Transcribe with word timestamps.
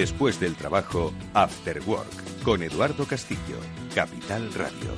Después 0.00 0.40
del 0.40 0.56
trabajo, 0.56 1.12
After 1.34 1.82
Work, 1.86 2.42
con 2.42 2.62
Eduardo 2.62 3.04
Castillo, 3.04 3.58
Capital 3.94 4.50
Radio. 4.54 4.94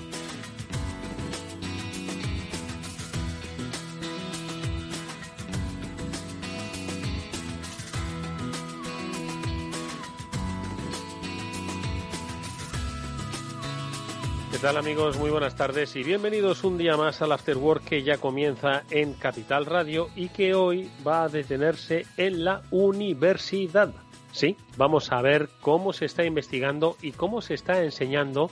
¿Qué 14.52 14.58
tal 14.58 14.76
amigos? 14.76 15.18
Muy 15.18 15.30
buenas 15.30 15.56
tardes 15.56 15.96
y 15.96 16.04
bienvenidos 16.04 16.62
un 16.62 16.78
día 16.78 16.96
más 16.96 17.20
al 17.22 17.32
After 17.32 17.56
Work 17.56 17.86
que 17.86 18.04
ya 18.04 18.18
comienza 18.18 18.84
en 18.88 19.14
Capital 19.14 19.66
Radio 19.66 20.10
y 20.14 20.28
que 20.28 20.54
hoy 20.54 20.88
va 21.04 21.24
a 21.24 21.28
detenerse 21.28 22.06
en 22.16 22.44
la 22.44 22.62
universidad. 22.70 23.92
Sí, 24.32 24.56
vamos 24.76 25.12
a 25.12 25.20
ver 25.20 25.48
cómo 25.60 25.92
se 25.92 26.06
está 26.06 26.24
investigando 26.24 26.96
y 27.02 27.12
cómo 27.12 27.42
se 27.42 27.54
está 27.54 27.84
enseñando 27.84 28.50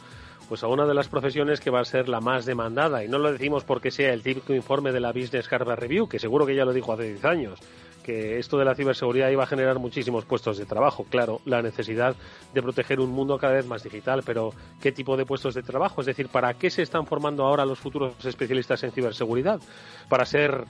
pues 0.51 0.63
a 0.63 0.67
una 0.67 0.85
de 0.85 0.95
las 0.95 1.09
profesiones 1.09 1.61
que 1.61 1.71
va 1.71 1.81
a 1.81 1.85
ser 1.85 2.09
la 2.09 2.21
más 2.21 2.45
demandada. 2.45 3.05
Y 3.05 3.09
no 3.09 3.19
lo 3.19 3.33
decimos 3.33 3.65
porque 3.65 3.91
sea 3.91 4.13
el 4.13 4.23
típico 4.23 4.53
informe 4.53 4.91
de 4.91 4.99
la 4.99 5.13
Business 5.13 5.51
Harvard 5.51 5.79
Review, 5.79 6.09
que 6.09 6.19
seguro 6.19 6.45
que 6.45 6.57
ya 6.57 6.65
lo 6.65 6.73
dijo 6.73 6.93
hace 6.93 7.05
10 7.05 7.25
años, 7.25 7.61
que 8.03 8.39
esto 8.39 8.59
de 8.59 8.65
la 8.65 8.75
ciberseguridad 8.75 9.31
iba 9.31 9.45
a 9.45 9.47
generar 9.47 9.79
muchísimos 9.79 10.25
puestos 10.25 10.59
de 10.59 10.67
trabajo. 10.67 11.07
Claro, 11.09 11.41
la 11.45 11.63
necesidad 11.63 12.17
de 12.53 12.63
proteger 12.63 12.99
un 12.99 13.11
mundo 13.11 13.39
cada 13.39 13.55
vez 13.55 13.67
más 13.67 13.85
digital, 13.85 14.23
pero 14.27 14.53
¿qué 14.83 14.91
tipo 14.91 15.17
de 15.17 15.25
puestos 15.25 15.55
de 15.55 15.63
trabajo? 15.63 16.01
Es 16.01 16.09
decir, 16.09 16.29
¿para 16.29 16.53
qué 16.55 16.69
se 16.69 16.83
están 16.83 17.07
formando 17.07 17.45
ahora 17.45 17.65
los 17.65 17.79
futuros 17.79 18.25
especialistas 18.25 18.83
en 18.83 18.91
ciberseguridad? 18.91 19.61
¿Para 20.09 20.27
ser 20.27 20.65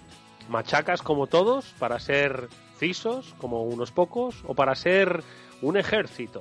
machacas 0.51 1.01
como 1.01 1.27
todos? 1.27 1.73
¿Para 1.79 1.99
ser 1.99 2.49
Como 3.39 3.65
unos 3.65 3.91
pocos? 3.91 4.43
¿O 4.47 4.55
para 4.55 4.75
ser 4.75 5.23
un 5.61 5.77
ejército 5.77 6.41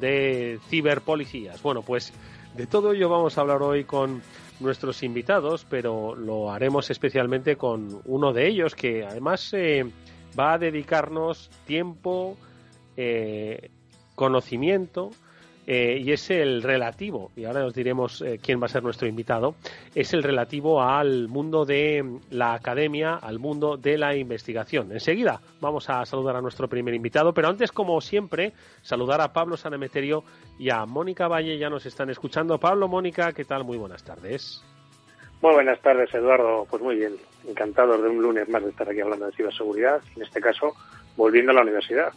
de 0.00 0.60
ciberpolicías? 0.68 1.60
Bueno, 1.60 1.82
pues 1.82 2.12
de 2.54 2.66
todo 2.68 2.92
ello 2.92 3.08
vamos 3.08 3.36
a 3.36 3.40
hablar 3.40 3.62
hoy 3.62 3.82
con 3.82 4.22
nuestros 4.60 5.02
invitados, 5.02 5.66
pero 5.68 6.14
lo 6.14 6.52
haremos 6.52 6.88
especialmente 6.90 7.56
con 7.56 8.00
uno 8.04 8.32
de 8.32 8.46
ellos 8.46 8.76
que 8.76 9.04
además 9.04 9.52
eh, 9.54 9.84
va 10.38 10.52
a 10.52 10.58
dedicarnos 10.58 11.50
tiempo, 11.66 12.36
eh, 12.96 13.70
conocimiento 14.14 15.10
eh, 15.66 15.98
y 16.00 16.12
es 16.12 16.30
el 16.30 16.62
relativo, 16.62 17.30
y 17.36 17.44
ahora 17.44 17.64
os 17.64 17.74
diremos 17.74 18.20
eh, 18.22 18.38
quién 18.42 18.60
va 18.60 18.66
a 18.66 18.68
ser 18.68 18.82
nuestro 18.82 19.06
invitado, 19.06 19.54
es 19.94 20.12
el 20.12 20.22
relativo 20.22 20.82
al 20.82 21.28
mundo 21.28 21.64
de 21.64 22.18
la 22.30 22.54
academia, 22.54 23.14
al 23.14 23.38
mundo 23.38 23.76
de 23.76 23.96
la 23.96 24.16
investigación. 24.16 24.90
Enseguida 24.90 25.40
vamos 25.60 25.88
a 25.88 26.04
saludar 26.04 26.36
a 26.36 26.40
nuestro 26.40 26.68
primer 26.68 26.94
invitado, 26.94 27.32
pero 27.32 27.48
antes, 27.48 27.70
como 27.70 28.00
siempre, 28.00 28.52
saludar 28.82 29.20
a 29.20 29.32
Pablo 29.32 29.56
Sanemeterio 29.56 30.24
y 30.58 30.70
a 30.70 30.84
Mónica 30.84 31.28
Valle, 31.28 31.58
ya 31.58 31.70
nos 31.70 31.86
están 31.86 32.10
escuchando. 32.10 32.58
Pablo, 32.58 32.88
Mónica, 32.88 33.32
¿qué 33.32 33.44
tal? 33.44 33.64
Muy 33.64 33.78
buenas 33.78 34.02
tardes. 34.02 34.62
Muy 35.42 35.54
buenas 35.54 35.80
tardes, 35.80 36.12
Eduardo. 36.14 36.66
Pues 36.70 36.82
muy 36.82 36.96
bien, 36.96 37.14
encantado 37.48 38.00
de 38.00 38.08
un 38.08 38.22
lunes 38.22 38.48
más 38.48 38.62
de 38.62 38.70
estar 38.70 38.88
aquí 38.88 39.00
hablando 39.00 39.26
de 39.26 39.32
ciberseguridad, 39.32 40.00
en 40.16 40.22
este 40.22 40.40
caso, 40.40 40.74
volviendo 41.16 41.50
a 41.50 41.54
la 41.54 41.62
universidad. 41.62 42.12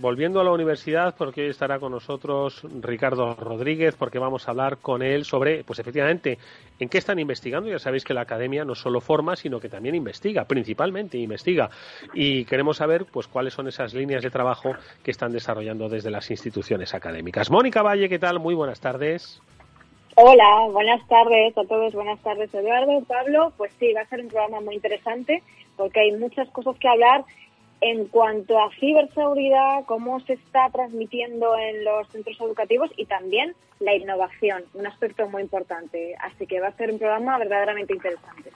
Volviendo 0.00 0.40
a 0.40 0.44
la 0.44 0.52
universidad, 0.52 1.14
porque 1.14 1.42
hoy 1.42 1.50
estará 1.50 1.78
con 1.78 1.92
nosotros 1.92 2.62
Ricardo 2.80 3.34
Rodríguez, 3.34 3.96
porque 3.96 4.18
vamos 4.18 4.48
a 4.48 4.52
hablar 4.52 4.78
con 4.78 5.02
él 5.02 5.26
sobre, 5.26 5.62
pues 5.62 5.78
efectivamente, 5.78 6.38
en 6.78 6.88
qué 6.88 6.96
están 6.96 7.18
investigando. 7.18 7.68
Ya 7.68 7.78
sabéis 7.78 8.04
que 8.04 8.14
la 8.14 8.22
academia 8.22 8.64
no 8.64 8.74
solo 8.74 9.02
forma, 9.02 9.36
sino 9.36 9.60
que 9.60 9.68
también 9.68 9.94
investiga, 9.94 10.46
principalmente 10.46 11.18
investiga. 11.18 11.68
Y 12.14 12.46
queremos 12.46 12.78
saber, 12.78 13.04
pues, 13.12 13.26
cuáles 13.26 13.52
son 13.52 13.68
esas 13.68 13.92
líneas 13.92 14.22
de 14.22 14.30
trabajo 14.30 14.72
que 15.02 15.10
están 15.10 15.32
desarrollando 15.32 15.90
desde 15.90 16.10
las 16.10 16.30
instituciones 16.30 16.94
académicas. 16.94 17.50
Mónica 17.50 17.82
Valle, 17.82 18.08
¿qué 18.08 18.18
tal? 18.18 18.38
Muy 18.40 18.54
buenas 18.54 18.80
tardes. 18.80 19.42
Hola, 20.14 20.66
buenas 20.72 21.06
tardes 21.08 21.58
a 21.58 21.64
todos, 21.64 21.92
buenas 21.92 22.18
tardes 22.20 22.52
Eduardo, 22.54 23.02
Pablo. 23.06 23.52
Pues 23.58 23.70
sí, 23.78 23.92
va 23.92 24.00
a 24.00 24.06
ser 24.06 24.20
un 24.20 24.28
programa 24.28 24.60
muy 24.62 24.76
interesante 24.76 25.42
porque 25.76 26.00
hay 26.00 26.12
muchas 26.12 26.48
cosas 26.48 26.76
que 26.78 26.88
hablar 26.88 27.24
en 27.80 28.06
cuanto 28.06 28.58
a 28.58 28.70
ciberseguridad, 28.78 29.84
cómo 29.86 30.20
se 30.20 30.34
está 30.34 30.68
transmitiendo 30.70 31.56
en 31.56 31.84
los 31.84 32.08
centros 32.08 32.40
educativos 32.40 32.90
y 32.96 33.06
también 33.06 33.54
la 33.78 33.94
innovación, 33.94 34.64
un 34.74 34.86
aspecto 34.86 35.28
muy 35.28 35.42
importante. 35.42 36.14
Así 36.20 36.46
que 36.46 36.60
va 36.60 36.68
a 36.68 36.76
ser 36.76 36.90
un 36.90 36.98
programa 36.98 37.38
verdaderamente 37.38 37.94
interesante. 37.94 38.50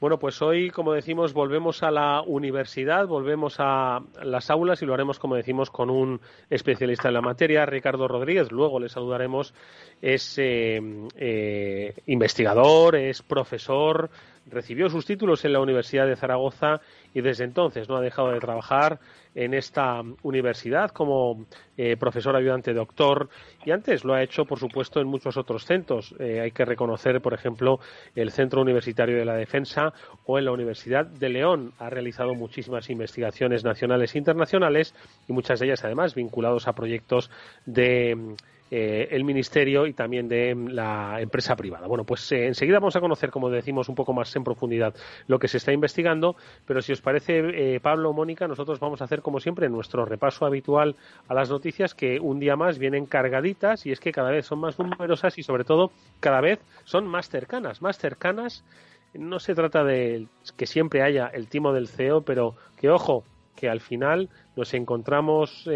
Bueno, 0.00 0.18
pues 0.18 0.42
hoy, 0.42 0.70
como 0.70 0.92
decimos, 0.92 1.32
volvemos 1.32 1.82
a 1.82 1.90
la 1.90 2.20
universidad, 2.20 3.06
volvemos 3.06 3.56
a 3.58 4.02
las 4.22 4.50
aulas 4.50 4.82
y 4.82 4.84
lo 4.84 4.92
haremos, 4.92 5.18
como 5.18 5.34
decimos, 5.34 5.70
con 5.70 5.88
un 5.88 6.20
especialista 6.50 7.08
en 7.08 7.14
la 7.14 7.22
materia, 7.22 7.64
Ricardo 7.64 8.06
Rodríguez. 8.06 8.52
Luego 8.52 8.80
le 8.80 8.90
saludaremos. 8.90 9.54
Es 10.02 10.36
eh, 10.36 10.78
eh, 11.16 11.94
investigador, 12.04 12.96
es 12.96 13.22
profesor, 13.22 14.10
recibió 14.50 14.88
sus 14.88 15.06
títulos 15.06 15.44
en 15.44 15.52
la 15.52 15.60
Universidad 15.60 16.06
de 16.06 16.16
Zaragoza 16.16 16.80
y 17.12 17.20
desde 17.20 17.44
entonces 17.44 17.88
no 17.88 17.96
ha 17.96 18.00
dejado 18.00 18.30
de 18.30 18.40
trabajar 18.40 18.98
en 19.34 19.54
esta 19.54 20.00
universidad 20.22 20.90
como 20.90 21.46
eh, 21.76 21.96
profesor 21.96 22.36
ayudante 22.36 22.72
doctor 22.72 23.28
y 23.64 23.72
antes 23.72 24.04
lo 24.04 24.14
ha 24.14 24.22
hecho 24.22 24.44
por 24.44 24.58
supuesto 24.58 25.00
en 25.00 25.08
muchos 25.08 25.36
otros 25.36 25.64
centros. 25.64 26.14
Eh, 26.18 26.40
hay 26.40 26.52
que 26.52 26.64
reconocer 26.64 27.20
por 27.20 27.34
ejemplo 27.34 27.80
el 28.14 28.30
Centro 28.30 28.62
Universitario 28.62 29.16
de 29.16 29.24
la 29.24 29.34
Defensa 29.34 29.92
o 30.26 30.38
en 30.38 30.44
la 30.44 30.52
Universidad 30.52 31.06
de 31.06 31.28
León. 31.28 31.72
Ha 31.78 31.90
realizado 31.90 32.34
muchísimas 32.34 32.90
investigaciones 32.90 33.64
nacionales 33.64 34.14
e 34.14 34.18
internacionales 34.18 34.94
y 35.28 35.32
muchas 35.32 35.58
de 35.60 35.66
ellas 35.66 35.84
además 35.84 36.14
vinculados 36.14 36.68
a 36.68 36.74
proyectos 36.74 37.30
de 37.66 38.36
eh, 38.70 39.08
el 39.10 39.24
ministerio 39.24 39.86
y 39.86 39.92
también 39.92 40.26
de 40.26 40.54
la 40.54 41.20
empresa 41.20 41.54
privada. 41.54 41.86
Bueno, 41.86 42.04
pues 42.04 42.32
eh, 42.32 42.46
enseguida 42.46 42.78
vamos 42.78 42.96
a 42.96 43.00
conocer, 43.00 43.30
como 43.30 43.50
decimos, 43.50 43.90
un 43.90 43.94
poco 43.94 44.14
más 44.14 44.34
en 44.36 44.42
profundidad 44.42 44.94
lo 45.26 45.38
que 45.38 45.48
se 45.48 45.58
está 45.58 45.72
investigando, 45.72 46.34
pero 46.66 46.80
si 46.80 46.92
os 46.92 47.02
parece, 47.02 47.74
eh, 47.74 47.80
Pablo 47.80 48.10
o 48.10 48.12
Mónica, 48.14 48.48
nosotros 48.48 48.80
vamos 48.80 49.02
a 49.02 49.04
hacer, 49.04 49.20
como 49.20 49.38
siempre, 49.38 49.68
nuestro 49.68 50.06
repaso 50.06 50.46
habitual 50.46 50.96
a 51.28 51.34
las 51.34 51.50
noticias 51.50 51.94
que 51.94 52.18
un 52.18 52.40
día 52.40 52.56
más 52.56 52.78
vienen 52.78 53.04
cargaditas 53.04 53.84
y 53.84 53.92
es 53.92 54.00
que 54.00 54.12
cada 54.12 54.30
vez 54.30 54.46
son 54.46 54.60
más 54.60 54.78
numerosas 54.78 55.36
y, 55.36 55.42
sobre 55.42 55.64
todo, 55.64 55.90
cada 56.20 56.40
vez 56.40 56.58
son 56.84 57.06
más 57.06 57.28
cercanas, 57.28 57.82
más 57.82 57.98
cercanas. 57.98 58.64
No 59.12 59.40
se 59.40 59.54
trata 59.54 59.84
de 59.84 60.26
que 60.56 60.66
siempre 60.66 61.02
haya 61.02 61.26
el 61.26 61.48
timo 61.48 61.74
del 61.74 61.86
CEO, 61.86 62.22
pero 62.22 62.56
que, 62.78 62.88
ojo, 62.88 63.24
que 63.54 63.68
al 63.68 63.80
final 63.80 64.30
nos 64.56 64.72
encontramos 64.72 65.68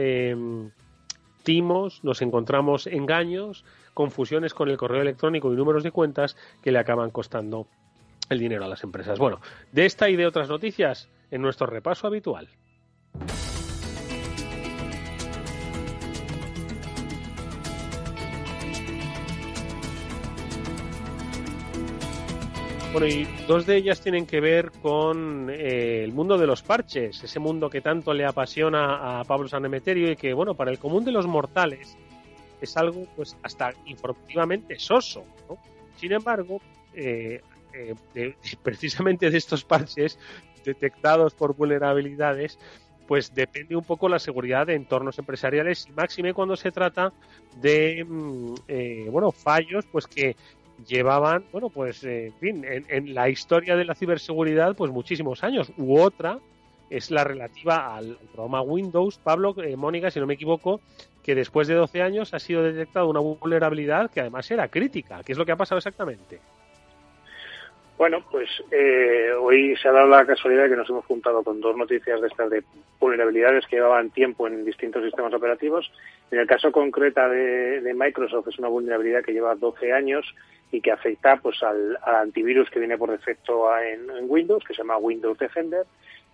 nos 2.02 2.20
encontramos 2.20 2.86
engaños, 2.86 3.64
confusiones 3.94 4.52
con 4.54 4.68
el 4.68 4.76
correo 4.76 5.02
electrónico 5.02 5.52
y 5.52 5.56
números 5.56 5.82
de 5.82 5.92
cuentas 5.92 6.36
que 6.62 6.72
le 6.72 6.78
acaban 6.78 7.10
costando 7.10 7.66
el 8.28 8.38
dinero 8.38 8.64
a 8.64 8.68
las 8.68 8.84
empresas. 8.84 9.18
Bueno, 9.18 9.40
de 9.72 9.86
esta 9.86 10.10
y 10.10 10.16
de 10.16 10.26
otras 10.26 10.48
noticias 10.48 11.08
en 11.30 11.40
nuestro 11.40 11.66
repaso 11.66 12.06
habitual. 12.06 12.48
Bueno, 22.98 23.14
y 23.14 23.28
dos 23.46 23.64
de 23.64 23.76
ellas 23.76 24.00
tienen 24.00 24.26
que 24.26 24.40
ver 24.40 24.72
con 24.82 25.48
eh, 25.50 26.02
el 26.02 26.12
mundo 26.12 26.36
de 26.36 26.48
los 26.48 26.62
parches, 26.62 27.22
ese 27.22 27.38
mundo 27.38 27.70
que 27.70 27.80
tanto 27.80 28.12
le 28.12 28.24
apasiona 28.24 29.20
a 29.20 29.22
Pablo 29.22 29.46
Sanemeterio 29.46 30.10
y 30.10 30.16
que, 30.16 30.34
bueno, 30.34 30.54
para 30.54 30.72
el 30.72 30.80
común 30.80 31.04
de 31.04 31.12
los 31.12 31.24
mortales 31.24 31.96
es 32.60 32.76
algo, 32.76 33.06
pues, 33.14 33.36
hasta 33.44 33.70
informativamente 33.86 34.80
soso, 34.80 35.24
¿no? 35.48 35.58
Sin 35.96 36.10
embargo, 36.10 36.60
eh, 36.92 37.40
eh, 37.72 37.94
precisamente 38.64 39.30
de 39.30 39.38
estos 39.38 39.62
parches 39.62 40.18
detectados 40.64 41.34
por 41.34 41.54
vulnerabilidades, 41.54 42.58
pues 43.08 43.34
depende 43.34 43.74
un 43.74 43.84
poco 43.84 44.08
la 44.08 44.18
seguridad 44.18 44.66
de 44.66 44.74
entornos 44.74 45.18
empresariales 45.18 45.86
y 45.88 45.92
máxime 45.92 46.34
cuando 46.34 46.56
se 46.56 46.70
trata 46.70 47.10
de 47.56 48.04
mm, 48.06 48.54
eh, 48.68 49.06
bueno 49.10 49.32
fallos 49.32 49.86
pues 49.90 50.06
que 50.06 50.36
llevaban 50.86 51.44
bueno 51.52 51.70
pues 51.70 52.04
en 52.04 52.32
fin 52.34 52.64
en, 52.66 53.14
la 53.14 53.28
historia 53.28 53.76
de 53.76 53.84
la 53.84 53.94
ciberseguridad 53.94 54.76
pues 54.76 54.92
muchísimos 54.92 55.42
años 55.42 55.72
u 55.76 55.98
otra 55.98 56.38
es 56.90 57.10
la 57.10 57.24
relativa 57.24 57.96
al 57.96 58.16
programa 58.32 58.62
Windows 58.62 59.18
Pablo 59.18 59.54
eh, 59.62 59.76
Mónica 59.76 60.10
si 60.10 60.20
no 60.20 60.26
me 60.26 60.34
equivoco 60.34 60.80
que 61.22 61.34
después 61.34 61.68
de 61.68 61.74
12 61.74 62.02
años 62.02 62.34
ha 62.34 62.38
sido 62.38 62.62
detectada 62.62 63.06
una 63.06 63.20
vulnerabilidad 63.20 64.10
que 64.10 64.20
además 64.20 64.50
era 64.50 64.68
crítica 64.68 65.22
¿qué 65.24 65.32
es 65.32 65.38
lo 65.38 65.44
que 65.44 65.52
ha 65.52 65.56
pasado 65.56 65.78
exactamente? 65.78 66.40
Bueno, 67.98 68.24
pues 68.30 68.48
eh, 68.70 69.32
hoy 69.36 69.76
se 69.76 69.88
ha 69.88 69.92
dado 69.92 70.06
la 70.06 70.24
casualidad 70.24 70.62
de 70.62 70.70
que 70.70 70.76
nos 70.76 70.88
hemos 70.88 71.04
juntado 71.06 71.42
con 71.42 71.60
dos 71.60 71.76
noticias 71.76 72.20
de 72.20 72.28
estas 72.28 72.48
de 72.48 72.62
vulnerabilidades 73.00 73.66
que 73.66 73.74
llevaban 73.74 74.10
tiempo 74.10 74.46
en 74.46 74.64
distintos 74.64 75.02
sistemas 75.02 75.34
operativos. 75.34 75.90
En 76.30 76.38
el 76.38 76.46
caso 76.46 76.70
concreto 76.70 77.28
de, 77.28 77.92
Microsoft 77.96 78.46
es 78.48 78.58
una 78.60 78.68
vulnerabilidad 78.68 79.24
que 79.24 79.32
lleva 79.32 79.56
12 79.56 79.92
años 79.92 80.32
y 80.70 80.80
que 80.80 80.92
afecta 80.92 81.38
pues 81.38 81.60
al, 81.64 81.98
antivirus 82.04 82.70
que 82.70 82.78
viene 82.78 82.96
por 82.96 83.10
defecto 83.10 83.66
en, 83.80 84.30
Windows, 84.30 84.62
que 84.62 84.74
se 84.74 84.82
llama 84.82 84.96
Windows 84.98 85.36
Defender. 85.36 85.84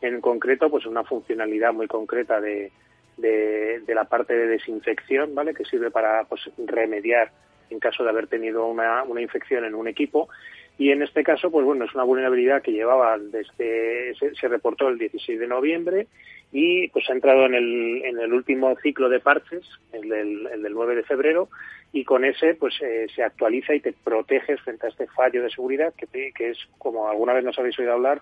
En 0.02 0.20
concreto, 0.20 0.68
pues 0.68 0.84
una 0.84 1.02
funcionalidad 1.02 1.72
muy 1.72 1.86
concreta 1.86 2.42
de, 2.42 2.72
de, 3.16 3.94
la 3.94 4.04
parte 4.04 4.36
de 4.36 4.48
desinfección, 4.48 5.34
¿vale? 5.34 5.54
Que 5.54 5.64
sirve 5.64 5.90
para 5.90 6.24
pues 6.24 6.42
remediar 6.58 7.30
en 7.70 7.78
caso 7.78 8.04
de 8.04 8.10
haber 8.10 8.26
tenido 8.26 8.66
una, 8.66 9.02
una 9.04 9.22
infección 9.22 9.64
en 9.64 9.74
un 9.74 9.88
equipo 9.88 10.28
y 10.76 10.90
en 10.90 11.02
este 11.02 11.22
caso, 11.22 11.50
pues 11.50 11.64
bueno, 11.64 11.84
es 11.84 11.94
una 11.94 12.04
vulnerabilidad 12.04 12.62
que 12.62 12.72
llevaba 12.72 13.16
desde, 13.18 14.14
se, 14.16 14.48
reportó 14.48 14.88
el 14.88 14.98
16 14.98 15.38
de 15.38 15.46
noviembre 15.46 16.08
y 16.52 16.88
pues 16.88 17.08
ha 17.08 17.12
entrado 17.12 17.46
en 17.46 17.54
el, 17.54 18.02
en 18.04 18.18
el 18.18 18.32
último 18.32 18.74
ciclo 18.82 19.08
de 19.08 19.20
parches, 19.20 19.64
el 19.92 20.08
del, 20.08 20.48
el 20.52 20.62
del 20.62 20.72
9 20.72 20.96
de 20.96 21.04
febrero, 21.04 21.48
y 21.92 22.04
con 22.04 22.24
ese 22.24 22.54
pues 22.54 22.74
eh, 22.82 23.06
se 23.14 23.22
actualiza 23.22 23.74
y 23.74 23.80
te 23.80 23.92
proteges 23.92 24.60
frente 24.62 24.86
a 24.86 24.90
este 24.90 25.06
fallo 25.08 25.42
de 25.42 25.50
seguridad 25.50 25.94
que, 25.94 26.32
que 26.32 26.50
es, 26.50 26.58
como 26.78 27.08
alguna 27.08 27.34
vez 27.34 27.44
nos 27.44 27.58
habéis 27.58 27.78
oído 27.78 27.92
hablar, 27.92 28.20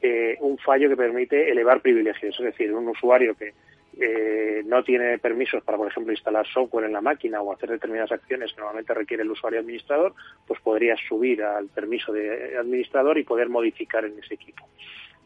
eh, 0.00 0.36
un 0.40 0.58
fallo 0.58 0.88
que 0.88 0.96
permite 0.96 1.50
elevar 1.50 1.80
privilegios, 1.80 2.34
es 2.36 2.44
decir, 2.44 2.72
un 2.72 2.88
usuario 2.88 3.36
que 3.36 3.52
eh, 4.00 4.62
no 4.64 4.82
tiene 4.82 5.18
permisos 5.18 5.62
para, 5.62 5.76
por 5.76 5.88
ejemplo, 5.88 6.12
instalar 6.12 6.46
software 6.46 6.86
en 6.86 6.92
la 6.92 7.00
máquina 7.00 7.42
o 7.42 7.52
hacer 7.52 7.70
determinadas 7.70 8.12
acciones 8.12 8.52
que 8.52 8.60
normalmente 8.60 8.94
requiere 8.94 9.22
el 9.22 9.30
usuario 9.30 9.60
administrador, 9.60 10.14
pues 10.46 10.60
podría 10.60 10.96
subir 11.08 11.42
al 11.42 11.68
permiso 11.68 12.12
de 12.12 12.56
administrador 12.56 13.18
y 13.18 13.24
poder 13.24 13.48
modificar 13.48 14.04
en 14.04 14.18
ese 14.18 14.34
equipo. 14.34 14.66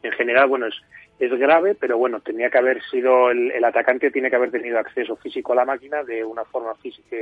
En 0.02 0.12
general, 0.12 0.48
bueno, 0.48 0.66
es, 0.66 0.74
es 1.18 1.30
grave, 1.38 1.74
pero 1.74 1.96
bueno, 1.96 2.20
tenía 2.20 2.50
que 2.50 2.58
haber 2.58 2.82
sido, 2.84 3.30
el, 3.30 3.52
el, 3.52 3.64
atacante 3.64 4.10
tiene 4.10 4.30
que 4.30 4.36
haber 4.36 4.50
tenido 4.50 4.78
acceso 4.78 5.16
físico 5.16 5.52
a 5.52 5.56
la 5.56 5.64
máquina 5.64 6.02
de 6.02 6.24
una 6.24 6.44
forma 6.44 6.74
física, 6.76 7.16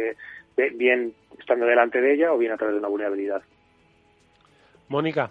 bien 0.74 1.14
estando 1.38 1.66
delante 1.66 2.00
de 2.00 2.14
ella 2.14 2.32
o 2.32 2.38
bien 2.38 2.52
a 2.52 2.56
través 2.56 2.74
de 2.74 2.78
una 2.78 2.88
vulnerabilidad. 2.88 3.42
Mónica. 4.88 5.30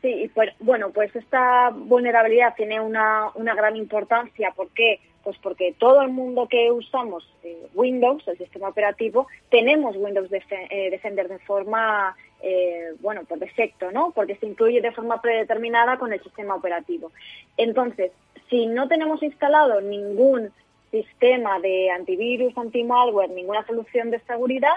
Sí, 0.00 0.30
pues, 0.32 0.50
bueno, 0.60 0.90
pues 0.90 1.14
esta 1.16 1.70
vulnerabilidad 1.70 2.54
tiene 2.56 2.80
una, 2.80 3.30
una 3.34 3.54
gran 3.54 3.76
importancia. 3.76 4.52
¿Por 4.52 4.68
qué? 4.70 5.00
Pues 5.24 5.36
porque 5.42 5.74
todo 5.76 6.02
el 6.02 6.10
mundo 6.10 6.46
que 6.48 6.70
usamos 6.70 7.28
eh, 7.42 7.66
Windows, 7.74 8.26
el 8.28 8.38
sistema 8.38 8.68
operativo, 8.68 9.26
tenemos 9.50 9.96
Windows 9.96 10.30
eh, 10.32 10.90
Defender 10.90 11.28
de 11.28 11.40
forma, 11.40 12.16
eh, 12.40 12.94
bueno, 13.00 13.24
por 13.24 13.40
defecto, 13.40 13.90
¿no? 13.90 14.12
Porque 14.12 14.36
se 14.36 14.46
incluye 14.46 14.80
de 14.80 14.92
forma 14.92 15.20
predeterminada 15.20 15.98
con 15.98 16.12
el 16.12 16.22
sistema 16.22 16.54
operativo. 16.54 17.10
Entonces, 17.56 18.12
si 18.48 18.66
no 18.66 18.86
tenemos 18.86 19.20
instalado 19.22 19.80
ningún 19.80 20.52
sistema 20.92 21.58
de 21.58 21.90
antivirus, 21.90 22.56
anti-malware, 22.56 23.30
ninguna 23.30 23.66
solución 23.66 24.10
de 24.10 24.20
seguridad, 24.20 24.76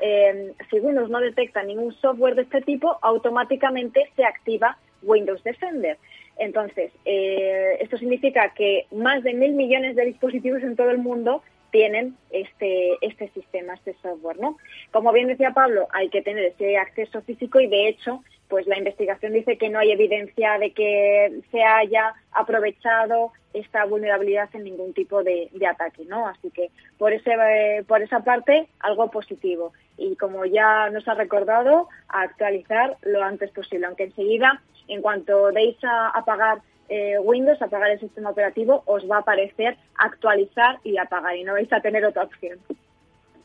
eh, 0.00 0.52
si 0.70 0.80
Windows 0.80 1.10
no 1.10 1.20
detecta 1.20 1.62
ningún 1.62 1.92
software 1.94 2.34
de 2.34 2.42
este 2.42 2.60
tipo, 2.62 2.98
automáticamente 3.02 4.10
se 4.16 4.24
activa 4.24 4.78
Windows 5.02 5.42
Defender. 5.44 5.98
Entonces, 6.38 6.92
eh, 7.04 7.78
esto 7.80 7.96
significa 7.96 8.52
que 8.54 8.86
más 8.90 9.22
de 9.22 9.32
mil 9.32 9.52
millones 9.52 9.96
de 9.96 10.04
dispositivos 10.04 10.62
en 10.62 10.76
todo 10.76 10.90
el 10.90 10.98
mundo 10.98 11.42
tienen 11.70 12.16
este, 12.30 12.96
este 13.00 13.28
sistema, 13.30 13.74
este 13.74 13.94
software, 14.02 14.38
¿no? 14.38 14.56
Como 14.92 15.12
bien 15.12 15.28
decía 15.28 15.52
Pablo, 15.52 15.88
hay 15.92 16.08
que 16.08 16.22
tener 16.22 16.44
ese 16.44 16.76
acceso 16.76 17.22
físico 17.22 17.60
y 17.60 17.68
de 17.68 17.88
hecho, 17.88 18.22
pues 18.48 18.66
la 18.66 18.78
investigación 18.78 19.32
dice 19.32 19.58
que 19.58 19.68
no 19.68 19.78
hay 19.78 19.90
evidencia 19.90 20.58
de 20.58 20.72
que 20.72 21.40
se 21.50 21.62
haya 21.62 22.14
aprovechado 22.32 23.32
esta 23.52 23.84
vulnerabilidad 23.84 24.48
en 24.54 24.64
ningún 24.64 24.92
tipo 24.92 25.22
de, 25.22 25.50
ataque, 25.68 26.04
¿no? 26.04 26.28
Así 26.28 26.50
que 26.50 26.70
por 26.98 27.12
ese, 27.12 27.32
eh, 27.32 27.84
por 27.86 28.02
esa 28.02 28.20
parte, 28.20 28.68
algo 28.80 29.10
positivo. 29.10 29.72
Y 29.96 30.16
como 30.16 30.44
ya 30.44 30.90
nos 30.90 31.08
ha 31.08 31.14
recordado, 31.14 31.88
actualizar 32.08 32.96
lo 33.02 33.22
antes 33.22 33.50
posible, 33.50 33.86
aunque 33.86 34.04
enseguida, 34.04 34.62
en 34.88 35.00
cuanto 35.00 35.50
deis 35.52 35.76
a 35.84 36.10
apagar 36.10 36.58
eh, 36.88 37.18
Windows, 37.18 37.60
apagar 37.62 37.90
el 37.90 38.00
sistema 38.00 38.30
operativo, 38.30 38.82
os 38.86 39.10
va 39.10 39.16
a 39.16 39.20
aparecer 39.20 39.76
actualizar 39.96 40.78
y 40.84 40.98
apagar 40.98 41.36
y 41.36 41.44
no 41.44 41.54
vais 41.54 41.72
a 41.72 41.80
tener 41.80 42.04
otra 42.04 42.24
opción. 42.24 42.58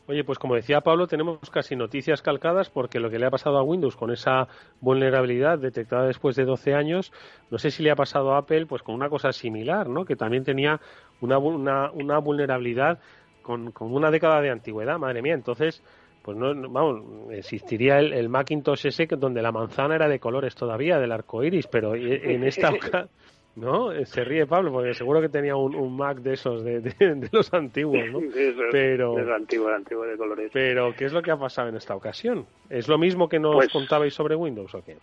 Oye, 0.08 0.24
pues 0.24 0.38
como 0.38 0.56
decía 0.56 0.80
Pablo, 0.80 1.06
tenemos 1.06 1.38
casi 1.50 1.76
noticias 1.76 2.22
calcadas 2.22 2.70
porque 2.70 2.98
lo 2.98 3.08
que 3.08 3.20
le 3.20 3.26
ha 3.26 3.30
pasado 3.30 3.58
a 3.58 3.62
Windows 3.62 3.96
con 3.96 4.10
esa 4.10 4.48
vulnerabilidad 4.80 5.58
detectada 5.58 6.06
después 6.06 6.34
de 6.34 6.44
12 6.44 6.74
años, 6.74 7.12
no 7.50 7.58
sé 7.58 7.70
si 7.70 7.84
le 7.84 7.92
ha 7.92 7.96
pasado 7.96 8.32
a 8.32 8.38
Apple 8.38 8.66
pues 8.66 8.82
con 8.82 8.96
una 8.96 9.08
cosa 9.08 9.32
similar, 9.32 9.88
¿no? 9.88 10.04
Que 10.04 10.16
también 10.16 10.42
tenía 10.42 10.80
una, 11.20 11.38
una, 11.38 12.18
vulnerabilidad 12.18 12.98
con, 13.42 13.70
con, 13.70 13.94
una 13.94 14.10
década 14.10 14.40
de 14.40 14.50
antigüedad, 14.50 14.98
madre 14.98 15.22
mía. 15.22 15.34
Entonces, 15.34 15.84
pues 16.22 16.36
no, 16.36 16.52
vamos, 16.68 17.30
existiría 17.30 18.00
el, 18.00 18.12
el 18.12 18.28
Macintosh 18.28 18.86
ese 18.86 19.06
donde 19.06 19.40
la 19.40 19.52
manzana 19.52 19.94
era 19.94 20.08
de 20.08 20.18
colores 20.18 20.56
todavía, 20.56 20.98
del 20.98 21.12
arco 21.12 21.44
iris, 21.44 21.68
pero 21.68 21.94
en 21.94 22.42
esta 22.42 22.72
¿No? 23.54 23.92
Eh, 23.92 24.06
se 24.06 24.24
ríe 24.24 24.46
Pablo, 24.46 24.72
porque 24.72 24.94
seguro 24.94 25.20
que 25.20 25.28
tenía 25.28 25.56
un, 25.56 25.96
Mac 25.96 26.18
de 26.18 26.34
esos, 26.34 26.64
de, 26.64 26.80
de, 26.80 27.28
los 27.32 27.52
antiguos, 27.52 28.02
¿no? 28.10 28.20
pero, 28.72 29.14
de 29.14 29.34
antiguo, 29.34 29.68
antiguo 29.68 30.04
de 30.04 30.16
colores. 30.16 30.50
Pero, 30.52 30.94
¿qué 30.96 31.04
es 31.04 31.12
lo 31.12 31.20
que 31.20 31.30
ha 31.30 31.36
pasado 31.36 31.68
en 31.68 31.76
esta 31.76 31.94
ocasión? 31.94 32.46
¿Es 32.70 32.88
lo 32.88 32.96
mismo 32.96 33.28
que 33.28 33.38
nos 33.38 33.56
pues 33.56 33.72
contabais 33.72 34.14
sobre 34.14 34.36
Windows 34.36 34.74
o 34.74 34.82
qué? 34.82 34.96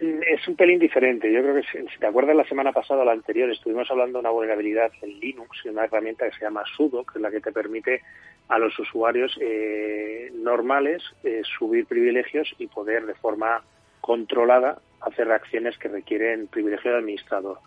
Mm, 0.00 0.22
es 0.26 0.48
un 0.48 0.56
pelín 0.56 0.78
diferente. 0.78 1.30
Yo 1.30 1.42
creo 1.42 1.54
que, 1.54 1.62
si, 1.62 1.98
te 1.98 2.06
acuerdas, 2.06 2.34
la 2.34 2.44
semana 2.44 2.72
pasada 2.72 3.02
o 3.02 3.04
la 3.04 3.12
anterior 3.12 3.50
estuvimos 3.50 3.90
hablando 3.90 4.18
de 4.18 4.20
una 4.20 4.30
vulnerabilidad 4.30 4.90
en 5.02 5.20
Linux, 5.20 5.64
una 5.66 5.84
herramienta 5.84 6.28
que 6.28 6.36
se 6.36 6.44
llama 6.44 6.64
sudo, 6.76 7.04
que 7.04 7.18
es 7.18 7.22
la 7.22 7.30
que 7.30 7.40
te 7.40 7.52
permite 7.52 8.00
a 8.48 8.58
los 8.58 8.76
usuarios 8.78 9.36
eh, 9.40 10.32
normales 10.34 11.02
eh, 11.22 11.42
subir 11.58 11.86
privilegios 11.86 12.52
y 12.58 12.66
poder 12.66 13.04
de 13.06 13.14
forma 13.14 13.62
controlada 14.00 14.78
hacer 15.00 15.26
reacciones 15.26 15.76
que 15.78 15.88
requieren 15.88 16.46
privilegio 16.48 16.92
de 16.92 16.98
administrador. 16.98 17.58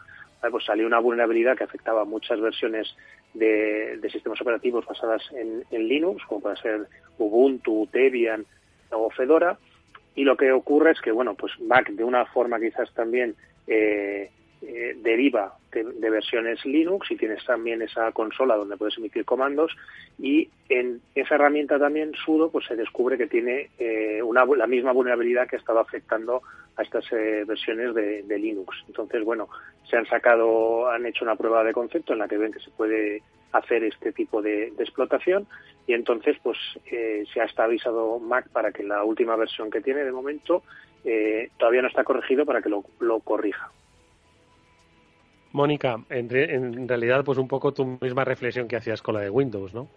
Pues 0.52 0.66
salió 0.66 0.86
una 0.86 1.00
vulnerabilidad 1.00 1.58
que 1.58 1.64
afectaba 1.64 2.04
muchas 2.04 2.40
versiones 2.42 2.96
de, 3.34 4.00
sistemas 4.12 4.42
operativos 4.42 4.86
basadas 4.86 5.22
en, 5.32 5.88
Linux, 5.88 6.24
como 6.26 6.42
puede 6.42 6.58
ser 6.58 6.88
Ubuntu, 7.18 7.88
Debian 7.92 8.46
o 8.92 9.10
Fedora. 9.10 9.58
Y 10.16 10.24
lo 10.24 10.38
que 10.38 10.52
ocurre 10.52 10.92
es 10.92 11.02
que, 11.02 11.12
bueno, 11.12 11.34
pues 11.34 11.54
Mac 11.62 11.90
de 11.90 12.04
una 12.04 12.26
forma 12.26 12.60
quizás 12.60 12.94
también 12.94 13.36
eh, 13.68 14.30
eh, 14.66 14.96
deriva 14.96 15.58
de, 15.74 16.10
versiones 16.10 16.64
Linux 16.64 17.12
y 17.12 17.18
tienes 17.18 17.44
también 17.46 17.82
esa 17.82 18.14
consola 18.14 18.56
donde 18.56 18.78
puedes 18.78 18.98
emitir 18.98 19.26
comandos 19.26 19.76
y 20.18 20.48
en 20.70 21.02
esa 21.16 21.36
herramienta 21.36 21.78
también 21.78 22.14
sudo 22.14 22.50
pues 22.50 22.66
se 22.68 22.78
descubre 22.78 23.18
que 23.18 23.28
tiene 23.28 23.72
eh, 23.78 24.22
una, 24.24 24.46
la 24.46 24.68
misma 24.68 24.94
vulnerabilidad 24.94 25.50
que 25.50 25.58
ha 25.58 25.60
estado 25.60 25.80
afectando 25.80 26.44
a 26.78 26.84
estas 26.84 27.04
eh, 27.12 27.44
versiones 27.46 27.94
de, 27.94 28.40
Linux. 28.40 28.78
Entonces, 28.88 29.26
bueno, 29.26 29.50
se 29.90 29.98
han 29.98 30.06
sacado, 30.06 30.90
han 30.90 31.06
hecho 31.06 31.26
una 31.26 31.36
prueba 31.36 31.62
de 31.66 31.74
concepto 31.74 32.14
en 32.14 32.20
la 32.20 32.30
que 32.30 32.38
ven 32.38 32.54
que 32.54 32.62
se 32.62 32.72
puede 32.72 33.22
hacer 33.52 33.84
este 33.84 34.14
tipo 34.14 34.42
de, 34.42 34.68
explotación 34.80 35.46
y 35.88 35.94
entonces 35.94 36.38
pues 36.42 36.58
se 36.90 37.42
ha 37.42 37.44
estabilizado 37.44 38.18
Mac 38.20 38.48
para 38.50 38.72
que 38.72 38.84
la 38.84 39.04
última 39.04 39.36
versión 39.36 39.70
que 39.70 39.82
tiene 39.82 40.06
de 40.06 40.12
momento 40.12 40.64
todavía 41.58 41.82
no 41.82 41.90
está 41.90 42.06
corregido 42.06 42.46
para 42.46 42.62
que 42.62 42.70
lo 42.70 43.20
corrija. 43.20 43.70
Mónica, 45.54 46.00
en, 46.10 46.88
realidad, 46.88 47.24
pues 47.24 47.38
un 47.38 47.48
poco 47.48 47.74
tu 47.74 47.86
misma 48.02 48.26
reflexión 48.26 48.68
que 48.68 48.76
hacías 48.76 49.04
con 49.04 49.14
la 49.14 49.22
de 49.22 49.30
Windows, 49.30 49.72
¿no? 49.74 49.88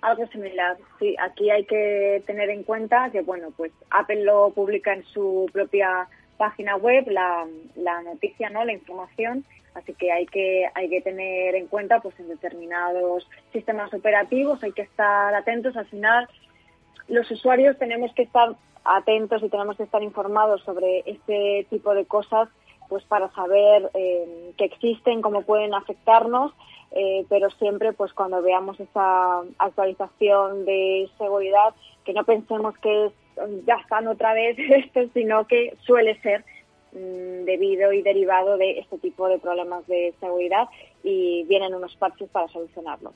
Algo 0.00 0.26
similar, 0.28 0.78
sí. 0.98 1.14
Aquí 1.20 1.50
hay 1.50 1.64
que 1.64 2.22
tener 2.26 2.48
en 2.48 2.62
cuenta 2.62 3.10
que, 3.10 3.20
bueno, 3.20 3.48
pues 3.54 3.70
Apple 3.90 4.24
lo 4.24 4.50
publica 4.50 4.94
en 4.94 5.04
su 5.04 5.48
propia 5.52 6.08
página 6.38 6.76
web, 6.76 7.06
la, 7.08 7.46
noticia, 8.02 8.48
¿no? 8.48 8.64
La 8.64 8.72
información. 8.72 9.44
Así 9.74 9.92
que 9.92 10.10
hay 10.10 10.24
que 10.26 10.68
hay 10.74 10.88
que 10.88 11.02
tener 11.02 11.54
en 11.54 11.66
cuenta, 11.66 12.00
pues 12.00 12.18
en 12.18 12.28
determinados 12.28 13.28
sistemas 13.52 13.92
operativos 13.92 14.62
hay 14.62 14.72
que 14.72 14.82
estar 14.82 15.34
atentos. 15.34 15.76
Al 15.76 15.86
final, 15.86 16.28
los 17.08 17.30
usuarios 17.30 17.76
tenemos 17.78 18.12
que 18.14 18.22
estar 18.22 18.54
atentos 18.84 19.42
y 19.42 19.50
tenemos 19.50 19.76
que 19.76 19.82
estar 19.82 20.02
informados 20.02 20.62
sobre 20.62 21.02
este 21.04 21.66
tipo 21.68 21.92
de 21.94 22.06
cosas 22.06 22.48
pues 22.88 23.04
para 23.04 23.30
saber 23.32 23.90
eh, 23.94 24.52
que 24.56 24.64
existen, 24.64 25.22
cómo 25.22 25.42
pueden 25.42 25.74
afectarnos, 25.74 26.52
eh, 26.92 27.24
pero 27.28 27.50
siempre 27.50 27.92
pues 27.92 28.12
cuando 28.12 28.42
veamos 28.42 28.78
esa 28.78 29.40
actualización 29.58 30.64
de 30.64 31.08
seguridad, 31.18 31.74
que 32.04 32.12
no 32.12 32.24
pensemos 32.24 32.76
que 32.78 33.10
ya 33.66 33.74
están 33.76 34.06
otra 34.06 34.34
vez 34.34 34.56
esto, 34.58 35.00
sino 35.12 35.46
que 35.46 35.76
suele 35.84 36.20
ser 36.20 36.44
mm, 36.92 37.44
debido 37.44 37.92
y 37.92 38.02
derivado 38.02 38.56
de 38.56 38.78
este 38.78 38.98
tipo 38.98 39.28
de 39.28 39.38
problemas 39.38 39.86
de 39.86 40.14
seguridad 40.20 40.68
y 41.02 41.44
vienen 41.44 41.74
unos 41.74 41.96
parches 41.96 42.28
para 42.30 42.48
solucionarlo. 42.48 43.12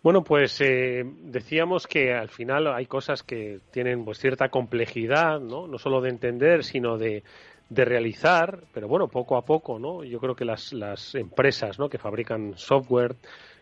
Bueno, 0.00 0.22
pues 0.22 0.60
eh, 0.60 1.02
decíamos 1.04 1.88
que 1.88 2.14
al 2.14 2.28
final 2.28 2.68
hay 2.68 2.86
cosas 2.86 3.24
que 3.24 3.58
tienen 3.72 4.04
pues 4.04 4.18
cierta 4.18 4.48
complejidad, 4.48 5.40
¿no? 5.40 5.66
No 5.66 5.78
solo 5.78 6.00
de 6.00 6.10
entender, 6.10 6.62
sino 6.62 6.98
de, 6.98 7.24
de 7.68 7.84
realizar, 7.84 8.64
pero 8.72 8.88
bueno, 8.88 9.08
poco 9.08 9.36
a 9.36 9.42
poco, 9.42 9.78
¿no? 9.78 10.04
Yo 10.04 10.20
creo 10.20 10.34
que 10.34 10.44
las, 10.44 10.72
las 10.72 11.14
empresas, 11.14 11.78
¿no? 11.78 11.88
Que 11.88 11.98
fabrican 11.98 12.54
software 12.56 13.16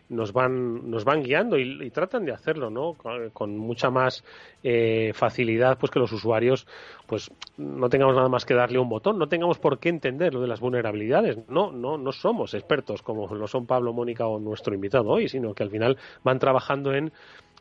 nos 0.09 0.31
van 0.31 0.89
nos 0.89 1.03
van 1.03 1.21
guiando 1.21 1.57
y, 1.57 1.89
tratan 1.91 2.25
de 2.25 2.31
hacerlo 2.31 2.69
no 2.69 2.93
con, 2.93 3.57
mucha 3.57 3.89
más 3.89 4.23
eh, 4.63 5.11
facilidad 5.13 5.77
pues 5.77 5.91
que 5.91 5.99
los 5.99 6.11
usuarios 6.11 6.65
pues 7.07 7.31
no 7.57 7.89
tengamos 7.89 8.15
nada 8.15 8.29
más 8.29 8.45
que 8.45 8.53
darle 8.53 8.79
un 8.79 8.89
botón 8.89 9.17
no 9.17 9.27
tengamos 9.27 9.59
por 9.59 9.79
qué 9.79 9.89
entender 9.89 10.33
lo 10.33 10.41
de 10.41 10.47
las 10.47 10.59
vulnerabilidades 10.59 11.37
no 11.49 11.71
no 11.71 11.97
no 11.97 12.11
somos 12.11 12.53
expertos 12.53 13.01
como 13.01 13.27
lo 13.27 13.47
son 13.47 13.65
Pablo 13.65 13.93
Mónica 13.93 14.27
o 14.27 14.39
nuestro 14.39 14.73
invitado 14.73 15.09
hoy 15.09 15.27
sino 15.27 15.53
que 15.53 15.63
al 15.63 15.71
final 15.71 15.97
van 16.23 16.39
trabajando 16.39 16.93
en 16.93 17.11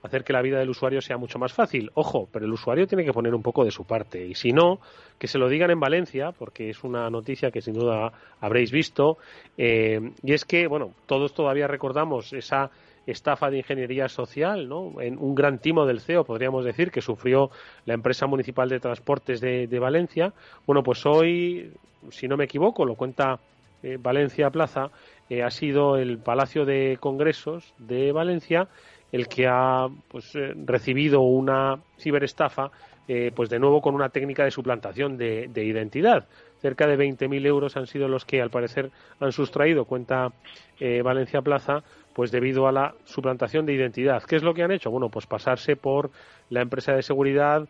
hacer 0.06 0.24
que 0.24 0.32
la 0.32 0.42
vida 0.42 0.58
del 0.58 0.70
usuario 0.70 1.00
sea 1.00 1.18
mucho 1.18 1.38
más 1.38 1.52
fácil. 1.52 1.90
Ojo, 1.94 2.28
pero 2.32 2.46
el 2.46 2.52
usuario 2.52 2.86
tiene 2.86 3.04
que 3.04 3.12
poner 3.12 3.34
un 3.34 3.42
poco 3.42 3.64
de 3.64 3.70
su 3.70 3.84
parte. 3.84 4.26
Y 4.26 4.34
si 4.34 4.52
no, 4.52 4.80
que 5.18 5.28
se 5.28 5.38
lo 5.38 5.48
digan 5.48 5.70
en 5.70 5.80
Valencia, 5.80 6.32
porque 6.32 6.70
es 6.70 6.82
una 6.84 7.10
noticia 7.10 7.50
que 7.50 7.60
sin 7.60 7.74
duda 7.74 8.12
habréis 8.40 8.70
visto. 8.70 9.18
Eh, 9.58 10.12
y 10.22 10.32
es 10.32 10.44
que, 10.44 10.66
bueno, 10.66 10.92
todos 11.06 11.34
todavía 11.34 11.66
recordamos 11.66 12.32
esa 12.32 12.70
estafa 13.06 13.50
de 13.50 13.58
ingeniería 13.58 14.08
social, 14.08 14.68
¿no? 14.68 15.00
En 15.00 15.18
un 15.18 15.34
gran 15.34 15.58
timo 15.58 15.86
del 15.86 16.00
CEO, 16.00 16.24
podríamos 16.24 16.64
decir, 16.64 16.90
que 16.90 17.00
sufrió 17.00 17.50
la 17.84 17.94
empresa 17.94 18.26
municipal 18.26 18.68
de 18.68 18.80
transportes 18.80 19.40
de, 19.40 19.78
Valencia. 19.78 20.32
Bueno, 20.66 20.82
pues 20.82 21.06
hoy, 21.06 21.72
si 22.10 22.26
no 22.26 22.36
me 22.36 22.44
equivoco, 22.44 22.84
lo 22.84 22.96
cuenta 22.96 23.38
eh, 23.82 23.98
Valencia 24.00 24.50
Plaza, 24.50 24.90
eh, 25.28 25.42
ha 25.42 25.50
sido 25.50 25.96
el 25.96 26.18
Palacio 26.18 26.64
de 26.64 26.98
Congresos 27.00 27.74
de 27.78 28.12
Valencia 28.12 28.68
el 29.12 29.28
que 29.28 29.46
ha 29.46 29.88
pues, 30.08 30.34
eh, 30.34 30.52
recibido 30.64 31.20
una 31.20 31.78
ciberestafa, 31.98 32.70
eh, 33.08 33.30
pues 33.34 33.48
de 33.48 33.58
nuevo 33.58 33.80
con 33.80 33.94
una 33.94 34.08
técnica 34.08 34.44
de 34.44 34.50
suplantación 34.50 35.16
de, 35.16 35.48
identidad. 35.54 36.26
Cerca 36.60 36.86
de 36.86 36.96
20.000 36.96 37.46
euros 37.46 37.76
han 37.76 37.86
sido 37.86 38.08
los 38.08 38.24
que, 38.24 38.40
al 38.40 38.50
parecer, 38.50 38.90
han 39.20 39.30
sustraído, 39.30 39.84
cuenta 39.84 40.32
eh, 40.80 41.02
Valencia 41.02 41.40
Plaza, 41.42 41.84
pues 42.14 42.32
debido 42.32 42.66
a 42.66 42.72
la 42.72 42.94
suplantación 43.04 43.66
de 43.66 43.74
identidad. 43.74 44.22
¿Qué 44.22 44.36
es 44.36 44.42
lo 44.42 44.54
que 44.54 44.62
han 44.62 44.72
hecho? 44.72 44.90
Bueno, 44.90 45.10
pues 45.10 45.26
pasarse 45.26 45.76
por 45.76 46.10
la 46.48 46.62
empresa 46.62 46.92
de 46.94 47.02
seguridad 47.02 47.68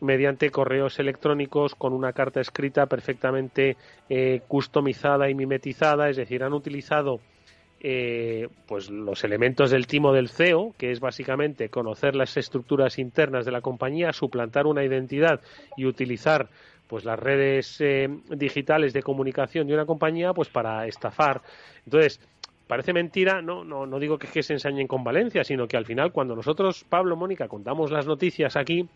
mediante 0.00 0.50
correos 0.50 0.98
electrónicos 0.98 1.74
con 1.74 1.92
una 1.92 2.14
carta 2.14 2.40
escrita 2.40 2.86
perfectamente 2.86 3.76
customizada 4.46 5.28
y 5.28 5.34
mimetizada, 5.34 6.08
es 6.08 6.16
decir, 6.16 6.42
han 6.42 6.54
utilizado 6.54 7.20
eh, 7.80 8.48
pues 8.66 8.90
los 8.90 9.22
elementos 9.22 9.70
del 9.70 9.86
timo 9.86 10.12
del 10.12 10.28
CEO, 10.28 10.74
que 10.76 10.90
es 10.90 11.00
básicamente 11.00 11.68
conocer 11.68 12.16
las 12.16 12.36
estructuras 12.36 12.98
internas 12.98 13.44
de 13.44 13.52
la 13.52 13.60
compañía, 13.60 14.12
suplantar 14.12 14.66
una 14.66 14.84
identidad 14.84 15.40
y 15.76 15.86
utilizar 15.86 16.48
pues 16.88 17.04
las 17.04 17.18
redes 17.18 17.80
eh, 17.80 18.08
digitales 18.30 18.92
de 18.92 19.02
comunicación 19.02 19.66
de 19.66 19.74
una 19.74 19.86
compañía 19.86 20.32
pues 20.32 20.48
para 20.48 20.86
estafar. 20.86 21.42
Entonces, 21.84 22.20
parece 22.66 22.92
mentira, 22.92 23.42
no, 23.42 23.62
no, 23.62 23.86
no 23.86 23.98
digo 24.00 24.18
que, 24.18 24.26
que 24.26 24.42
se 24.42 24.54
ensañen 24.54 24.88
con 24.88 25.04
Valencia, 25.04 25.44
sino 25.44 25.68
que 25.68 25.76
al 25.76 25.86
final 25.86 26.12
cuando 26.12 26.34
nosotros, 26.34 26.84
Pablo, 26.88 27.14
Mónica, 27.14 27.46
contamos 27.46 27.92
las 27.92 28.06
noticias 28.06 28.56
aquí, 28.56 28.88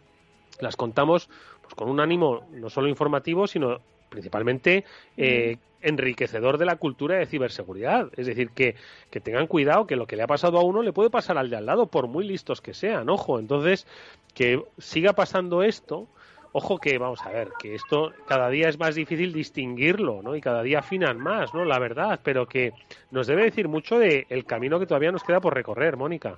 las 0.60 0.76
contamos 0.76 1.28
pues 1.60 1.74
con 1.74 1.88
un 1.88 2.00
ánimo 2.00 2.48
no 2.50 2.68
solo 2.68 2.88
informativo, 2.88 3.46
sino 3.46 3.78
principalmente 4.12 4.84
eh, 5.16 5.56
enriquecedor 5.80 6.58
de 6.58 6.66
la 6.66 6.76
cultura 6.76 7.16
de 7.16 7.26
ciberseguridad. 7.26 8.08
Es 8.16 8.26
decir, 8.26 8.50
que, 8.50 8.76
que 9.10 9.20
tengan 9.20 9.46
cuidado 9.48 9.86
que 9.86 9.96
lo 9.96 10.06
que 10.06 10.16
le 10.16 10.22
ha 10.22 10.28
pasado 10.28 10.58
a 10.58 10.64
uno 10.64 10.82
le 10.82 10.92
puede 10.92 11.10
pasar 11.10 11.38
al 11.38 11.50
de 11.50 11.56
al 11.56 11.66
lado, 11.66 11.86
por 11.86 12.06
muy 12.06 12.24
listos 12.26 12.60
que 12.60 12.74
sean. 12.74 13.08
Ojo, 13.08 13.40
entonces, 13.40 13.86
que 14.34 14.62
siga 14.78 15.14
pasando 15.14 15.62
esto. 15.62 16.06
Ojo 16.54 16.76
que, 16.76 16.98
vamos 16.98 17.24
a 17.24 17.30
ver, 17.30 17.48
que 17.58 17.74
esto 17.74 18.12
cada 18.26 18.50
día 18.50 18.68
es 18.68 18.78
más 18.78 18.94
difícil 18.94 19.32
distinguirlo, 19.32 20.20
¿no? 20.22 20.36
Y 20.36 20.42
cada 20.42 20.62
día 20.62 20.80
afinan 20.80 21.18
más, 21.18 21.54
¿no? 21.54 21.64
La 21.64 21.78
verdad, 21.78 22.20
pero 22.22 22.46
que 22.46 22.72
nos 23.10 23.26
debe 23.26 23.44
decir 23.44 23.68
mucho 23.68 23.98
del 23.98 24.26
el 24.28 24.44
camino 24.44 24.78
que 24.78 24.86
todavía 24.86 25.12
nos 25.12 25.24
queda 25.24 25.40
por 25.40 25.54
recorrer, 25.54 25.96
Mónica. 25.96 26.36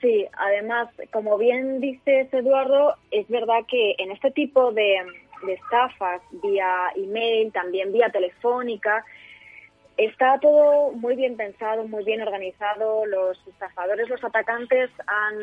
Sí, 0.00 0.26
además, 0.36 0.88
como 1.12 1.38
bien 1.38 1.80
dices, 1.80 2.32
Eduardo, 2.32 2.94
es 3.10 3.26
verdad 3.28 3.60
que 3.66 3.94
en 3.96 4.12
este 4.12 4.30
tipo 4.30 4.70
de, 4.70 4.96
de 5.44 5.54
estafas 5.54 6.22
vía 6.42 6.90
email, 6.96 7.52
también 7.52 7.92
vía 7.92 8.10
telefónica. 8.10 9.04
Está 9.96 10.38
todo 10.40 10.92
muy 10.92 11.14
bien 11.14 11.36
pensado, 11.36 11.86
muy 11.86 12.04
bien 12.04 12.20
organizado. 12.22 13.06
Los 13.06 13.38
estafadores, 13.46 14.08
los 14.08 14.22
atacantes 14.24 14.90
han, 15.06 15.34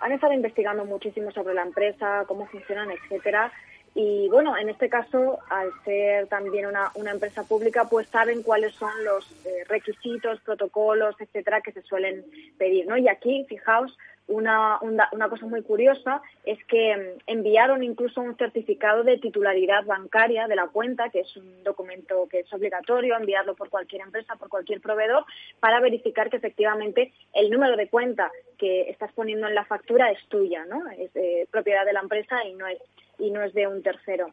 han 0.00 0.12
estado 0.12 0.32
investigando 0.32 0.84
muchísimo 0.84 1.30
sobre 1.32 1.54
la 1.54 1.62
empresa, 1.62 2.24
cómo 2.26 2.46
funcionan, 2.46 2.90
etcétera. 2.90 3.52
Y 4.00 4.28
bueno, 4.28 4.56
en 4.56 4.68
este 4.68 4.88
caso, 4.88 5.40
al 5.50 5.72
ser 5.84 6.28
también 6.28 6.66
una, 6.66 6.92
una 6.94 7.10
empresa 7.10 7.42
pública, 7.42 7.88
pues 7.90 8.06
saben 8.06 8.44
cuáles 8.44 8.72
son 8.76 8.92
los 9.04 9.28
eh, 9.44 9.64
requisitos, 9.66 10.40
protocolos, 10.42 11.16
etcétera, 11.18 11.62
que 11.62 11.72
se 11.72 11.82
suelen 11.82 12.24
pedir, 12.58 12.86
¿no? 12.86 12.96
Y 12.96 13.08
aquí, 13.08 13.44
fijaos, 13.48 13.98
una, 14.28 14.78
una, 14.82 15.28
cosa 15.28 15.46
muy 15.46 15.62
curiosa 15.62 16.22
es 16.44 16.62
que 16.66 16.96
mm, 16.96 17.22
enviaron 17.26 17.82
incluso 17.82 18.20
un 18.20 18.36
certificado 18.36 19.02
de 19.02 19.18
titularidad 19.18 19.84
bancaria 19.84 20.46
de 20.46 20.54
la 20.54 20.68
cuenta, 20.68 21.10
que 21.10 21.22
es 21.22 21.36
un 21.36 21.64
documento 21.64 22.28
que 22.30 22.40
es 22.40 22.52
obligatorio 22.52 23.16
enviarlo 23.16 23.56
por 23.56 23.68
cualquier 23.68 24.02
empresa, 24.02 24.36
por 24.36 24.48
cualquier 24.48 24.80
proveedor, 24.80 25.24
para 25.58 25.80
verificar 25.80 26.30
que 26.30 26.36
efectivamente 26.36 27.12
el 27.34 27.50
número 27.50 27.76
de 27.76 27.88
cuenta 27.88 28.30
que 28.58 28.90
estás 28.90 29.10
poniendo 29.12 29.48
en 29.48 29.56
la 29.56 29.64
factura 29.64 30.12
es 30.12 30.24
tuya, 30.28 30.64
¿no? 30.66 30.88
Es 30.88 31.10
propiedad 31.50 31.84
de 31.84 31.94
la 31.94 32.00
empresa 32.00 32.44
y 32.44 32.54
no 32.54 32.68
es, 32.68 32.78
y 33.18 33.30
no 33.30 33.42
es 33.42 33.52
de 33.54 33.66
un 33.66 33.82
tercero 33.82 34.32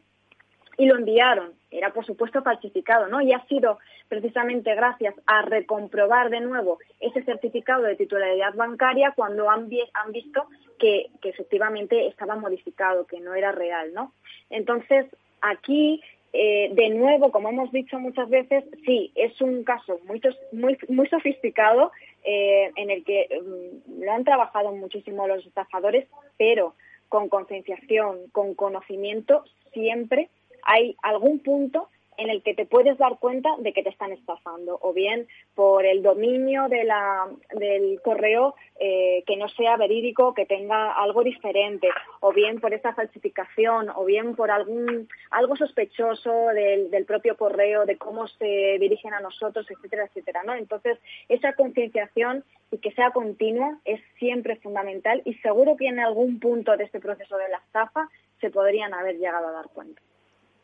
y 0.76 0.86
lo 0.86 0.96
enviaron. 0.96 1.52
Era, 1.70 1.92
por 1.92 2.04
supuesto, 2.04 2.42
falsificado, 2.42 3.08
¿no? 3.08 3.20
Y 3.20 3.32
ha 3.32 3.44
sido 3.46 3.78
precisamente 4.08 4.74
gracias 4.74 5.14
a 5.26 5.42
recomprobar 5.42 6.30
de 6.30 6.40
nuevo 6.40 6.78
ese 7.00 7.22
certificado 7.24 7.82
de 7.82 7.96
titularidad 7.96 8.54
bancaria 8.54 9.12
cuando 9.14 9.50
han, 9.50 9.68
han 9.94 10.12
visto 10.12 10.46
que, 10.78 11.10
efectivamente 11.22 12.06
estaba 12.06 12.36
modificado, 12.36 13.06
que 13.06 13.20
no 13.20 13.34
era 13.34 13.52
real, 13.52 13.92
¿no? 13.92 14.12
Entonces, 14.48 15.06
aquí, 15.40 16.00
eh, 16.32 16.70
de 16.72 16.90
nuevo, 16.90 17.32
como 17.32 17.48
hemos 17.48 17.72
dicho 17.72 17.98
muchas 17.98 18.28
veces, 18.28 18.64
sí, 18.84 19.10
es 19.14 19.40
un 19.40 19.64
caso 19.64 20.00
muy, 20.06 20.20
muy, 20.52 20.78
muy 20.88 21.08
sofisticado 21.08 21.90
eh, 22.24 22.70
en 22.76 22.90
el 22.90 23.04
que 23.04 23.28
mm, 23.28 24.04
lo 24.04 24.12
han 24.12 24.24
trabajado 24.24 24.72
muchísimo 24.72 25.26
los 25.26 25.44
estafadores, 25.44 26.06
pero 26.38 26.74
con 27.08 27.28
concienciación, 27.28 28.28
con 28.32 28.54
conocimiento, 28.54 29.44
siempre 29.72 30.30
hay 30.62 30.96
algún 31.02 31.38
punto 31.40 31.88
en 32.18 32.30
el 32.30 32.42
que 32.42 32.54
te 32.54 32.66
puedes 32.66 32.96
dar 32.98 33.18
cuenta 33.18 33.50
de 33.58 33.72
que 33.72 33.82
te 33.82 33.90
están 33.90 34.12
estafando, 34.12 34.78
o 34.82 34.92
bien 34.92 35.26
por 35.54 35.84
el 35.84 36.02
dominio 36.02 36.68
de 36.68 36.84
la, 36.84 37.28
del 37.52 38.00
correo 38.02 38.54
eh, 38.78 39.22
que 39.26 39.36
no 39.36 39.48
sea 39.48 39.76
verídico, 39.76 40.34
que 40.34 40.46
tenga 40.46 40.92
algo 40.92 41.22
diferente, 41.22 41.88
o 42.20 42.32
bien 42.32 42.60
por 42.60 42.74
esa 42.74 42.94
falsificación, 42.94 43.90
o 43.94 44.04
bien 44.04 44.34
por 44.34 44.50
algún 44.50 45.08
algo 45.30 45.56
sospechoso 45.56 46.48
del, 46.48 46.90
del 46.90 47.04
propio 47.04 47.36
correo, 47.36 47.86
de 47.86 47.96
cómo 47.96 48.26
se 48.28 48.76
dirigen 48.78 49.14
a 49.14 49.20
nosotros, 49.20 49.66
etcétera, 49.70 50.04
etcétera, 50.04 50.42
¿no? 50.44 50.54
Entonces, 50.54 50.98
esa 51.28 51.54
concienciación 51.54 52.44
y 52.70 52.78
que 52.78 52.92
sea 52.92 53.10
continua 53.10 53.78
es 53.84 54.00
siempre 54.18 54.56
fundamental 54.56 55.22
y 55.24 55.34
seguro 55.34 55.76
que 55.76 55.86
en 55.86 56.00
algún 56.00 56.40
punto 56.40 56.76
de 56.76 56.84
este 56.84 57.00
proceso 57.00 57.36
de 57.36 57.48
la 57.48 57.58
estafa 57.58 58.08
se 58.40 58.50
podrían 58.50 58.92
haber 58.94 59.16
llegado 59.16 59.48
a 59.48 59.52
dar 59.52 59.68
cuenta. 59.72 60.00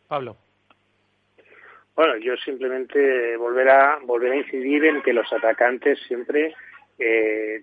Pablo. 0.08 0.36
Bueno, 1.94 2.16
yo 2.16 2.36
simplemente 2.36 3.36
volver 3.36 3.68
a, 3.68 3.98
volver 4.02 4.32
a 4.32 4.36
incidir 4.36 4.84
en 4.84 5.02
que 5.02 5.12
los 5.12 5.30
atacantes 5.32 5.98
siempre 6.06 6.54
eh, 6.98 7.62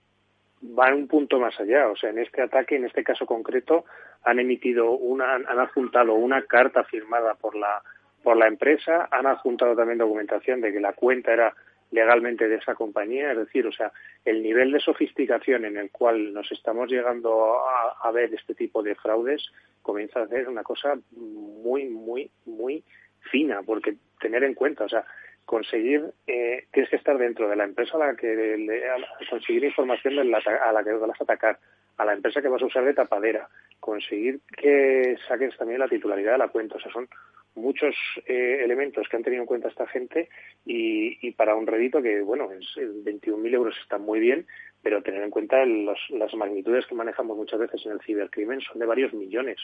van 0.62 0.94
un 0.94 1.08
punto 1.08 1.40
más 1.40 1.60
allá. 1.60 1.90
O 1.90 1.96
sea, 1.96 2.12
en 2.12 2.20
este 2.20 2.42
ataque, 2.42 2.76
en 2.76 2.86
este 2.86 3.04
caso 3.04 3.26
concreto, 3.26 3.86
han 4.24 4.40
emitido 4.40 4.92
una, 4.92 5.36
han 5.36 5.60
adjuntado 5.60 6.14
una 6.14 6.44
carta 6.44 6.84
firmada 6.84 7.36
por 7.36 7.56
la 7.56 7.82
por 8.24 8.38
la 8.38 8.48
empresa, 8.48 9.08
han 9.12 9.28
adjuntado 9.28 9.76
también 9.76 9.98
documentación 9.98 10.62
de 10.62 10.74
que 10.74 10.80
la 10.80 10.94
cuenta 10.94 11.34
era 11.34 11.54
legalmente 11.92 12.48
de 12.48 12.56
esa 12.56 12.76
compañía, 12.76 13.32
es 13.32 13.38
decir, 13.38 13.66
o 13.66 13.72
sea, 13.72 13.92
el 14.24 14.44
nivel 14.44 14.72
de 14.72 14.80
sofisticación 14.80 15.66
en 15.66 15.78
el 15.78 15.90
cual 15.90 16.34
nos 16.34 16.52
estamos 16.52 16.90
llegando 16.90 17.58
a, 18.04 18.12
ver 18.12 18.34
este 18.34 18.54
tipo 18.54 18.84
de 18.84 18.96
fraudes 18.96 19.50
comienza 19.82 20.22
a 20.22 20.28
ser 20.28 20.48
una 20.48 20.64
cosa 20.64 21.00
muy, 21.12 21.86
muy, 21.86 22.30
muy 22.46 22.84
fina, 23.32 23.62
porque 23.66 23.96
tener 24.20 24.44
en 24.44 24.54
cuenta, 24.54 24.86
o 24.86 24.90
sea, 24.90 25.06
conseguir, 25.46 26.12
eh, 26.28 26.66
tienes 26.72 26.90
que 26.90 26.98
estar 26.98 27.18
dentro 27.18 27.50
de 27.50 27.56
la 27.56 27.64
empresa 27.64 27.98
a 27.98 28.08
la 28.08 28.16
que 28.16 28.28
le, 28.28 28.84
conseguir 29.30 29.64
información 29.64 30.20
a 30.20 30.72
la 30.72 30.84
que 30.84 30.94
vas 30.94 31.20
a 31.20 31.24
atacar, 31.24 31.60
a 31.98 32.06
la 32.06 32.14
empresa 32.14 32.42
que 32.42 32.48
vas 32.48 32.62
a 32.62 32.66
usar 32.66 32.86
de 32.86 32.94
tapadera, 32.94 33.50
conseguir 33.80 34.40
que 34.56 35.18
saques 35.28 35.58
también 35.58 35.80
la 35.80 35.88
titularidad 35.88 36.34
de 36.34 36.38
la 36.38 36.50
cuenta. 36.50 36.76
O 36.76 36.80
sea, 36.80 36.92
son 36.92 37.10
muchos 37.56 37.96
eh, 38.26 38.62
elementos 38.64 39.08
que 39.10 39.18
han 39.18 39.24
tenido 39.24 39.42
en 39.42 39.48
cuenta 39.48 39.68
esta 39.68 39.88
gente 39.88 40.30
y, 40.66 41.32
para 41.32 41.56
un 41.56 41.68
rédito 41.68 42.02
que, 42.02 42.22
bueno, 42.22 42.50
es, 42.52 42.66
21.000 42.78 43.54
euros 43.54 43.76
está 43.82 43.98
muy 43.98 44.20
bien, 44.20 44.46
pero 44.82 45.02
tener 45.02 45.24
en 45.24 45.30
cuenta 45.30 45.66
las 45.66 46.34
magnitudes 46.36 46.86
que 46.86 46.96
manejamos 46.96 47.38
muchas 47.38 47.60
veces 47.60 47.86
en 47.86 47.94
el 47.94 48.02
cibercrimen 48.02 48.62
son 48.62 48.80
de 48.80 48.86
varios 48.86 49.14
millones. 49.14 49.58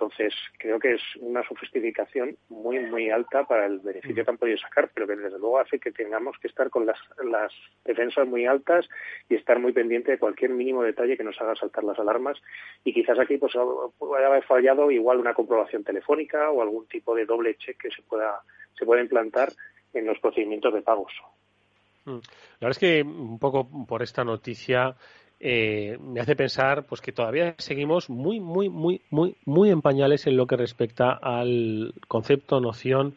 Entonces, 0.00 0.32
creo 0.58 0.78
que 0.78 0.94
es 0.94 1.02
una 1.20 1.46
sofisticación 1.46 2.34
muy, 2.48 2.78
muy 2.78 3.10
alta 3.10 3.44
para 3.44 3.66
el 3.66 3.80
beneficio 3.80 4.24
que 4.24 4.30
han 4.30 4.38
podido 4.38 4.56
sacar, 4.56 4.90
pero 4.94 5.06
que 5.06 5.14
desde 5.14 5.38
luego 5.38 5.58
hace 5.58 5.78
que 5.78 5.92
tengamos 5.92 6.38
que 6.38 6.48
estar 6.48 6.70
con 6.70 6.86
las, 6.86 6.96
las 7.22 7.52
defensas 7.84 8.26
muy 8.26 8.46
altas 8.46 8.88
y 9.28 9.34
estar 9.34 9.58
muy 9.58 9.74
pendiente 9.74 10.12
de 10.12 10.18
cualquier 10.18 10.52
mínimo 10.52 10.82
detalle 10.82 11.18
que 11.18 11.22
nos 11.22 11.38
haga 11.38 11.54
saltar 11.54 11.84
las 11.84 11.98
alarmas. 11.98 12.38
Y 12.82 12.94
quizás 12.94 13.18
aquí 13.18 13.36
pues 13.36 13.52
haber 13.54 14.42
fallado 14.44 14.90
igual 14.90 15.18
una 15.18 15.34
comprobación 15.34 15.84
telefónica 15.84 16.50
o 16.50 16.62
algún 16.62 16.86
tipo 16.86 17.14
de 17.14 17.26
doble 17.26 17.56
check 17.56 17.76
que 17.76 17.90
se 17.90 18.00
pueda, 18.00 18.40
se 18.78 18.86
pueda 18.86 19.02
implantar 19.02 19.52
en 19.92 20.06
los 20.06 20.18
procedimientos 20.18 20.72
de 20.72 20.80
pagos. 20.80 21.12
Mm. 22.06 22.20
La 22.60 22.68
verdad 22.68 22.70
es 22.70 22.78
que 22.78 23.02
un 23.02 23.38
poco 23.38 23.68
por 23.86 24.02
esta 24.02 24.24
noticia 24.24 24.96
eh, 25.40 25.96
me 26.00 26.20
hace 26.20 26.36
pensar 26.36 26.84
pues 26.84 27.00
que 27.00 27.12
todavía 27.12 27.54
seguimos 27.56 28.10
muy, 28.10 28.40
muy, 28.40 28.68
muy, 28.68 29.00
muy, 29.10 29.36
muy 29.46 29.70
en 29.70 29.80
pañales 29.80 30.26
en 30.26 30.36
lo 30.36 30.46
que 30.46 30.56
respecta 30.56 31.12
al 31.12 31.94
concepto, 32.08 32.60
noción 32.60 33.16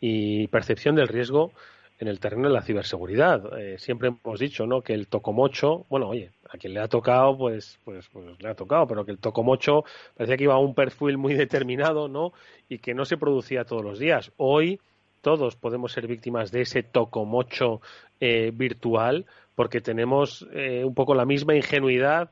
y 0.00 0.46
percepción 0.48 0.94
del 0.94 1.08
riesgo 1.08 1.52
en 1.98 2.06
el 2.06 2.20
terreno 2.20 2.48
de 2.48 2.54
la 2.54 2.62
ciberseguridad. 2.62 3.58
Eh, 3.58 3.78
siempre 3.78 4.08
hemos 4.08 4.38
dicho, 4.38 4.66
¿no? 4.66 4.82
Que 4.82 4.94
el 4.94 5.08
tocomocho, 5.08 5.84
bueno, 5.88 6.08
oye, 6.08 6.30
a 6.48 6.58
quien 6.58 6.74
le 6.74 6.80
ha 6.80 6.88
tocado, 6.88 7.36
pues, 7.36 7.78
pues, 7.84 8.08
pues 8.12 8.24
le 8.40 8.48
ha 8.48 8.54
tocado, 8.54 8.86
pero 8.86 9.04
que 9.04 9.10
el 9.10 9.18
tocomocho 9.18 9.84
parecía 10.16 10.36
que 10.36 10.44
iba 10.44 10.54
a 10.54 10.58
un 10.58 10.74
perfil 10.74 11.18
muy 11.18 11.34
determinado, 11.34 12.06
¿no? 12.08 12.32
Y 12.68 12.78
que 12.78 12.94
no 12.94 13.04
se 13.04 13.16
producía 13.16 13.64
todos 13.64 13.82
los 13.82 13.98
días. 13.98 14.30
Hoy 14.36 14.80
todos 15.22 15.56
podemos 15.56 15.92
ser 15.92 16.06
víctimas 16.06 16.52
de 16.52 16.60
ese 16.60 16.82
tocomocho 16.82 17.80
eh, 18.26 18.50
virtual 18.54 19.26
porque 19.54 19.82
tenemos 19.82 20.48
eh, 20.52 20.82
un 20.82 20.94
poco 20.94 21.14
la 21.14 21.26
misma 21.26 21.54
ingenuidad 21.54 22.30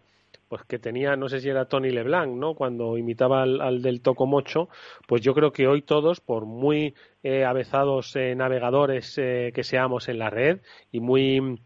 pues 0.48 0.62
que 0.64 0.78
tenía, 0.78 1.16
no 1.16 1.28
sé 1.28 1.40
si 1.40 1.48
era 1.48 1.66
Tony 1.66 1.90
LeBlanc, 1.90 2.34
¿no? 2.34 2.54
Cuando 2.54 2.98
imitaba 2.98 3.42
al, 3.42 3.80
del 3.80 4.02
Tocomocho, 4.02 4.68
pues 5.06 5.22
yo 5.22 5.32
creo 5.32 5.50
que 5.50 5.66
hoy 5.66 5.80
todos, 5.80 6.20
por 6.20 6.44
muy 6.44 6.94
eh, 7.22 7.44
avezados 7.44 8.16
eh, 8.16 8.34
navegadores 8.34 9.14
que 9.14 9.62
seamos 9.62 10.10
en 10.10 10.18
la 10.18 10.28
red 10.28 10.60
y 10.90 11.00
muy 11.00 11.58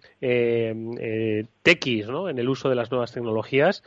tequis, 1.63 2.09
¿no? 2.09 2.29
En 2.29 2.39
el 2.39 2.49
uso 2.49 2.69
de 2.69 2.77
las 2.77 2.91
nuevas 2.93 3.13
tecnologías, 3.13 3.83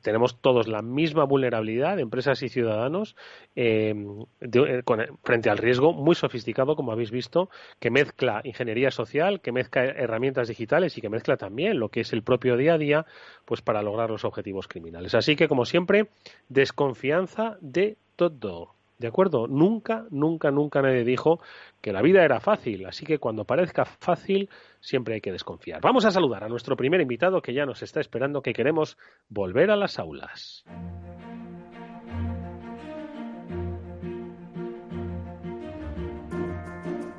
tenemos 0.00 0.40
todos 0.40 0.68
la 0.68 0.82
misma 0.82 1.24
vulnerabilidad, 1.24 1.98
empresas 1.98 2.42
y 2.42 2.48
ciudadanos, 2.48 3.16
eh, 3.56 3.94
eh, 4.40 4.82
frente 5.22 5.50
al 5.50 5.58
riesgo 5.58 5.92
muy 5.92 6.14
sofisticado, 6.14 6.76
como 6.76 6.92
habéis 6.92 7.10
visto, 7.10 7.50
que 7.78 7.90
mezcla 7.90 8.40
ingeniería 8.44 8.90
social, 8.90 9.40
que 9.40 9.52
mezcla 9.52 9.84
herramientas 9.84 10.48
digitales 10.48 10.96
y 10.96 11.00
que 11.00 11.08
mezcla 11.08 11.36
también 11.36 11.78
lo 11.78 11.88
que 11.88 12.00
es 12.00 12.12
el 12.12 12.22
propio 12.22 12.56
día 12.56 12.74
a 12.74 12.78
día, 12.78 13.06
pues 13.44 13.62
para 13.62 13.82
lograr 13.82 14.10
los 14.10 14.24
objetivos 14.24 14.68
criminales. 14.68 15.14
Así 15.14 15.36
que, 15.36 15.48
como 15.48 15.64
siempre, 15.64 16.08
desconfianza 16.48 17.56
de 17.60 17.96
todo. 18.16 18.74
¿De 19.02 19.08
acuerdo? 19.08 19.48
Nunca, 19.48 20.06
nunca, 20.10 20.52
nunca 20.52 20.80
nadie 20.80 21.02
dijo 21.02 21.40
que 21.80 21.92
la 21.92 22.02
vida 22.02 22.24
era 22.24 22.38
fácil. 22.38 22.86
Así 22.86 23.04
que 23.04 23.18
cuando 23.18 23.44
parezca 23.44 23.84
fácil, 23.84 24.48
siempre 24.78 25.14
hay 25.14 25.20
que 25.20 25.32
desconfiar. 25.32 25.80
Vamos 25.82 26.04
a 26.04 26.12
saludar 26.12 26.44
a 26.44 26.48
nuestro 26.48 26.76
primer 26.76 27.00
invitado 27.00 27.42
que 27.42 27.52
ya 27.52 27.66
nos 27.66 27.82
está 27.82 27.98
esperando, 27.98 28.42
que 28.42 28.52
queremos 28.52 28.96
volver 29.28 29.72
a 29.72 29.76
las 29.76 29.98
aulas. 29.98 30.64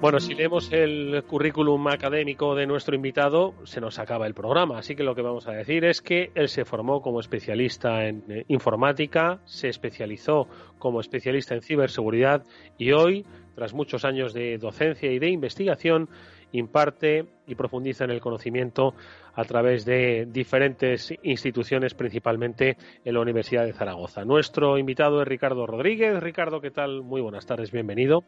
Bueno, 0.04 0.20
si 0.20 0.36
leemos 0.36 0.70
el 0.74 1.24
currículum 1.24 1.88
académico 1.88 2.56
de 2.56 2.68
nuestro 2.68 2.94
invitado, 2.94 3.54
se 3.64 3.80
nos 3.80 4.00
acaba 4.00 4.28
el 4.28 4.34
programa. 4.34 4.78
Así 4.78 4.98
que 4.98 5.04
lo 5.04 5.16
que 5.16 5.22
vamos 5.22 5.48
a 5.48 5.54
decir 5.54 5.86
es 5.86 6.02
que 6.02 6.30
él 6.36 6.50
se 6.50 6.66
formó 6.66 7.02
como 7.02 7.22
especialista 7.22 8.06
en 8.06 8.22
eh, 8.28 8.44
informática, 8.50 9.40
se 9.46 9.70
especializó 9.70 10.50
como 10.78 11.00
especialista 11.00 11.56
en 11.56 11.62
ciberseguridad 11.62 12.44
y 12.78 12.92
hoy, 12.92 13.26
tras 13.56 13.74
muchos 13.74 14.04
años 14.04 14.34
de 14.34 14.58
docencia 14.58 15.10
y 15.10 15.20
de 15.20 15.30
investigación, 15.30 16.10
imparte 16.52 17.26
y 17.48 17.56
profundiza 17.56 18.04
en 18.04 18.12
el 18.12 18.20
conocimiento 18.20 18.96
a 19.36 19.46
través 19.46 19.86
de 19.86 20.28
diferentes 20.30 21.14
instituciones, 21.24 21.94
principalmente 21.94 22.76
en 23.06 23.14
la 23.14 23.22
Universidad 23.22 23.64
de 23.66 23.72
Zaragoza. 23.72 24.26
Nuestro 24.26 24.78
invitado 24.78 25.22
es 25.22 25.28
Ricardo 25.30 25.66
Rodríguez. 25.66 26.22
Ricardo, 26.22 26.60
¿qué 26.60 26.72
tal? 26.72 27.04
Muy 27.04 27.22
buenas 27.22 27.46
tardes, 27.46 27.72
bienvenido. 27.72 28.26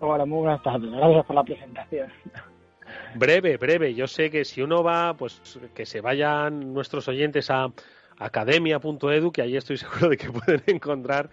Hola, 0.00 0.26
muy 0.26 0.40
buenas 0.40 0.62
tardes. 0.62 0.90
Gracias 0.90 1.26
por 1.26 1.36
la 1.36 1.44
presentación. 1.44 2.08
Breve, 3.14 3.56
breve. 3.56 3.94
Yo 3.94 4.06
sé 4.06 4.30
que 4.30 4.44
si 4.44 4.60
uno 4.60 4.82
va, 4.82 5.14
pues 5.14 5.40
que 5.74 5.86
se 5.86 6.00
vayan 6.00 6.74
nuestros 6.74 7.08
oyentes 7.08 7.50
a 7.50 7.72
academia.edu, 8.18 9.32
que 9.32 9.42
ahí 9.42 9.56
estoy 9.56 9.76
seguro 9.78 10.08
de 10.10 10.16
que 10.16 10.30
pueden 10.30 10.62
encontrar 10.66 11.30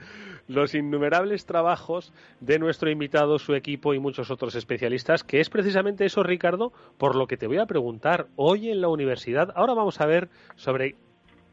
los 0.47 0.74
innumerables 0.74 1.45
trabajos 1.45 2.13
de 2.39 2.60
nuestro 2.60 2.89
invitado, 2.89 3.39
su 3.39 3.56
equipo 3.56 3.93
y 3.93 4.00
muchos 4.00 4.32
otros 4.32 4.56
especialistas, 4.56 5.24
que 5.24 5.39
es 5.39 5.50
precisamente 5.50 6.06
eso, 6.06 6.24
Ricardo, 6.24 6.71
por 6.97 7.15
lo 7.15 7.28
que 7.28 7.38
te 7.38 7.47
voy 7.47 7.58
a 7.58 7.65
preguntar 7.65 8.28
hoy 8.36 8.69
en 8.69 8.82
la 8.82 8.88
universidad. 8.88 9.52
Ahora 9.56 9.74
vamos 9.74 10.02
a 10.02 10.06
ver 10.06 10.30
sobre 10.56 10.95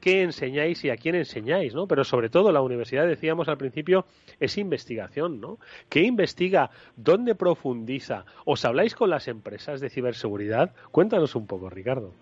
qué 0.00 0.22
enseñáis 0.22 0.84
y 0.84 0.90
a 0.90 0.96
quién 0.96 1.14
enseñáis, 1.14 1.74
¿no? 1.74 1.87
Pero 1.87 2.04
sobre 2.04 2.28
todo 2.28 2.52
la 2.52 2.62
universidad, 2.62 3.06
decíamos 3.06 3.48
al 3.48 3.58
principio, 3.58 4.04
es 4.40 4.58
investigación, 4.58 5.40
¿no? 5.40 5.58
¿Qué 5.88 6.02
investiga? 6.02 6.70
¿Dónde 6.96 7.34
profundiza? 7.34 8.24
¿Os 8.44 8.64
habláis 8.64 8.94
con 8.94 9.11
las 9.11 9.28
empresas 9.28 9.80
de 9.80 9.90
ciberseguridad? 9.90 10.74
Cuéntanos 10.90 11.34
un 11.34 11.46
poco, 11.46 11.70
Ricardo. 11.70 12.12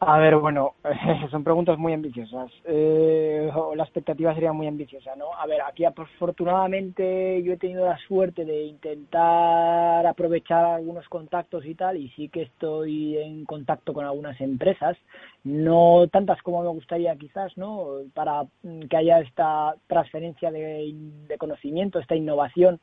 A 0.00 0.16
ver, 0.18 0.36
bueno, 0.36 0.74
son 1.32 1.42
preguntas 1.42 1.76
muy 1.76 1.92
ambiciosas. 1.92 2.52
Eh, 2.64 3.50
la 3.74 3.82
expectativa 3.82 4.32
sería 4.32 4.52
muy 4.52 4.68
ambiciosa, 4.68 5.16
¿no? 5.16 5.34
A 5.36 5.44
ver, 5.46 5.60
aquí 5.60 5.84
afortunadamente 5.84 7.42
yo 7.42 7.54
he 7.54 7.56
tenido 7.56 7.84
la 7.84 7.98
suerte 8.06 8.44
de 8.44 8.62
intentar 8.66 10.06
aprovechar 10.06 10.64
algunos 10.64 11.08
contactos 11.08 11.66
y 11.66 11.74
tal, 11.74 11.96
y 11.96 12.10
sí 12.10 12.28
que 12.28 12.42
estoy 12.42 13.18
en 13.18 13.44
contacto 13.44 13.92
con 13.92 14.06
algunas 14.06 14.40
empresas, 14.40 14.96
no 15.42 16.06
tantas 16.12 16.40
como 16.42 16.62
me 16.62 16.68
gustaría 16.68 17.16
quizás, 17.16 17.56
¿no? 17.58 17.88
Para 18.14 18.44
que 18.88 18.96
haya 18.96 19.18
esta 19.18 19.74
transferencia 19.88 20.52
de, 20.52 20.92
de 21.26 21.38
conocimiento, 21.38 21.98
esta 21.98 22.14
innovación 22.14 22.80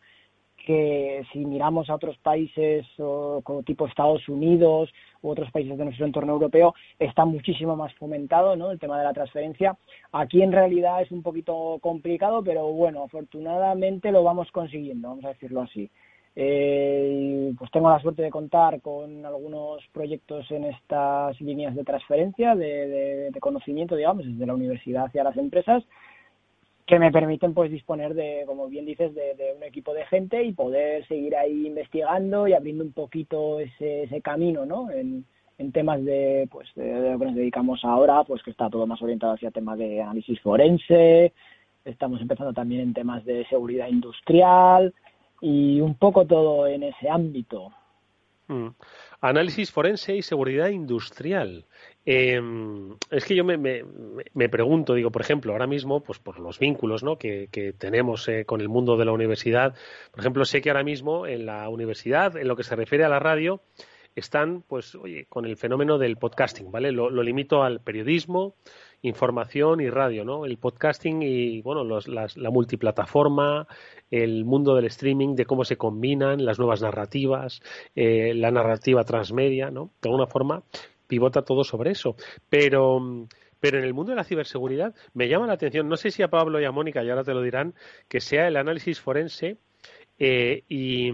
que 0.65 1.23
si 1.31 1.45
miramos 1.45 1.89
a 1.89 1.95
otros 1.95 2.17
países 2.17 2.85
como 2.97 3.63
tipo 3.63 3.87
Estados 3.87 4.27
Unidos 4.27 4.91
u 5.21 5.29
otros 5.29 5.51
países 5.51 5.77
de 5.77 5.85
nuestro 5.85 6.05
entorno 6.05 6.33
europeo, 6.33 6.73
está 6.99 7.23
muchísimo 7.23 7.75
más 7.75 7.93
fomentado 7.95 8.55
¿no? 8.55 8.71
el 8.71 8.79
tema 8.79 8.97
de 8.97 9.05
la 9.05 9.13
transferencia. 9.13 9.77
Aquí 10.11 10.41
en 10.41 10.51
realidad 10.51 11.01
es 11.01 11.11
un 11.11 11.21
poquito 11.21 11.77
complicado, 11.81 12.43
pero 12.43 12.67
bueno, 12.73 13.03
afortunadamente 13.03 14.11
lo 14.11 14.23
vamos 14.23 14.51
consiguiendo, 14.51 15.09
vamos 15.09 15.25
a 15.25 15.29
decirlo 15.29 15.61
así. 15.61 15.89
Eh, 16.37 17.53
pues 17.57 17.71
tengo 17.71 17.89
la 17.89 18.01
suerte 18.01 18.21
de 18.21 18.29
contar 18.29 18.81
con 18.81 19.25
algunos 19.25 19.81
proyectos 19.93 20.51
en 20.51 20.65
estas 20.65 21.39
líneas 21.39 21.75
de 21.75 21.85
transferencia 21.85 22.55
de, 22.55 23.31
de 23.31 23.39
conocimiento, 23.39 23.95
digamos, 23.95 24.25
desde 24.25 24.45
la 24.45 24.53
universidad 24.53 25.05
hacia 25.05 25.23
las 25.23 25.37
empresas 25.37 25.83
que 26.85 26.99
me 26.99 27.11
permiten 27.11 27.53
pues 27.53 27.71
disponer 27.71 28.13
de, 28.13 28.43
como 28.45 28.67
bien 28.67 28.85
dices, 28.85 29.13
de, 29.15 29.53
un 29.57 29.63
equipo 29.63 29.93
de 29.93 30.05
gente 30.05 30.43
y 30.43 30.53
poder 30.53 31.05
seguir 31.07 31.35
ahí 31.35 31.67
investigando 31.67 32.47
y 32.47 32.53
abriendo 32.53 32.83
un 32.83 32.93
poquito 32.93 33.59
ese, 33.59 34.03
ese 34.03 34.21
camino, 34.21 34.65
¿no? 34.65 34.91
En, 34.91 35.25
en 35.57 35.71
temas 35.71 36.03
de, 36.03 36.47
pues, 36.51 36.67
de, 36.75 37.11
lo 37.11 37.19
que 37.19 37.25
nos 37.25 37.35
dedicamos 37.35 37.83
ahora, 37.83 38.23
pues 38.23 38.43
que 38.43 38.51
está 38.51 38.69
todo 38.69 38.85
más 38.85 39.01
orientado 39.01 39.33
hacia 39.33 39.51
temas 39.51 39.77
de 39.77 40.01
análisis 40.01 40.39
forense, 40.41 41.33
estamos 41.85 42.21
empezando 42.21 42.53
también 42.53 42.81
en 42.81 42.93
temas 42.93 43.23
de 43.25 43.45
seguridad 43.45 43.87
industrial 43.87 44.93
y 45.41 45.79
un 45.79 45.95
poco 45.95 46.25
todo 46.25 46.67
en 46.67 46.83
ese 46.83 47.09
ámbito. 47.09 47.71
Mm. 48.47 48.67
Análisis 49.21 49.71
forense 49.71 50.15
y 50.15 50.21
seguridad 50.21 50.69
industrial. 50.69 51.65
Eh, 52.05 52.39
es 53.09 53.25
que 53.25 53.35
yo 53.35 53.43
me, 53.43 53.57
me, 53.57 53.83
me, 54.33 54.49
pregunto, 54.49 54.93
digo, 54.93 55.11
por 55.11 55.23
ejemplo, 55.23 55.51
ahora 55.51 55.65
mismo, 55.65 56.03
pues 56.03 56.19
por 56.19 56.39
los 56.39 56.59
vínculos 56.59 57.03
¿no? 57.03 57.17
que, 57.17 57.49
que 57.51 57.73
tenemos 57.73 58.27
eh, 58.27 58.45
con 58.45 58.61
el 58.61 58.69
mundo 58.69 58.97
de 58.97 59.05
la 59.05 59.11
universidad, 59.11 59.75
por 60.11 60.19
ejemplo, 60.19 60.45
sé 60.45 60.61
que 60.61 60.69
ahora 60.69 60.83
mismo 60.83 61.25
en 61.25 61.47
la 61.47 61.67
universidad, 61.69 62.37
en 62.37 62.47
lo 62.47 62.55
que 62.55 62.63
se 62.63 62.75
refiere 62.75 63.03
a 63.03 63.09
la 63.09 63.19
radio, 63.19 63.61
están, 64.15 64.63
pues, 64.67 64.95
oye, 64.95 65.25
con 65.27 65.45
el 65.45 65.57
fenómeno 65.57 65.97
del 65.97 66.17
podcasting, 66.17 66.71
¿vale? 66.71 66.91
Lo, 66.91 67.09
lo 67.09 67.21
limito 67.21 67.63
al 67.63 67.81
periodismo, 67.81 68.55
información 69.01 69.81
y 69.81 69.89
radio, 69.89 70.23
¿no? 70.23 70.45
El 70.45 70.57
podcasting 70.57 71.21
y, 71.21 71.61
bueno, 71.61 71.83
los, 71.83 72.07
las, 72.07 72.37
la 72.37 72.49
multiplataforma, 72.49 73.67
el 74.09 74.45
mundo 74.45 74.75
del 74.75 74.85
streaming, 74.85 75.35
de 75.35 75.45
cómo 75.45 75.65
se 75.65 75.77
combinan 75.77 76.45
las 76.45 76.59
nuevas 76.59 76.81
narrativas, 76.81 77.61
eh, 77.95 78.33
la 78.33 78.51
narrativa 78.51 79.03
transmedia, 79.03 79.69
¿no? 79.69 79.91
De 80.01 80.09
alguna 80.09 80.27
forma 80.27 80.63
pivota 81.07 81.43
todo 81.43 81.63
sobre 81.63 81.91
eso. 81.91 82.15
Pero, 82.49 83.27
pero 83.59 83.77
en 83.77 83.83
el 83.83 83.93
mundo 83.93 84.11
de 84.11 84.15
la 84.15 84.23
ciberseguridad 84.23 84.95
me 85.13 85.27
llama 85.27 85.47
la 85.47 85.53
atención, 85.53 85.87
no 85.89 85.97
sé 85.97 86.09
si 86.09 86.23
a 86.23 86.29
Pablo 86.29 86.59
y 86.59 86.65
a 86.65 86.71
Mónica, 86.71 87.03
y 87.03 87.09
ahora 87.09 87.23
te 87.23 87.33
lo 87.33 87.41
dirán, 87.41 87.73
que 88.07 88.21
sea 88.21 88.47
el 88.47 88.57
análisis 88.57 88.99
forense 88.99 89.57
eh, 90.17 90.63
y, 90.69 91.09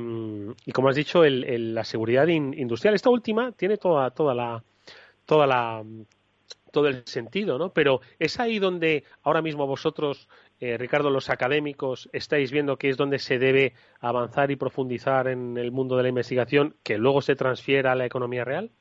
y, 0.65 0.71
como 0.71 0.89
has 0.89 0.95
dicho, 0.95 1.23
el, 1.23 1.43
el, 1.43 1.73
la 1.73 1.83
seguridad 1.83 2.27
in, 2.27 2.53
industrial. 2.57 2.95
Esta 2.95 3.09
última 3.09 3.51
tiene 3.51 3.77
toda, 3.77 4.11
toda 4.11 4.35
la 4.35 4.63
toda 5.25 5.47
la 5.47 5.83
todo 6.71 6.87
el 6.87 7.05
sentido, 7.05 7.57
¿no? 7.57 7.69
Pero 7.69 8.01
es 8.17 8.39
ahí 8.39 8.59
donde 8.59 9.03
ahora 9.23 9.41
mismo 9.41 9.67
vosotros, 9.67 10.29
eh, 10.59 10.77
Ricardo, 10.77 11.09
los 11.09 11.29
académicos, 11.29 12.09
estáis 12.13 12.51
viendo 12.51 12.77
que 12.77 12.89
es 12.89 12.97
donde 12.97 13.19
se 13.19 13.37
debe 13.39 13.73
avanzar 13.99 14.51
y 14.51 14.55
profundizar 14.55 15.27
en 15.27 15.57
el 15.57 15.71
mundo 15.71 15.97
de 15.97 16.03
la 16.03 16.09
investigación, 16.09 16.75
que 16.83 16.97
luego 16.97 17.21
se 17.21 17.35
transfiera 17.35 17.91
a 17.91 17.95
la 17.95 18.05
economía 18.05 18.45
real. 18.45 18.71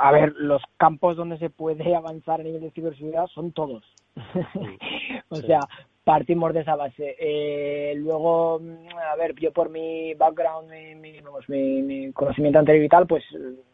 A 0.00 0.12
ver, 0.12 0.32
los 0.38 0.62
campos 0.78 1.16
donde 1.16 1.38
se 1.38 1.50
puede 1.50 1.94
avanzar 1.94 2.40
a 2.40 2.44
nivel 2.44 2.62
de 2.62 2.70
ciberseguridad 2.70 3.26
son 3.28 3.52
todos. 3.52 3.84
o 5.28 5.36
sea, 5.36 5.60
partimos 6.06 6.54
de 6.54 6.60
esa 6.60 6.76
base. 6.76 7.16
Eh, 7.18 7.94
luego, 7.96 8.60
a 9.12 9.16
ver, 9.16 9.34
yo 9.34 9.52
por 9.52 9.70
mi 9.70 10.14
background, 10.14 10.70
mi, 10.70 11.20
mi, 11.82 12.12
conocimiento 12.12 12.60
anterior 12.60 12.84
y 12.84 12.88
tal, 12.88 13.08
pues 13.08 13.24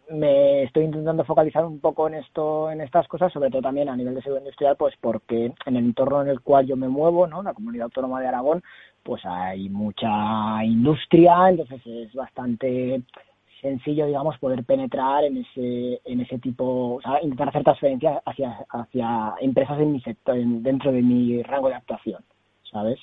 me 0.09 0.63
estoy 0.63 0.85
intentando 0.85 1.27
focalizar 1.27 1.63
un 1.67 1.79
poco 1.79 2.09
en 2.09 2.15
esto, 2.15 2.71
en 2.71 2.81
estas 2.81 3.07
cosas, 3.07 3.31
sobre 3.35 3.51
todo 3.51 3.61
también 3.61 3.91
a 3.91 3.97
nivel 3.97 4.15
de 4.15 4.23
seguridad 4.23 4.47
industrial, 4.47 4.77
pues 4.79 4.95
porque 4.99 5.53
en 5.67 5.77
el 5.77 5.85
entorno 5.85 6.23
en 6.23 6.29
el 6.29 6.41
cual 6.41 6.67
yo 6.67 6.75
me 6.75 6.89
muevo, 6.89 7.27
¿no? 7.27 7.43
La 7.43 7.53
comunidad 7.53 7.85
autónoma 7.85 8.23
de 8.23 8.29
Aragón, 8.29 8.63
pues 9.03 9.21
hay 9.27 9.69
mucha 9.69 10.65
industria, 10.65 11.51
entonces 11.51 11.83
es 11.87 12.15
bastante 12.15 13.03
sencillo, 13.63 14.07
digamos, 14.07 14.37
poder 14.39 14.65
penetrar 14.65 15.25
en 15.25 15.39
ese, 15.39 16.01
en 16.05 16.21
ese 16.21 16.39
tipo, 16.39 16.97
o 16.97 17.01
sea, 17.01 17.23
intentar 17.23 17.49
hacer 17.49 17.63
transferencias 17.63 18.21
hacia, 18.27 18.67
hacia 18.69 19.35
empresas 19.41 19.81
en 19.81 19.93
mi 19.93 20.01
sector, 20.01 20.37
en, 20.37 20.63
dentro 20.63 20.93
de 20.93 21.01
mi 21.01 21.43
rango 21.45 21.69
de 21.69 21.77
actuación, 21.77 22.23
¿sabes? 22.71 22.99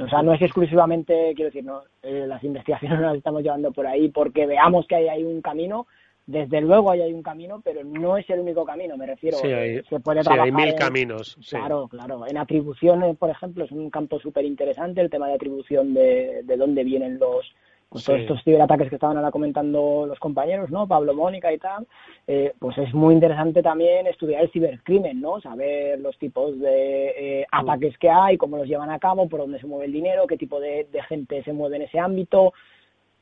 O 0.00 0.08
sea, 0.08 0.22
no 0.22 0.32
es 0.32 0.42
exclusivamente, 0.42 1.32
quiero 1.34 1.50
decir, 1.50 1.64
no, 1.64 1.80
eh, 2.02 2.24
las 2.28 2.44
investigaciones 2.44 3.00
no 3.00 3.06
las 3.08 3.16
estamos 3.16 3.42
llevando 3.42 3.72
por 3.72 3.86
ahí 3.86 4.10
porque 4.10 4.46
veamos 4.46 4.86
que 4.86 4.94
hay, 4.94 5.08
hay 5.08 5.24
un 5.24 5.40
camino, 5.40 5.86
desde 6.26 6.60
luego 6.60 6.90
hay, 6.90 7.00
hay 7.00 7.12
un 7.14 7.22
camino, 7.22 7.62
pero 7.64 7.82
no 7.82 8.18
es 8.18 8.28
el 8.28 8.40
único 8.40 8.66
camino, 8.66 8.98
me 8.98 9.06
refiero. 9.06 9.38
Sí, 9.38 9.48
hay, 9.48 9.82
se 9.84 9.98
puede 9.98 10.22
sí, 10.22 10.30
hay 10.30 10.52
mil 10.52 10.68
en, 10.68 10.76
caminos. 10.76 11.38
Sí. 11.40 11.56
Claro, 11.56 11.88
claro. 11.88 12.26
En 12.28 12.36
atribución, 12.36 13.16
por 13.16 13.30
ejemplo, 13.30 13.64
es 13.64 13.72
un 13.72 13.88
campo 13.88 14.20
súper 14.20 14.44
interesante 14.44 15.00
el 15.00 15.08
tema 15.08 15.26
de 15.26 15.34
atribución 15.34 15.94
de, 15.94 16.42
de 16.44 16.56
dónde 16.58 16.84
vienen 16.84 17.18
los, 17.18 17.50
pues 17.88 18.04
todos 18.04 18.20
estos 18.20 18.42
ciberataques 18.44 18.90
que 18.90 18.96
estaban 18.96 19.16
ahora 19.16 19.30
comentando 19.30 20.04
los 20.06 20.18
compañeros, 20.18 20.70
¿no? 20.70 20.86
Pablo, 20.86 21.14
Mónica 21.14 21.52
y 21.52 21.58
tal, 21.58 21.86
eh, 22.26 22.52
pues 22.58 22.76
es 22.78 22.92
muy 22.92 23.14
interesante 23.14 23.62
también 23.62 24.06
estudiar 24.06 24.42
el 24.42 24.50
cibercrimen, 24.50 25.20
¿no? 25.20 25.40
Saber 25.40 25.98
los 26.00 26.18
tipos 26.18 26.58
de 26.58 27.40
eh, 27.40 27.46
ataques 27.50 27.96
que 27.96 28.10
hay, 28.10 28.36
cómo 28.36 28.58
los 28.58 28.68
llevan 28.68 28.90
a 28.90 28.98
cabo, 28.98 29.28
por 29.28 29.40
dónde 29.40 29.58
se 29.58 29.66
mueve 29.66 29.86
el 29.86 29.92
dinero, 29.92 30.26
qué 30.26 30.36
tipo 30.36 30.60
de, 30.60 30.86
de 30.92 31.02
gente 31.04 31.42
se 31.42 31.52
mueve 31.54 31.76
en 31.76 31.82
ese 31.82 31.98
ámbito, 31.98 32.52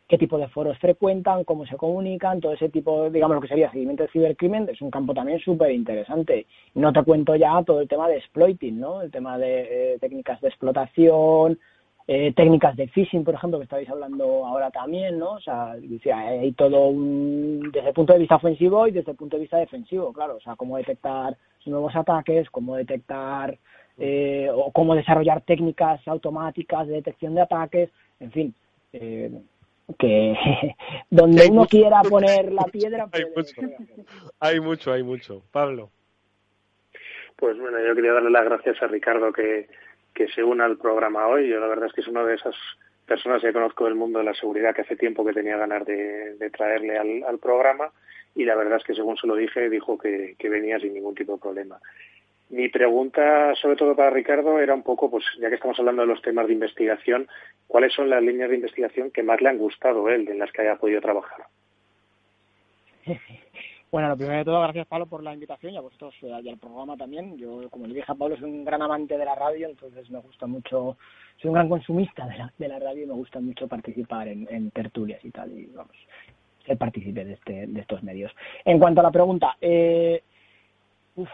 qué 0.09 0.19
tipo 0.19 0.39
de 0.39 0.49
foros 0.49 0.79
frecuentan, 0.79 1.45
cómo 1.45 1.67
se 1.67 1.77
comunican, 1.77 2.41
todo 2.41 2.53
ese 2.53 2.69
tipo, 2.69 3.11
digamos, 3.11 3.37
lo 3.37 3.41
que 3.41 3.49
sería 3.49 3.71
seguimiento 3.71 4.03
del 4.03 4.13
cibercrimen, 4.13 4.69
es 4.69 4.81
un 4.81 4.91
campo 4.91 5.15
también 5.15 5.39
súper 5.41 5.73
interesante. 5.73 6.47
No 6.75 6.93
te 6.93 7.03
cuento 7.03 7.35
ya 7.37 7.63
todo 7.65 7.81
el 7.81 7.89
tema 7.89 8.09
de 8.09 8.19
exploiting, 8.19 8.79
¿no? 8.79 9.03
El 9.03 9.11
tema 9.11 9.39
de 9.39 9.95
eh, 9.95 9.99
técnicas 10.01 10.41
de 10.41 10.49
explotación, 10.49 11.59
eh, 12.09 12.33
técnicas 12.35 12.77
de 12.77 12.89
phishing, 12.89 13.25
por 13.25 13.35
ejemplo, 13.35 13.59
que 13.59 13.65
estáis 13.65 13.89
hablando 13.89 14.47
ahora 14.47 14.71
también, 14.71 15.19
¿no? 15.19 15.33
O 15.33 15.41
sea, 15.41 15.73
hay 15.73 16.53
todo 16.53 16.89
un, 16.89 17.71
desde 17.73 17.89
el 17.89 17.95
punto 17.95 18.13
de 18.13 18.21
vista 18.21 18.37
ofensivo 18.37 18.87
y 18.87 18.93
desde 18.93 19.11
el 19.11 19.17
punto 19.17 19.37
de 19.37 19.43
vista 19.43 19.59
defensivo, 19.59 20.13
claro, 20.13 20.37
o 20.37 20.41
sea, 20.41 20.55
cómo 20.57 20.77
detectar 20.77 21.37
nuevos 21.71 21.95
ataques, 21.95 22.49
cómo 22.51 22.77
detectar 22.77 23.59
eh, 23.99 24.49
o 24.53 24.71
cómo 24.73 24.95
desarrollar 24.95 25.43
técnicas 25.43 26.07
automáticas 26.07 26.87
de 26.87 26.95
detección 26.95 27.35
de 27.35 27.43
ataques, 27.43 27.91
en 28.21 28.33
fin, 28.33 28.55
eh, 28.93 29.31
que 29.99 30.35
donde 31.11 31.47
uno 31.47 31.63
mucho. 31.63 31.71
quiera 31.71 32.03
poner 32.03 32.53
la 32.53 32.65
piedra. 32.65 33.09
hay, 33.13 33.25
mucho, 33.35 33.61
hay 34.41 34.61
mucho, 34.61 34.93
hay 34.93 35.03
mucho. 35.03 35.43
Pablo. 35.53 35.91
Pues 37.37 37.59
bueno, 37.59 37.79
yo 37.87 37.95
quería 37.95 38.13
darle 38.13 38.31
las 38.31 38.45
gracias 38.45 38.83
a 38.83 38.87
Ricardo 38.87 39.33
que 39.33 39.69
que 40.17 40.29
se 40.29 40.43
una 40.43 40.65
al 40.65 40.79
programa 40.79 41.29
hoy. 41.29 41.49
Yo 41.49 41.61
la 41.61 41.69
verdad 41.69 41.87
es 41.87 41.93
que 41.93 42.01
es 42.01 42.09
una 42.09 42.25
de 42.25 42.35
esas 42.35 42.55
personas 43.07 43.43
que 43.43 43.53
conozco 43.53 43.85
del 43.85 43.95
mundo 43.95 44.19
de 44.19 44.25
la 44.25 44.35
seguridad 44.35 44.75
que 44.75 44.81
hace 44.81 44.97
tiempo 44.97 45.25
que 45.25 45.35
tenía 45.35 45.59
ganas 45.59 45.85
de, 45.85 46.51
traerle 46.57 46.99
al, 46.99 47.23
al, 47.25 47.39
programa 47.39 47.93
y 48.35 48.45
la 48.45 48.57
verdad 48.57 48.79
es 48.79 48.85
que 48.85 48.95
según 48.95 49.17
se 49.17 49.27
lo 49.27 49.37
dije 49.37 49.69
dijo 49.69 49.99
que, 49.99 50.35
que, 50.39 50.49
venía 50.49 50.81
sin 50.81 50.95
ningún 50.95 51.15
tipo 51.15 51.35
de 51.35 51.39
problema. 51.39 51.79
Mi 52.49 52.69
pregunta, 52.69 53.55
sobre 53.57 53.77
todo 53.77 53.95
para 53.95 54.11
Ricardo, 54.11 54.59
era 54.59 54.75
un 54.75 54.83
poco, 54.83 55.11
pues 55.11 55.25
ya 55.39 55.49
que 55.49 55.57
estamos 55.57 55.79
hablando 55.79 56.03
de 56.03 56.09
los 56.09 56.23
temas 56.23 56.47
de 56.47 56.55
investigación, 56.55 57.29
¿cuáles 57.67 57.93
son 57.93 58.09
las 58.09 58.23
líneas 58.23 58.49
de 58.49 58.57
investigación 58.57 59.11
que 59.11 59.23
más 59.23 59.41
le 59.41 59.51
han 59.51 59.59
gustado 59.59 60.07
a 60.07 60.15
él, 60.15 60.29
en 60.29 60.39
las 60.39 60.51
que 60.51 60.63
haya 60.63 60.77
podido 60.77 61.01
trabajar? 61.01 61.47
Bueno, 63.91 64.09
lo 64.09 64.17
primero 64.17 64.39
de 64.39 64.45
todo, 64.45 64.61
gracias 64.63 64.87
Pablo 64.89 65.07
por 65.07 65.23
la 65.23 65.33
invitación 65.33 65.73
y 65.73 65.77
a 65.77 65.81
vosotros 65.81 66.15
y 66.21 66.49
al 66.49 66.59
programa 66.59 66.97
también. 66.97 67.37
Yo, 67.39 67.71
como 67.71 67.87
le 67.87 67.95
dije 67.95 68.11
a 68.11 68.15
Pablo, 68.15 68.37
soy 68.37 68.51
un 68.51 68.65
gran 68.65 68.83
amante 68.83 69.17
de 69.17 69.25
la 69.25 69.35
radio, 69.35 69.69
entonces 69.69 70.11
me 70.11 70.19
gusta 70.19 70.47
mucho, 70.47 70.97
soy 71.41 71.49
un 71.49 71.55
gran 71.55 71.69
consumista 71.69 72.27
de 72.27 72.37
la, 72.37 72.53
de 72.59 72.69
la 72.69 72.79
radio 72.79 73.05
y 73.05 73.07
me 73.07 73.15
gusta 73.15 73.41
mucho 73.41 73.69
participar 73.69 74.29
en, 74.29 74.47
en 74.51 74.71
tertulias 74.73 75.25
y 75.25 75.31
tal, 75.31 75.57
y 75.57 75.67
vamos, 75.67 75.97
ser 76.67 76.77
partícipe 76.77 77.25
de, 77.25 77.35
este, 77.35 77.67
de 77.69 77.81
estos 77.81 78.03
medios. 78.03 78.33
En 78.65 78.79
cuanto 78.79 79.01
a 79.01 79.05
la 79.05 79.13
pregunta, 79.13 79.57
eh, 79.61 80.21
uf, 81.15 81.29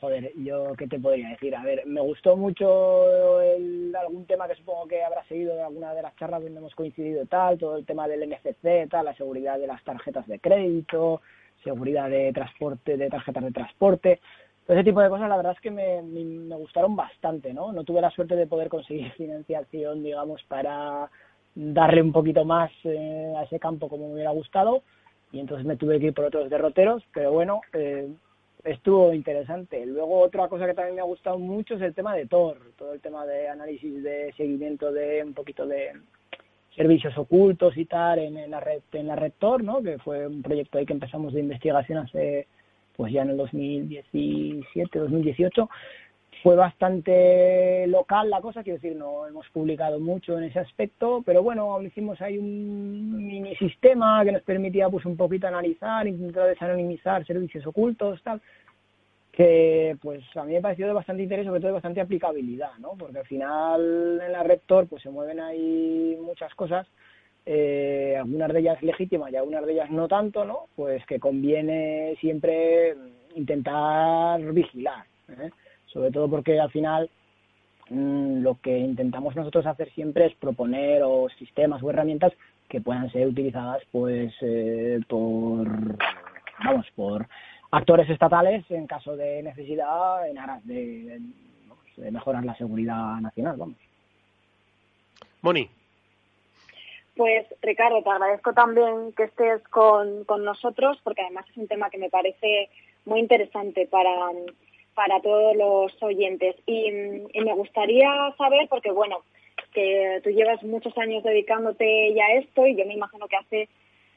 joder, 0.00 0.32
yo 0.36 0.74
qué 0.78 0.86
te 0.86 1.00
podría 1.00 1.30
decir, 1.30 1.54
a 1.56 1.64
ver, 1.64 1.84
me 1.86 2.00
gustó 2.00 2.36
mucho 2.36 3.40
el, 3.42 3.94
algún 3.96 4.24
tema 4.26 4.46
que 4.46 4.54
supongo 4.54 4.86
que 4.86 5.02
habrá 5.02 5.24
seguido 5.24 5.56
de 5.56 5.62
alguna 5.62 5.92
de 5.94 6.02
las 6.02 6.14
charlas 6.16 6.42
donde 6.42 6.58
hemos 6.58 6.74
coincidido 6.74 7.22
y 7.24 7.26
tal, 7.26 7.58
todo 7.58 7.76
el 7.76 7.84
tema 7.84 8.06
del 8.06 8.28
NFC, 8.30 8.88
tal, 8.88 9.06
la 9.06 9.16
seguridad 9.16 9.58
de 9.58 9.66
las 9.66 9.82
tarjetas 9.82 10.26
de 10.28 10.38
crédito, 10.38 11.20
seguridad 11.68 12.08
de 12.08 12.32
transporte, 12.32 12.96
de 12.96 13.10
tarjetas 13.10 13.44
de 13.44 13.52
transporte. 13.52 14.20
Todo 14.66 14.76
ese 14.76 14.84
tipo 14.84 15.00
de 15.00 15.08
cosas, 15.08 15.28
la 15.28 15.36
verdad 15.36 15.52
es 15.54 15.60
que 15.60 15.70
me, 15.70 16.02
me, 16.02 16.56
gustaron 16.56 16.96
bastante, 16.96 17.52
¿no? 17.52 17.72
No 17.72 17.84
tuve 17.84 18.00
la 18.00 18.10
suerte 18.10 18.36
de 18.36 18.46
poder 18.46 18.68
conseguir 18.68 19.12
financiación, 19.16 20.02
digamos, 20.02 20.42
para 20.44 21.10
darle 21.54 22.02
un 22.02 22.12
poquito 22.12 22.44
más 22.44 22.70
eh, 22.84 23.34
a 23.36 23.42
ese 23.42 23.58
campo 23.58 23.88
como 23.88 24.08
me 24.08 24.14
hubiera 24.14 24.30
gustado 24.30 24.82
y 25.32 25.40
entonces 25.40 25.66
me 25.66 25.76
tuve 25.76 25.98
que 25.98 26.06
ir 26.06 26.14
por 26.14 26.26
otros 26.26 26.48
derroteros, 26.48 27.02
pero 27.12 27.32
bueno, 27.32 27.60
eh, 27.72 28.08
estuvo 28.64 29.12
interesante. 29.12 29.84
Luego 29.84 30.20
otra 30.20 30.48
cosa 30.48 30.66
que 30.66 30.74
también 30.74 30.96
me 30.96 31.00
ha 31.02 31.04
gustado 31.04 31.38
mucho 31.38 31.74
es 31.74 31.82
el 31.82 31.94
tema 31.94 32.14
de 32.14 32.26
Tor, 32.26 32.58
todo 32.76 32.94
el 32.94 33.00
tema 33.00 33.26
de 33.26 33.48
análisis 33.48 34.02
de 34.02 34.32
seguimiento 34.36 34.92
de 34.92 35.22
un 35.24 35.34
poquito 35.34 35.66
de 35.66 35.92
servicios 36.78 37.18
ocultos 37.18 37.76
y 37.76 37.86
tal 37.86 38.20
en, 38.20 38.50
la 38.50 38.60
red 38.60 38.80
en 38.92 39.08
la 39.08 39.16
red 39.16 39.32
Tor, 39.38 39.64
¿no? 39.64 39.82
Que 39.82 39.98
fue 39.98 40.26
un 40.28 40.42
proyecto 40.42 40.78
ahí 40.78 40.86
que 40.86 40.92
empezamos 40.92 41.34
de 41.34 41.40
investigación 41.40 41.98
hace 41.98 42.46
pues 42.96 43.12
ya 43.12 43.22
en 43.22 43.30
el 43.30 43.36
2017, 43.36 44.98
2018 44.98 45.68
fue 46.42 46.54
bastante 46.54 47.86
local 47.88 48.30
la 48.30 48.40
cosa, 48.40 48.62
quiero 48.62 48.78
decir, 48.78 48.96
no 48.96 49.26
hemos 49.26 49.48
publicado 49.50 49.98
mucho 49.98 50.38
en 50.38 50.44
ese 50.44 50.60
aspecto, 50.60 51.22
pero 51.26 51.42
bueno, 51.42 51.82
hicimos 51.82 52.20
ahí 52.20 52.38
un 52.38 53.26
mini 53.26 53.56
sistema 53.56 54.24
que 54.24 54.32
nos 54.32 54.42
permitía 54.42 54.88
pues 54.88 55.04
un 55.04 55.16
poquito 55.16 55.48
analizar, 55.48 56.06
intentar 56.06 56.46
desanonimizar 56.46 57.26
servicios 57.26 57.66
ocultos, 57.66 58.22
tal, 58.22 58.40
que 59.38 59.96
pues 60.02 60.24
a 60.34 60.42
mí 60.42 60.54
me 60.54 60.60
pareció 60.60 60.88
de 60.88 60.92
bastante 60.92 61.22
interés, 61.22 61.46
sobre 61.46 61.60
todo 61.60 61.68
de 61.68 61.74
bastante 61.74 62.00
aplicabilidad, 62.00 62.72
¿no? 62.80 62.94
Porque 62.98 63.20
al 63.20 63.26
final 63.26 64.20
en 64.20 64.32
la 64.32 64.42
Rector 64.42 64.88
pues 64.88 65.00
se 65.00 65.10
mueven 65.10 65.38
ahí 65.38 66.18
muchas 66.20 66.52
cosas, 66.56 66.88
eh, 67.46 68.16
algunas 68.18 68.52
de 68.52 68.58
ellas 68.58 68.82
legítimas 68.82 69.30
y 69.30 69.36
algunas 69.36 69.64
de 69.64 69.74
ellas 69.74 69.92
no 69.92 70.08
tanto, 70.08 70.44
¿no? 70.44 70.66
Pues 70.74 71.06
que 71.06 71.20
conviene 71.20 72.16
siempre 72.20 72.96
intentar 73.36 74.40
vigilar, 74.52 75.06
¿eh? 75.28 75.50
sobre 75.86 76.10
todo 76.10 76.28
porque 76.28 76.58
al 76.58 76.72
final 76.72 77.08
mmm, 77.90 78.42
lo 78.42 78.56
que 78.60 78.76
intentamos 78.76 79.36
nosotros 79.36 79.66
hacer 79.66 79.88
siempre 79.92 80.26
es 80.26 80.34
proponer 80.34 81.04
o 81.04 81.28
sistemas 81.38 81.80
o 81.84 81.90
herramientas 81.90 82.32
que 82.68 82.80
puedan 82.80 83.08
ser 83.12 83.28
utilizadas 83.28 83.84
pues 83.92 84.34
por 85.06 85.96
vamos 86.64 86.86
por 86.96 87.28
actores 87.70 88.08
estatales 88.08 88.64
en 88.70 88.86
caso 88.86 89.16
de 89.16 89.42
necesidad 89.42 90.28
en 90.28 90.38
aras 90.38 90.66
de, 90.66 91.20
de 91.96 92.10
mejorar 92.10 92.44
la 92.44 92.56
seguridad 92.56 93.20
nacional 93.20 93.56
vamos 93.56 93.76
Moni 95.42 95.70
pues 97.18 97.46
Ricardo, 97.62 98.00
te 98.00 98.10
agradezco 98.10 98.52
también 98.52 99.12
que 99.16 99.24
estés 99.24 99.60
con, 99.70 100.24
nosotros 100.44 101.00
porque 101.02 101.22
además 101.22 101.46
es 101.50 101.56
un 101.56 101.66
tema 101.66 101.90
que 101.90 101.98
me 101.98 102.10
parece 102.10 102.70
muy 103.06 103.18
interesante 103.18 103.88
para, 103.88 104.14
para 104.94 105.20
todos 105.20 105.56
los 105.56 106.00
oyentes. 106.00 106.54
Y, 106.64 106.92
me 106.92 107.54
gustaría 107.54 108.08
saber, 108.38 108.68
porque 108.68 108.92
bueno, 108.92 109.24
que 109.74 110.20
tú 110.22 110.30
llevas 110.30 110.62
muchos 110.62 110.96
años 110.96 111.24
dedicándote 111.24 112.14
ya 112.14 112.24
a 112.24 112.34
esto 112.34 112.64
y 112.68 112.76
yo 112.76 112.86
me 112.86 112.94
imagino 112.94 113.26
que 113.26 113.36
hace 113.36 113.68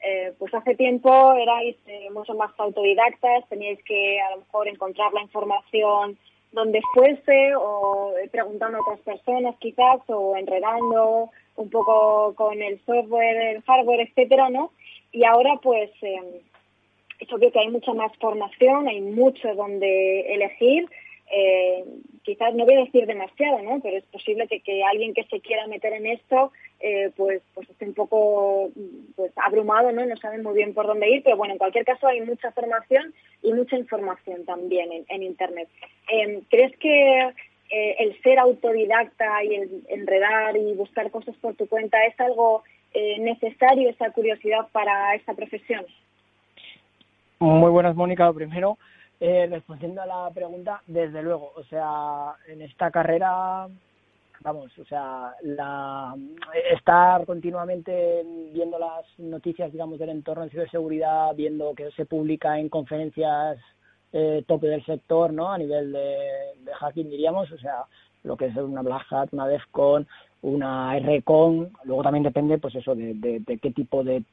eh, 0.02 0.32
pues 0.38 0.52
hace 0.54 0.74
tiempo 0.74 1.32
erais 1.34 1.76
eh, 1.86 2.08
mucho 2.12 2.34
más 2.34 2.50
autodidactas, 2.58 3.48
teníais 3.48 3.82
que 3.84 4.20
a 4.20 4.30
lo 4.32 4.38
mejor 4.38 4.68
encontrar 4.68 5.12
la 5.12 5.22
información 5.22 6.18
donde 6.52 6.82
fuese 6.92 7.54
o 7.56 8.12
preguntando 8.30 8.78
a 8.78 8.80
otras 8.82 9.00
personas 9.00 9.56
quizás 9.58 10.00
o 10.08 10.36
enredando 10.36 11.30
un 11.56 11.70
poco 11.70 12.34
con 12.34 12.60
el 12.60 12.78
software, 12.84 13.56
el 13.56 13.62
hardware, 13.62 14.00
etcétera, 14.00 14.50
¿no? 14.50 14.72
Y 15.12 15.24
ahora 15.24 15.58
pues 15.62 15.90
eh, 16.02 16.42
es 17.20 17.32
obvio 17.32 17.52
que 17.52 17.60
hay 17.60 17.68
mucha 17.68 17.92
más 17.94 18.12
formación, 18.18 18.88
hay 18.88 19.00
mucho 19.00 19.54
donde 19.54 20.34
elegir. 20.34 20.88
Eh, 21.34 21.84
quizás 22.22 22.54
no 22.54 22.64
voy 22.64 22.74
a 22.74 22.84
decir 22.84 23.06
demasiado, 23.06 23.60
¿no? 23.62 23.80
Pero 23.80 23.98
es 23.98 24.04
posible 24.04 24.46
que, 24.46 24.84
alguien 24.84 25.14
que 25.14 25.24
se 25.24 25.40
quiera 25.40 25.66
meter 25.66 25.92
en 25.92 26.06
esto, 26.06 26.52
eh, 26.80 27.10
pues, 27.16 27.42
pues 27.54 27.68
esté 27.68 27.86
un 27.86 27.94
poco 27.94 28.70
pues 29.16 29.32
abrumado, 29.36 29.92
¿no? 29.92 30.04
No 30.06 30.16
sabe 30.16 30.42
muy 30.42 30.54
bien 30.54 30.74
por 30.74 30.86
dónde 30.86 31.10
ir, 31.10 31.22
pero 31.22 31.36
bueno, 31.36 31.52
en 31.52 31.58
cualquier 31.58 31.84
caso 31.84 32.06
hay 32.06 32.20
mucha 32.20 32.52
formación 32.52 33.14
y 33.42 33.52
mucha 33.52 33.76
información 33.76 34.44
también 34.44 35.04
en, 35.08 35.22
Internet. 35.22 35.68
Eh, 36.10 36.42
¿Crees 36.50 36.76
que 36.78 37.32
eh, 37.70 37.96
el 37.98 38.20
ser 38.22 38.38
autodidacta 38.38 39.42
y 39.44 39.54
el 39.54 39.82
enredar 39.88 40.56
y 40.56 40.74
buscar 40.74 41.10
cosas 41.10 41.34
por 41.36 41.54
tu 41.54 41.66
cuenta 41.66 42.04
es 42.04 42.18
algo 42.20 42.62
eh, 42.92 43.18
necesario, 43.20 43.88
esa 43.88 44.10
curiosidad 44.10 44.68
para 44.72 45.14
esta 45.14 45.32
profesión? 45.32 45.86
Muy 47.38 47.70
buenas, 47.70 47.96
Mónica. 47.96 48.30
Primero, 48.32 48.78
eh, 49.24 49.46
respondiendo 49.46 50.02
a 50.02 50.06
la 50.06 50.30
pregunta, 50.34 50.82
desde 50.84 51.22
luego, 51.22 51.52
o 51.54 51.62
sea, 51.66 52.34
en 52.48 52.60
esta 52.60 52.90
carrera, 52.90 53.68
vamos, 54.40 54.76
o 54.76 54.84
sea, 54.84 55.32
la, 55.42 56.12
estar 56.72 57.24
continuamente 57.24 58.24
viendo 58.52 58.80
las 58.80 59.06
noticias, 59.18 59.70
digamos, 59.70 60.00
del 60.00 60.08
entorno 60.08 60.42
de 60.42 60.50
ciberseguridad, 60.50 61.36
viendo 61.36 61.72
que 61.72 61.92
se 61.92 62.04
publica 62.04 62.58
en 62.58 62.68
conferencias 62.68 63.58
eh, 64.12 64.42
tope 64.44 64.66
del 64.66 64.84
sector, 64.84 65.32
¿no? 65.32 65.52
A 65.52 65.58
nivel 65.58 65.92
de, 65.92 66.72
hacking, 66.80 67.08
diríamos, 67.08 67.48
o 67.52 67.58
sea, 67.58 67.84
lo 68.24 68.36
que 68.36 68.46
es 68.46 68.56
una 68.56 68.82
Black 68.82 69.06
Hat, 69.10 69.28
una 69.32 69.48
DEFCON, 69.48 70.06
una 70.42 70.96
RCON, 70.96 71.70
luego 71.84 72.02
también 72.02 72.24
depende, 72.24 72.58
pues 72.58 72.74
eso, 72.74 72.94
de, 72.94 73.42
qué 73.60 73.70
tipo 73.70 74.02
de, 74.02 74.24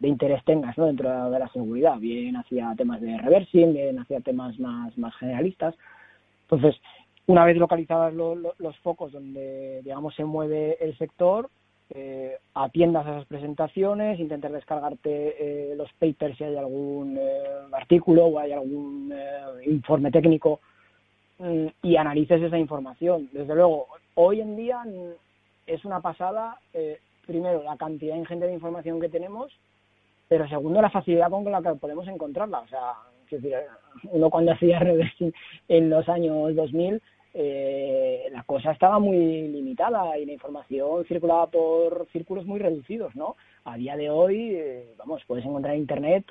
interés 0.00 0.44
tengas, 0.44 0.76
¿no? 0.78 0.86
Dentro 0.86 1.30
de 1.30 1.38
la 1.38 1.48
seguridad, 1.48 1.98
bien 1.98 2.36
hacia 2.36 2.74
temas 2.76 3.00
de 3.00 3.18
reversing, 3.18 3.74
bien 3.74 3.98
hacia 3.98 4.20
temas 4.20 4.58
más, 4.58 4.96
más 4.96 5.14
generalistas. 5.16 5.74
Entonces, 6.42 6.80
una 7.26 7.44
vez 7.44 7.56
localizados 7.56 8.14
los 8.58 8.78
focos 8.78 9.12
donde, 9.12 9.82
digamos, 9.82 10.14
se 10.14 10.24
mueve 10.24 10.78
el 10.80 10.96
sector, 10.96 11.50
eh, 11.94 12.38
atiendas 12.54 13.06
a 13.06 13.10
esas 13.10 13.26
presentaciones, 13.26 14.18
intentar 14.18 14.50
descargarte 14.50 15.72
eh, 15.72 15.76
los 15.76 15.92
papers 15.98 16.38
si 16.38 16.44
hay 16.44 16.56
algún 16.56 17.18
eh, 17.18 17.42
artículo 17.72 18.26
o 18.26 18.38
hay 18.38 18.52
algún 18.52 19.12
eh, 19.14 19.66
informe 19.66 20.10
técnico 20.10 20.60
y 21.82 21.96
analices 21.96 22.42
esa 22.42 22.58
información. 22.58 23.28
Desde 23.32 23.54
luego, 23.54 23.88
hoy 24.14 24.40
en 24.40 24.56
día 24.56 24.82
es 25.66 25.84
una 25.84 26.00
pasada, 26.00 26.58
primero, 27.26 27.62
la 27.62 27.76
cantidad 27.76 28.16
ingente 28.16 28.46
de 28.46 28.54
información 28.54 29.00
que 29.00 29.08
tenemos, 29.08 29.52
pero 30.28 30.48
segundo, 30.48 30.80
la 30.80 30.90
facilidad 30.90 31.30
con 31.30 31.50
la 31.50 31.62
que 31.62 31.74
podemos 31.74 32.06
encontrarla. 32.08 32.60
O 32.60 32.68
sea, 32.68 32.94
uno 34.10 34.30
cuando 34.30 34.52
hacía 34.52 34.78
reversing 34.78 35.32
en 35.68 35.90
los 35.90 36.08
años 36.08 36.54
2000 36.54 37.00
eh, 37.34 38.28
la 38.30 38.42
cosa 38.42 38.72
estaba 38.72 38.98
muy 38.98 39.48
limitada 39.48 40.18
y 40.18 40.26
la 40.26 40.32
información 40.32 41.04
circulaba 41.06 41.46
por 41.46 42.06
círculos 42.12 42.44
muy 42.44 42.58
reducidos, 42.60 43.16
¿no? 43.16 43.36
A 43.64 43.78
día 43.78 43.96
de 43.96 44.10
hoy, 44.10 44.54
eh, 44.54 44.94
vamos, 44.98 45.22
puedes 45.26 45.44
encontrar 45.46 45.74
en 45.74 45.80
Internet 45.80 46.26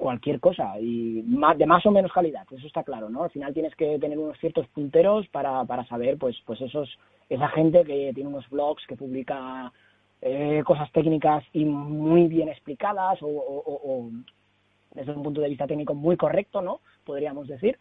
cualquier 0.00 0.40
cosa 0.40 0.80
y 0.80 1.22
más, 1.26 1.58
de 1.58 1.66
más 1.66 1.84
o 1.84 1.90
menos 1.90 2.10
calidad, 2.10 2.46
eso 2.50 2.66
está 2.66 2.82
claro, 2.82 3.10
¿no? 3.10 3.24
Al 3.24 3.30
final 3.30 3.52
tienes 3.52 3.74
que 3.76 3.98
tener 3.98 4.18
unos 4.18 4.38
ciertos 4.38 4.66
punteros 4.68 5.28
para, 5.28 5.64
para 5.66 5.84
saber, 5.86 6.16
pues, 6.16 6.36
pues 6.46 6.58
esos, 6.62 6.88
esa 7.28 7.48
gente 7.48 7.84
que 7.84 8.10
tiene 8.14 8.30
unos 8.30 8.48
blogs 8.48 8.86
que 8.86 8.96
publica 8.96 9.70
eh, 10.22 10.62
cosas 10.64 10.90
técnicas 10.92 11.44
y 11.52 11.66
muy 11.66 12.28
bien 12.28 12.48
explicadas 12.48 13.22
o, 13.22 13.28
o 13.28 14.08
desde 14.94 15.12
un 15.12 15.22
punto 15.22 15.42
de 15.42 15.50
vista 15.50 15.66
técnico 15.66 15.94
muy 15.94 16.16
correcto, 16.16 16.62
¿no? 16.62 16.80
Podríamos 17.04 17.46
decir. 17.46 17.78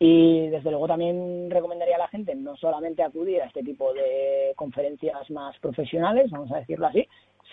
Y 0.00 0.48
desde 0.48 0.70
luego 0.70 0.86
también 0.86 1.50
recomendaría 1.50 1.96
a 1.96 1.98
la 1.98 2.08
gente 2.08 2.34
no 2.34 2.56
solamente 2.56 3.02
acudir 3.02 3.42
a 3.42 3.46
este 3.46 3.62
tipo 3.62 3.92
de 3.92 4.52
conferencias 4.54 5.28
más 5.30 5.58
profesionales, 5.58 6.30
vamos 6.30 6.50
a 6.52 6.58
decirlo 6.58 6.86
así, 6.86 7.06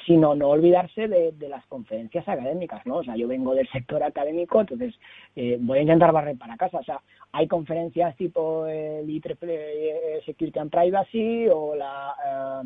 sino 0.05 0.35
no 0.35 0.49
olvidarse 0.49 1.07
de, 1.07 1.33
las 1.49 1.65
conferencias 1.67 2.27
académicas, 2.27 2.85
¿no? 2.85 2.97
O 2.97 3.03
sea, 3.03 3.15
yo 3.15 3.27
vengo 3.27 3.55
del 3.55 3.67
sector 3.69 4.03
académico, 4.03 4.61
entonces 4.61 4.93
eh, 5.35 5.57
voy 5.59 5.79
a 5.79 5.81
intentar 5.81 6.11
barrer 6.11 6.37
para 6.37 6.57
casa. 6.57 6.79
O 6.79 6.83
sea, 6.83 7.01
hay 7.31 7.47
conferencias 7.47 8.15
tipo 8.15 8.67
el 8.67 9.09
IEEE 9.09 9.23
eh, 9.43 10.21
Security 10.25 10.59
and 10.59 10.71
Privacy 10.71 11.47
o 11.47 11.75
la 11.75 12.63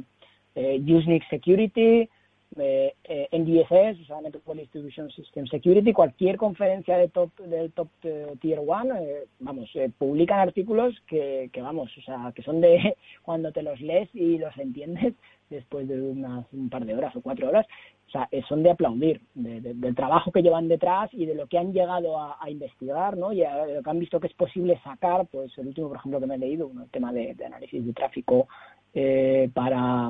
eh, 0.55 0.81
Usenix 0.81 1.27
Security, 1.29 2.09
eh, 2.57 2.95
eh, 3.03 3.27
NDSS, 3.31 4.01
o 4.01 4.05
sea, 4.05 4.21
Network 4.21 4.59
Distribution 4.59 5.09
System 5.11 5.45
Security, 5.47 5.93
cualquier 5.93 6.35
conferencia 6.37 6.97
de 6.97 7.07
top, 7.09 7.35
del 7.37 7.71
top 7.71 7.89
eh, 8.03 8.35
tier 8.41 8.59
one, 8.65 8.91
eh, 8.99 9.25
vamos, 9.39 9.69
publican 9.97 10.39
artículos 10.39 10.95
que, 11.07 11.49
que, 11.53 11.61
vamos, 11.61 11.95
o 11.97 12.01
sea, 12.01 12.31
que 12.35 12.41
son 12.41 12.59
de 12.59 12.95
cuando 13.23 13.51
te 13.51 13.61
los 13.61 13.79
lees 13.81 14.09
y 14.15 14.39
los 14.39 14.57
entiendes 14.57 15.13
después 15.49 15.87
de 15.87 16.01
unas, 16.01 16.45
un 16.51 16.69
par 16.69 16.85
de 16.85 16.95
horas 16.95 17.15
o 17.15 17.21
cuatro 17.21 17.49
horas, 17.49 17.67
o 18.07 18.11
sea, 18.11 18.27
son 18.47 18.63
de 18.63 18.71
aplaudir, 18.71 19.21
del 19.35 19.95
trabajo 19.95 20.31
que 20.31 20.41
llevan 20.41 20.67
detrás 20.67 21.11
y 21.13 21.27
de 21.27 21.35
lo 21.35 21.45
que 21.45 21.59
han 21.59 21.73
llegado 21.73 22.19
a, 22.19 22.49
investigar, 22.49 23.15
¿no? 23.15 23.31
Y 23.31 23.43
a, 23.43 23.65
lo 23.67 23.83
que 23.83 23.89
han 23.89 23.99
visto 23.99 24.19
que 24.19 24.27
es 24.27 24.33
posible 24.33 24.79
sacar, 24.83 25.27
pues 25.27 25.55
el 25.59 25.67
último, 25.67 25.89
por 25.89 25.97
ejemplo, 25.97 26.19
que 26.19 26.25
me 26.25 26.35
he 26.35 26.39
leído, 26.39 26.71
el 26.71 26.89
tema 26.89 27.13
de, 27.13 27.35
análisis 27.45 27.85
de 27.85 27.93
tráfico 27.93 28.47
para 29.53 30.09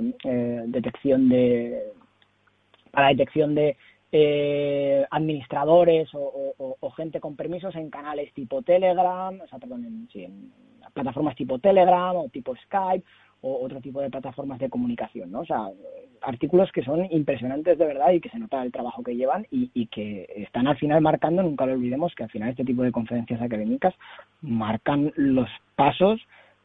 detección 0.68 1.28
de 1.28 1.92
para 2.92 3.08
la 3.08 3.14
detección 3.14 3.56
de 3.56 3.78
eh, 4.12 5.06
administradores 5.12 6.10
o, 6.14 6.92
gente 6.98 7.20
con 7.20 7.36
permisos 7.36 7.76
en 7.76 7.90
canales 7.90 8.34
tipo 8.34 8.62
Telegram, 8.62 9.40
o 9.40 9.48
sea, 9.48 9.60
perdón, 9.60 10.08
en, 10.14 10.52
plataformas 10.94 11.36
tipo 11.36 11.60
Telegram 11.60 12.16
o 12.16 12.30
tipo 12.30 12.56
Skype 12.56 13.06
o 13.42 13.64
otro 13.64 13.80
tipo 13.80 14.02
de 14.02 14.10
plataformas 14.10 14.60
de 14.60 14.70
comunicación, 14.70 15.32
¿no? 15.32 15.42
O 15.42 15.46
sea, 15.46 15.70
artículos 16.22 16.72
que 16.72 16.84
son 16.84 17.06
impresionantes 17.12 17.78
de 17.78 17.86
verdad 17.86 18.12
y 18.12 18.20
que 18.20 18.30
se 18.30 18.40
nota 18.40 18.64
el 18.64 18.72
trabajo 18.72 19.04
que 19.04 19.16
llevan 19.16 19.46
y, 19.52 19.86
que 19.88 20.28
están 20.36 20.68
al 20.68 20.78
final 20.78 21.02
marcando, 21.02 21.44
nunca 21.44 21.66
lo 21.66 21.74
olvidemos, 21.74 22.14
que 22.16 22.24
al 22.24 22.30
final 22.30 22.50
este 22.50 22.66
tipo 22.66 22.84
de 22.84 22.92
conferencias 22.92 23.42
académicas 23.42 23.94
marcan 24.42 25.14
los 25.16 25.50
pasos 25.76 26.20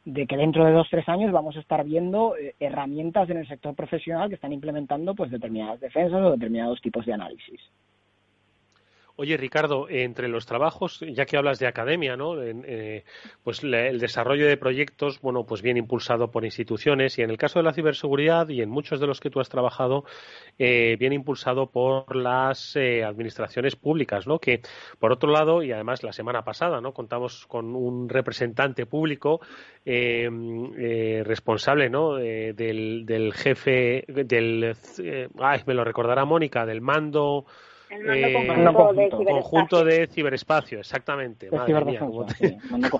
de 0.04 0.26
que 0.26 0.36
dentro 0.36 0.64
de 0.64 0.72
dos 0.72 0.88
tres 0.90 1.08
años 1.08 1.32
vamos 1.32 1.56
a 1.56 1.60
estar 1.60 1.84
viendo 1.84 2.36
eh, 2.36 2.54
herramientas 2.60 3.28
en 3.30 3.38
el 3.38 3.48
sector 3.48 3.74
profesional 3.74 4.28
que 4.28 4.34
están 4.34 4.52
implementando 4.52 5.14
pues 5.14 5.30
determinadas 5.30 5.80
defensas 5.80 6.20
o 6.22 6.32
determinados 6.32 6.80
tipos 6.80 7.06
de 7.06 7.14
análisis. 7.14 7.60
Oye, 9.16 9.36
Ricardo, 9.36 9.88
entre 9.88 10.26
los 10.26 10.44
trabajos, 10.44 10.98
ya 10.98 11.24
que 11.24 11.36
hablas 11.36 11.60
de 11.60 11.68
academia, 11.68 12.16
¿no? 12.16 12.42
Eh, 12.42 13.04
pues 13.44 13.62
el 13.62 14.00
desarrollo 14.00 14.48
de 14.48 14.56
proyectos, 14.56 15.20
bueno, 15.20 15.46
pues 15.46 15.62
bien 15.62 15.76
impulsado 15.76 16.32
por 16.32 16.44
instituciones 16.44 17.16
y 17.18 17.22
en 17.22 17.30
el 17.30 17.38
caso 17.38 17.60
de 17.60 17.62
la 17.62 17.72
ciberseguridad 17.72 18.48
y 18.48 18.60
en 18.60 18.70
muchos 18.70 18.98
de 18.98 19.06
los 19.06 19.20
que 19.20 19.30
tú 19.30 19.38
has 19.38 19.48
trabajado, 19.48 20.04
eh, 20.58 20.96
bien 20.98 21.12
impulsado 21.12 21.70
por 21.70 22.16
las 22.16 22.74
eh, 22.74 23.04
administraciones 23.04 23.76
públicas, 23.76 24.26
¿no? 24.26 24.40
Que, 24.40 24.62
por 24.98 25.12
otro 25.12 25.30
lado, 25.30 25.62
y 25.62 25.70
además 25.70 26.02
la 26.02 26.12
semana 26.12 26.42
pasada, 26.42 26.80
¿no? 26.80 26.92
Contamos 26.92 27.46
con 27.46 27.76
un 27.76 28.08
representante 28.08 28.84
público 28.84 29.40
responsable, 31.24 31.90
¿no? 31.90 32.14
del, 32.14 33.04
del 33.04 33.34
jefe, 33.34 34.04
del, 34.08 34.74
ay, 35.38 35.60
me 35.66 35.74
lo 35.74 35.84
recordará 35.84 36.24
Mónica, 36.24 36.64
del 36.64 36.80
mando 36.80 37.44
El 38.00 38.32
conjunto, 39.26 39.84
de, 39.84 40.06
ciberespacio. 40.08 40.78
exactamente. 40.78 41.50
Madre 41.50 41.84
mía, 41.84 42.00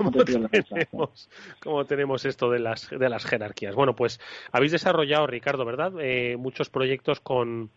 cómo, 1.63 1.85
tenemos, 1.85 2.25
esto 2.25 2.51
de 2.51 2.59
las, 2.59 2.89
de 2.91 3.09
las 3.09 3.25
jerarquías. 3.25 3.75
Bueno, 3.75 3.95
pues 3.95 4.21
habéis 4.53 4.73
desarrollado, 4.73 5.27
Ricardo, 5.27 5.65
¿verdad? 5.65 5.93
Eh, 6.01 6.37
muchos 6.37 6.71
proyectos 6.71 7.21
con, 7.21 7.71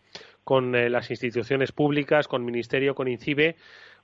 con 0.44 0.74
eh, 0.74 0.88
las 0.88 1.10
instituciones 1.10 1.72
públicas, 1.72 2.28
con 2.28 2.44
Ministerio, 2.44 2.94
con 2.94 3.08
INCIBE. 3.08 3.56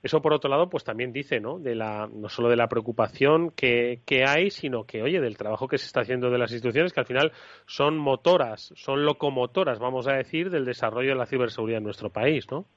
Eso, 0.03 0.21
por 0.21 0.33
otro 0.33 0.49
lado, 0.49 0.69
pues 0.69 0.83
también 0.83 1.11
dice, 1.11 1.39
¿no? 1.39 1.57
De 1.57 1.73
la, 1.73 2.07
no 2.13 2.29
solo 2.29 2.49
de 2.49 2.55
la 2.55 2.67
preocupación 2.67 3.49
que, 3.49 4.01
que 4.05 4.23
hay, 4.23 4.51
sino 4.51 4.83
que, 4.83 5.01
oye, 5.01 5.19
del 5.19 5.37
trabajo 5.37 5.67
que 5.67 5.79
se 5.79 5.87
está 5.87 6.01
haciendo 6.01 6.29
de 6.29 6.37
las 6.37 6.51
instituciones, 6.51 6.93
que 6.93 6.99
al 6.99 7.07
final 7.07 7.31
son 7.65 7.97
motoras, 7.97 8.71
son 8.75 9.03
locomotoras, 9.03 9.79
vamos 9.79 10.07
a 10.07 10.13
decir, 10.13 10.51
del 10.51 10.65
desarrollo 10.65 11.09
de 11.09 11.15
la 11.15 11.25
ciberseguridad 11.25 11.79
en 11.79 11.85
nuestro 11.85 12.11
país, 12.11 12.45
¿no? 12.51 12.67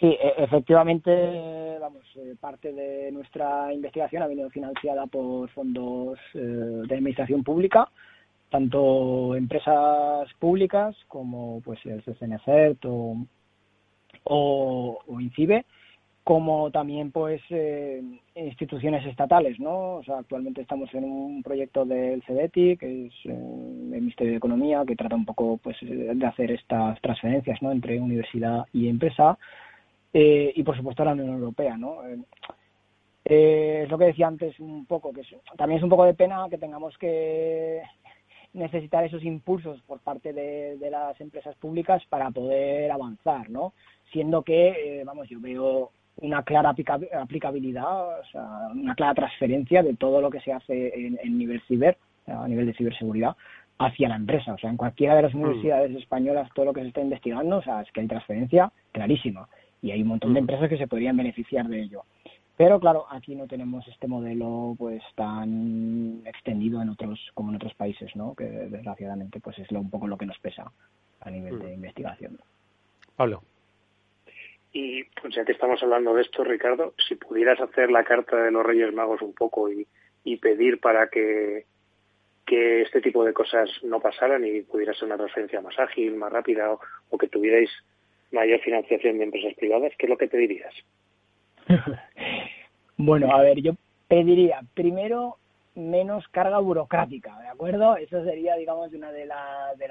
Sí, 0.00 0.06
e, 0.06 0.44
efectivamente, 0.44 1.78
vamos, 1.80 2.04
eh, 2.16 2.34
parte 2.38 2.72
de 2.72 3.10
nuestra 3.12 3.72
investigación 3.72 4.22
ha 4.22 4.26
venido 4.26 4.50
financiada 4.50 5.06
por 5.06 5.48
fondos 5.50 6.18
eh, 6.34 6.38
de 6.38 6.94
administración 6.94 7.42
pública, 7.42 7.88
tanto 8.50 9.34
empresas 9.34 10.28
públicas 10.38 10.94
como 11.08 11.62
pues 11.64 11.78
el 11.86 12.02
CCNCERT 12.02 12.84
o, 12.84 13.16
o, 14.24 14.98
INCIBE, 15.18 15.64
como 16.24 16.70
también 16.70 17.10
pues 17.10 17.40
eh, 17.48 18.02
instituciones 18.34 19.06
estatales, 19.06 19.58
¿no? 19.58 19.94
O 19.96 20.04
sea, 20.04 20.18
actualmente 20.18 20.60
estamos 20.60 20.92
en 20.92 21.04
un 21.04 21.42
proyecto 21.42 21.86
del 21.86 22.22
CEDETI, 22.24 22.76
que 22.76 23.06
es 23.06 23.14
el 23.24 23.34
Ministerio 23.34 24.32
de 24.32 24.38
Economía, 24.38 24.84
que 24.86 24.96
trata 24.96 25.16
un 25.16 25.24
poco 25.24 25.56
pues 25.56 25.76
de 25.80 26.26
hacer 26.26 26.50
estas 26.50 27.00
transferencias, 27.00 27.62
¿no? 27.62 27.72
Entre 27.72 27.98
universidad 27.98 28.66
y 28.74 28.88
empresa 28.88 29.38
eh, 30.18 30.50
y 30.56 30.62
por 30.62 30.74
supuesto 30.74 31.04
la 31.04 31.12
Unión 31.12 31.28
Europea, 31.28 31.76
¿no? 31.76 32.02
Eh, 32.08 32.16
eh, 33.26 33.82
es 33.84 33.90
lo 33.90 33.98
que 33.98 34.06
decía 34.06 34.26
antes 34.26 34.58
un 34.60 34.86
poco, 34.86 35.12
que 35.12 35.20
también 35.58 35.76
es 35.76 35.84
un 35.84 35.90
poco 35.90 36.06
de 36.06 36.14
pena 36.14 36.46
que 36.48 36.56
tengamos 36.56 36.96
que 36.96 37.82
necesitar 38.54 39.04
esos 39.04 39.22
impulsos 39.24 39.82
por 39.82 40.00
parte 40.00 40.32
de, 40.32 40.78
las 40.90 41.20
empresas 41.20 41.54
públicas 41.56 42.02
para 42.08 42.30
poder 42.30 42.90
avanzar, 42.90 43.50
¿no? 43.50 43.74
Siendo 44.10 44.40
que, 44.40 45.02
vamos, 45.04 45.28
yo 45.28 45.38
veo 45.38 45.90
una 46.16 46.42
clara 46.44 46.74
aplicabilidad, 47.20 48.20
o 48.20 48.24
sea, 48.32 48.68
una 48.72 48.94
clara 48.94 49.12
transferencia 49.12 49.82
de 49.82 49.96
todo 49.96 50.22
lo 50.22 50.30
que 50.30 50.40
se 50.40 50.54
hace 50.54 50.94
en, 50.96 51.36
nivel 51.36 51.60
ciber, 51.68 51.98
a 52.26 52.48
nivel 52.48 52.64
de 52.64 52.72
ciberseguridad, 52.72 53.36
hacia 53.78 54.08
la 54.08 54.16
empresa. 54.16 54.54
O 54.54 54.58
sea, 54.58 54.70
en 54.70 54.78
cualquiera 54.78 55.14
de 55.14 55.22
las 55.22 55.34
mm. 55.34 55.42
universidades 55.42 55.94
españolas, 55.94 56.48
todo 56.54 56.64
lo 56.64 56.72
que 56.72 56.80
se 56.80 56.88
está 56.88 57.02
investigando, 57.02 57.58
o 57.58 57.62
sea, 57.62 57.82
es 57.82 57.92
que 57.92 58.00
hay 58.00 58.06
transferencia 58.06 58.72
clarísima 58.92 59.46
y 59.86 59.92
hay 59.92 60.02
un 60.02 60.08
montón 60.08 60.34
de 60.34 60.40
mm. 60.40 60.42
empresas 60.42 60.68
que 60.68 60.78
se 60.78 60.88
podrían 60.88 61.16
beneficiar 61.16 61.68
de 61.68 61.80
ello. 61.80 62.02
Pero 62.56 62.80
claro, 62.80 63.06
aquí 63.08 63.36
no 63.36 63.46
tenemos 63.46 63.86
este 63.86 64.08
modelo 64.08 64.74
pues 64.76 65.02
tan 65.14 66.22
extendido 66.24 66.82
en 66.82 66.88
otros 66.88 67.20
como 67.34 67.50
en 67.50 67.56
otros 67.56 67.74
países, 67.74 68.16
¿no? 68.16 68.34
Que 68.34 68.44
desgraciadamente 68.44 69.38
pues 69.38 69.58
es 69.60 69.70
lo, 69.70 69.78
un 69.78 69.90
poco 69.90 70.08
lo 70.08 70.18
que 70.18 70.26
nos 70.26 70.38
pesa 70.40 70.72
a 71.20 71.30
nivel 71.30 71.60
de 71.60 71.68
mm. 71.68 71.74
investigación. 71.74 72.38
Pablo. 73.14 73.42
Y 74.72 75.04
pues 75.04 75.36
ya 75.36 75.44
que 75.44 75.52
estamos 75.52 75.80
hablando 75.84 76.14
de 76.14 76.22
esto, 76.22 76.42
Ricardo, 76.42 76.94
si 77.06 77.14
pudieras 77.14 77.60
hacer 77.60 77.90
la 77.90 78.02
carta 78.02 78.42
de 78.42 78.50
los 78.50 78.66
Reyes 78.66 78.92
Magos 78.92 79.22
un 79.22 79.34
poco 79.34 79.70
y, 79.70 79.86
y 80.24 80.36
pedir 80.38 80.80
para 80.80 81.08
que, 81.08 81.66
que 82.44 82.82
este 82.82 83.00
tipo 83.00 83.24
de 83.24 83.32
cosas 83.32 83.70
no 83.84 84.00
pasaran 84.00 84.44
y 84.44 84.62
pudiera 84.62 84.92
ser 84.94 85.04
una 85.04 85.16
transferencia 85.16 85.60
más 85.60 85.78
ágil, 85.78 86.16
más 86.16 86.32
rápida 86.32 86.72
o, 86.72 86.80
o 87.10 87.18
que 87.18 87.28
tuvierais 87.28 87.70
mayor 88.30 88.60
financiación 88.60 89.18
de 89.18 89.24
empresas 89.24 89.54
privadas, 89.54 89.92
¿qué 89.98 90.06
es 90.06 90.10
lo 90.10 90.16
que 90.16 90.28
pedirías? 90.28 90.74
bueno, 92.96 93.34
a 93.34 93.42
ver, 93.42 93.60
yo 93.60 93.72
pediría 94.08 94.60
primero 94.74 95.36
menos 95.74 96.26
carga 96.28 96.58
burocrática, 96.58 97.38
¿de 97.40 97.48
acuerdo? 97.48 97.96
Eso 97.96 98.24
sería, 98.24 98.56
digamos, 98.56 98.92
una 98.92 99.12
de 99.12 99.26
las 99.26 99.76
de, 99.78 99.86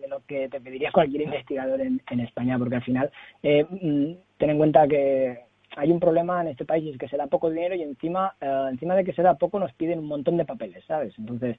de 0.00 0.08
lo 0.08 0.20
que 0.26 0.48
te 0.48 0.60
pediría 0.60 0.92
cualquier 0.92 1.22
investigador 1.22 1.80
en, 1.80 2.02
en 2.10 2.20
España, 2.20 2.58
porque 2.58 2.76
al 2.76 2.84
final 2.84 3.10
eh, 3.42 3.64
mm, 3.64 4.12
ten 4.36 4.50
en 4.50 4.58
cuenta 4.58 4.86
que 4.86 5.46
hay 5.76 5.90
un 5.90 6.00
problema 6.00 6.40
en 6.40 6.48
este 6.48 6.64
país 6.64 6.92
es 6.92 6.98
que 6.98 7.08
se 7.08 7.16
da 7.16 7.26
poco 7.26 7.50
dinero 7.50 7.74
y 7.74 7.82
encima 7.82 8.34
eh, 8.40 8.66
encima 8.70 8.94
de 8.94 9.04
que 9.04 9.12
se 9.12 9.22
da 9.22 9.34
poco 9.34 9.58
nos 9.58 9.72
piden 9.72 9.98
un 9.98 10.06
montón 10.06 10.36
de 10.36 10.44
papeles, 10.44 10.84
¿sabes? 10.84 11.14
Entonces 11.18 11.56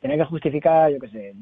tener 0.00 0.18
que 0.18 0.24
justificar, 0.24 0.90
yo 0.90 0.98
qué 0.98 1.08
sé, 1.08 1.34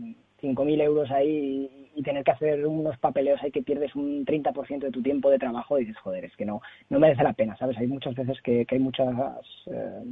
5.000 0.45 0.83
euros 0.83 1.11
ahí 1.11 1.71
y, 1.95 2.03
tener 2.03 2.25
que 2.25 2.33
hacer 2.33 2.67
unos 2.67 2.99
papeleos 2.99 3.41
ahí 3.43 3.51
que 3.51 3.63
pierdes 3.63 3.95
un 3.95 4.27
30% 4.27 4.81
de 4.81 4.91
tu 4.91 5.01
tiempo 5.01 5.31
de 5.31 5.39
trabajo 5.39 5.79
y 5.79 5.85
dices, 5.85 6.01
joder, 6.03 6.25
es 6.25 6.37
que 6.37 6.45
no, 6.45 6.61
no 6.91 6.99
merece 6.99 7.23
la 7.23 7.33
pena, 7.33 7.57
¿sabes? 7.57 7.79
Hay 7.79 7.87
muchas 7.87 8.15
veces 8.15 8.41
que, 8.43 8.67
que 8.67 8.75
hay 8.75 8.81
muchas... 8.81 9.09
Eh, 9.67 10.03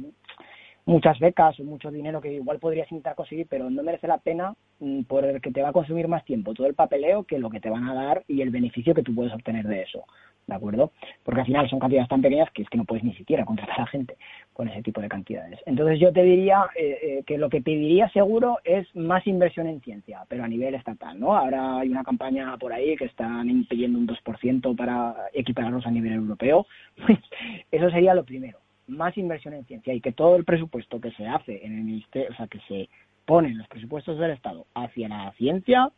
muchas 0.85 1.19
becas 1.19 1.59
o 1.59 1.63
mucho 1.63 1.91
dinero 1.91 2.21
que 2.21 2.33
igual 2.33 2.59
podrías 2.59 2.91
intentar 2.91 3.15
conseguir, 3.15 3.47
pero 3.49 3.69
no 3.69 3.83
merece 3.83 4.07
la 4.07 4.17
pena 4.17 4.53
mm, 4.79 5.03
por 5.03 5.25
el 5.25 5.41
que 5.41 5.51
te 5.51 5.61
va 5.61 5.69
a 5.69 5.73
consumir 5.73 6.07
más 6.07 6.25
tiempo 6.25 6.53
todo 6.53 6.67
el 6.67 6.75
papeleo 6.75 7.23
que 7.23 7.39
lo 7.39 7.49
que 7.49 7.59
te 7.59 7.69
van 7.69 7.87
a 7.87 7.93
dar 7.93 8.23
y 8.27 8.41
el 8.41 8.49
beneficio 8.49 8.93
que 8.93 9.03
tú 9.03 9.13
puedes 9.15 9.33
obtener 9.33 9.65
de 9.67 9.83
eso. 9.83 10.05
¿de 10.47 10.55
acuerdo? 10.55 10.91
Porque 11.23 11.41
al 11.41 11.47
final 11.47 11.69
son 11.69 11.79
cantidades 11.79 12.09
tan 12.09 12.21
pequeñas 12.21 12.49
que 12.51 12.63
es 12.63 12.69
que 12.69 12.77
no 12.77 12.85
puedes 12.85 13.03
ni 13.03 13.13
siquiera 13.13 13.45
contratar 13.45 13.81
a 13.81 13.87
gente 13.87 14.17
con 14.51 14.67
ese 14.67 14.81
tipo 14.81 15.01
de 15.01 15.09
cantidades. 15.09 15.59
Entonces 15.65 15.99
yo 15.99 16.11
te 16.11 16.23
diría 16.23 16.65
eh, 16.75 16.97
eh, 17.01 17.23
que 17.25 17.37
lo 17.37 17.49
que 17.49 17.61
pediría 17.61 18.09
seguro 18.09 18.59
es 18.63 18.93
más 18.95 19.25
inversión 19.25 19.67
en 19.67 19.81
ciencia, 19.81 20.23
pero 20.27 20.43
a 20.43 20.47
nivel 20.47 20.75
estatal, 20.75 21.19
¿no? 21.19 21.35
Ahora 21.35 21.79
hay 21.79 21.89
una 21.89 22.03
campaña 22.03 22.57
por 22.57 22.73
ahí 22.73 22.95
que 22.95 23.05
están 23.05 23.65
pidiendo 23.65 23.97
un 23.97 24.07
2% 24.07 24.75
para 24.75 25.15
equipararlos 25.33 25.85
a 25.85 25.91
nivel 25.91 26.13
europeo. 26.13 26.65
Eso 27.71 27.89
sería 27.89 28.13
lo 28.13 28.25
primero, 28.25 28.59
más 28.87 29.17
inversión 29.17 29.53
en 29.53 29.65
ciencia 29.65 29.93
y 29.93 30.01
que 30.01 30.11
todo 30.11 30.35
el 30.35 30.45
presupuesto 30.45 30.99
que 30.99 31.11
se 31.11 31.27
hace 31.27 31.65
en 31.65 31.77
el 31.77 31.83
ministerio, 31.83 32.29
o 32.31 32.35
sea, 32.35 32.47
que 32.47 32.59
se 32.67 32.89
pone 33.25 33.49
en 33.49 33.57
los 33.57 33.67
presupuestos 33.67 34.19
del 34.19 34.31
Estado 34.31 34.65
hacia 34.73 35.07
la 35.09 35.31
ciencia 35.33 35.89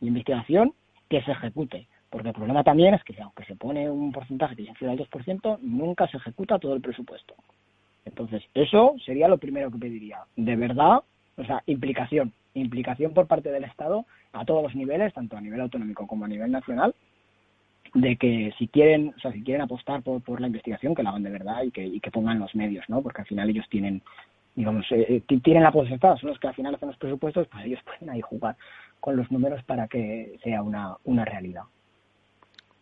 y 0.00 0.06
investigación, 0.08 0.74
que 1.08 1.22
se 1.22 1.32
ejecute 1.32 1.88
porque 2.10 2.28
el 2.28 2.34
problema 2.34 2.64
también 2.64 2.92
es 2.94 3.04
que 3.04 3.14
aunque 3.22 3.44
se 3.44 3.54
pone 3.54 3.88
un 3.88 4.10
porcentaje 4.10 4.56
que 4.56 4.64
ya 4.64 4.72
al 4.90 4.98
2%, 4.98 5.58
nunca 5.62 6.08
se 6.08 6.16
ejecuta 6.16 6.58
todo 6.58 6.74
el 6.74 6.80
presupuesto. 6.80 7.34
Entonces, 8.04 8.42
eso 8.52 8.96
sería 9.06 9.28
lo 9.28 9.38
primero 9.38 9.70
que 9.70 9.78
pediría. 9.78 10.18
De 10.36 10.56
verdad, 10.56 11.02
o 11.36 11.44
sea, 11.44 11.62
implicación. 11.66 12.32
Implicación 12.54 13.14
por 13.14 13.28
parte 13.28 13.52
del 13.52 13.62
Estado 13.62 14.06
a 14.32 14.44
todos 14.44 14.64
los 14.64 14.74
niveles, 14.74 15.14
tanto 15.14 15.36
a 15.36 15.40
nivel 15.40 15.60
autonómico 15.60 16.08
como 16.08 16.24
a 16.24 16.28
nivel 16.28 16.50
nacional, 16.50 16.94
de 17.94 18.16
que 18.16 18.52
si 18.58 18.68
quieren, 18.68 19.14
o 19.16 19.20
sea, 19.20 19.32
si 19.32 19.42
quieren 19.42 19.62
apostar 19.62 20.02
por, 20.02 20.22
por 20.22 20.40
la 20.40 20.46
investigación, 20.46 20.94
que 20.94 21.02
la 21.02 21.10
hagan 21.10 21.22
de 21.22 21.30
verdad 21.30 21.62
y 21.62 21.70
que, 21.70 21.84
y 21.84 22.00
que 22.00 22.10
pongan 22.10 22.38
los 22.38 22.54
medios, 22.54 22.84
¿no? 22.88 23.02
Porque 23.02 23.22
al 23.22 23.26
final 23.26 23.50
ellos 23.50 23.66
tienen, 23.68 24.02
digamos, 24.54 24.86
eh, 24.92 25.22
eh 25.28 25.38
tienen 25.42 25.62
la 25.62 25.72
potestad, 25.72 26.16
son 26.16 26.30
los 26.30 26.38
que 26.38 26.48
al 26.48 26.54
final 26.54 26.74
hacen 26.74 26.88
los 26.88 26.98
presupuestos, 26.98 27.48
pues 27.48 27.64
ellos 27.64 27.80
pueden 27.84 28.10
ahí 28.10 28.20
jugar 28.20 28.56
con 29.00 29.16
los 29.16 29.30
números 29.30 29.62
para 29.64 29.88
que 29.88 30.38
sea 30.42 30.62
una, 30.62 30.96
una 31.04 31.24
realidad. 31.24 31.62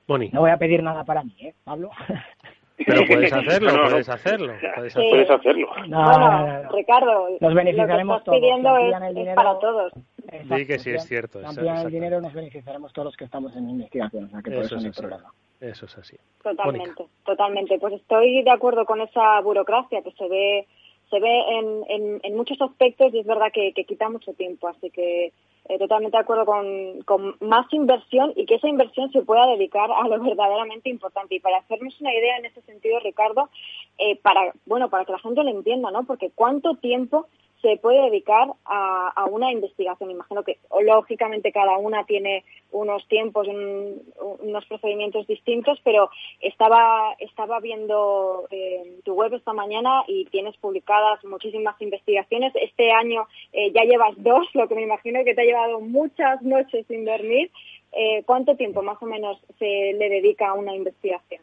No 0.09 0.41
voy 0.41 0.51
a 0.51 0.57
pedir 0.57 0.83
nada 0.83 1.05
para 1.05 1.23
mí, 1.23 1.35
¿eh, 1.41 1.55
Pablo? 1.65 1.91
Pero 2.87 3.05
puedes 3.07 3.33
hacerlo, 3.33 3.73
puedes 3.91 4.09
hacerlo. 4.09 4.55
Puedes 4.75 5.31
hacerlo. 5.31 5.69
bueno, 5.89 6.63
Ricardo, 6.73 7.29
nos 7.41 7.55
beneficiaremos 7.55 8.23
lo 8.25 8.33
que 8.33 8.39
estás 8.39 8.53
pidiendo 8.57 8.77
es, 8.79 9.35
para 9.35 9.59
todos. 9.59 9.93
Sí, 10.31 10.67
que 10.67 10.79
sí, 10.79 10.91
es 10.91 11.05
cierto. 11.07 11.41
También 11.41 11.77
el 11.77 11.91
dinero 11.91 12.21
nos 12.21 12.33
beneficiaremos 12.33 12.93
todos 12.93 13.07
los 13.07 13.17
que 13.17 13.25
estamos 13.25 13.55
en 13.57 13.69
investigación, 13.71 14.25
o 14.25 14.29
sea 14.29 14.43
que 14.43 14.51
por 14.51 14.65
eso, 14.65 14.77
no 14.77 14.83
hay 14.83 14.91
problema. 14.91 15.33
Eso 15.61 15.87
es 15.87 15.99
así. 15.99 16.17
Totalmente, 16.43 17.07
totalmente. 17.25 17.79
Pues 17.79 17.95
estoy 17.95 18.43
de 18.43 18.51
acuerdo 18.51 18.85
con 18.85 19.01
esa 19.01 19.41
burocracia 19.41 20.03
que 20.03 20.13
se 20.13 20.29
ve 20.29 20.67
se 21.11 21.21
ve 21.21 21.41
en, 21.59 21.85
en, 21.89 22.21
en 22.23 22.37
muchos 22.37 22.61
aspectos 22.61 23.15
y 23.15 23.21
es 23.21 23.27
verdad 23.27 23.51
que, 23.53 23.73
que 23.73 23.85
quita 23.85 24.11
mucho 24.11 24.35
tiempo, 24.35 24.69
así 24.69 24.91
que 24.91 25.33
eh, 25.69 25.79
totalmente 25.79 26.17
de 26.17 26.23
acuerdo 26.23 26.47
con, 26.47 27.03
con, 27.03 27.37
más 27.41 27.71
inversión 27.73 28.33
y 28.37 28.47
que 28.47 28.55
esa 28.55 28.69
inversión 28.69 29.11
se 29.13 29.23
pueda 29.23 29.47
dedicar 29.47 29.91
a 29.91 30.09
lo 30.09 30.19
verdaderamente 30.23 30.89
importante. 30.89 31.35
Y 31.35 31.41
para 31.41 31.59
hacernos 31.59 31.99
una 32.01 32.15
idea 32.15 32.39
en 32.39 32.47
ese 32.47 32.63
sentido, 32.63 32.99
Ricardo, 33.01 33.51
eh, 33.99 34.17
para, 34.17 34.53
bueno, 34.65 34.89
para 34.89 35.05
que 35.05 35.13
la 35.13 35.19
gente 35.19 35.43
lo 35.43 35.51
entienda, 35.51 35.91
¿no? 35.91 36.05
Porque 36.05 36.31
cuánto 36.35 36.75
tiempo 36.77 37.29
se 37.63 37.77
puede 37.77 38.03
dedicar 38.03 38.49
a, 38.65 39.09
a, 39.09 39.25
una 39.27 39.51
investigación. 39.51 40.11
Imagino 40.11 40.45
que 40.45 40.59
lógicamente 40.81 41.53
cada 41.53 41.77
una 41.79 42.05
tiene 42.05 42.45
unos 42.71 43.07
tiempos, 43.09 43.49
unos 43.49 44.65
procedimientos 44.67 45.27
distintos, 45.27 45.79
pero 45.83 46.11
estaba, 46.41 47.15
estaba 47.19 47.61
viendo 47.61 48.47
eh, 48.51 48.99
tu 49.05 49.15
web 49.15 49.35
esta 49.35 49.53
mañana 49.53 50.05
y 50.07 50.27
tienes 50.27 50.57
publicadas 50.59 51.25
muchísimas 51.25 51.81
investigaciones. 51.81 52.53
Este 52.57 52.93
año 52.93 53.27
eh, 53.53 53.73
ya 53.73 53.83
llevas 53.83 54.15
dos, 54.19 54.47
lo 54.55 54.69
que 54.69 54.75
me 54.75 54.83
imagino 54.83 55.25
que 55.25 55.35
te 55.35 55.43
ha 55.43 55.47
llevado 55.47 55.81
muchas 55.81 56.43
noches 56.43 56.87
sin 56.87 57.05
dormir. 57.05 57.51
Eh, 57.93 58.23
¿Cuánto 58.27 58.55
tiempo 58.57 58.83
más 58.83 59.03
o 59.03 59.07
menos 59.07 59.39
se 59.59 59.95
le 59.95 60.09
dedica 60.09 60.51
a 60.51 60.55
una 60.55 60.75
investigación? 60.75 61.41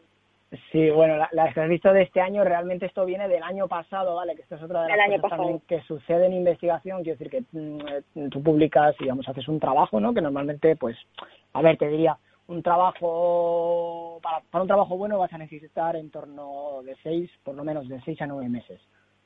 Sí, 0.70 0.90
bueno, 0.90 1.16
la, 1.16 1.28
la 1.32 1.66
visto 1.66 1.92
de 1.92 2.02
este 2.02 2.20
año, 2.20 2.44
realmente 2.44 2.86
esto 2.86 3.04
viene 3.04 3.26
del 3.26 3.42
año 3.42 3.66
pasado, 3.66 4.14
¿vale? 4.14 4.36
Que 4.36 4.42
esto 4.42 4.54
es 4.54 4.62
otra 4.62 4.84
de 4.84 4.96
las 4.96 5.20
cosas 5.20 5.38
también 5.38 5.60
que 5.66 5.80
sucede 5.82 6.26
en 6.26 6.34
investigación. 6.34 7.02
Quiero 7.02 7.18
decir 7.18 7.30
que 7.30 7.44
mm, 7.50 8.28
tú 8.28 8.42
publicas, 8.42 8.94
digamos, 8.98 9.28
haces 9.28 9.48
un 9.48 9.58
trabajo, 9.58 9.98
¿no? 9.98 10.14
Que 10.14 10.20
normalmente, 10.20 10.76
pues, 10.76 10.96
a 11.52 11.62
ver, 11.62 11.76
te 11.76 11.88
diría, 11.88 12.16
un 12.46 12.62
trabajo, 12.62 14.20
para, 14.22 14.40
para 14.48 14.62
un 14.62 14.68
trabajo 14.68 14.96
bueno 14.96 15.18
vas 15.18 15.32
a 15.32 15.38
necesitar 15.38 15.96
en 15.96 16.10
torno 16.10 16.80
de 16.84 16.96
seis, 17.02 17.28
por 17.42 17.56
lo 17.56 17.64
menos 17.64 17.88
de 17.88 18.00
seis 18.02 18.20
a 18.22 18.26
nueve 18.26 18.48
meses, 18.48 18.80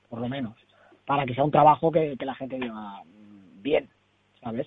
por 0.08 0.20
lo 0.20 0.28
menos, 0.28 0.56
para 1.04 1.26
que 1.26 1.34
sea 1.34 1.44
un 1.44 1.50
trabajo 1.50 1.92
que, 1.92 2.16
que 2.16 2.24
la 2.24 2.34
gente 2.34 2.56
diga 2.56 3.02
mm, 3.04 3.62
bien, 3.62 3.90
¿sabes? 4.42 4.66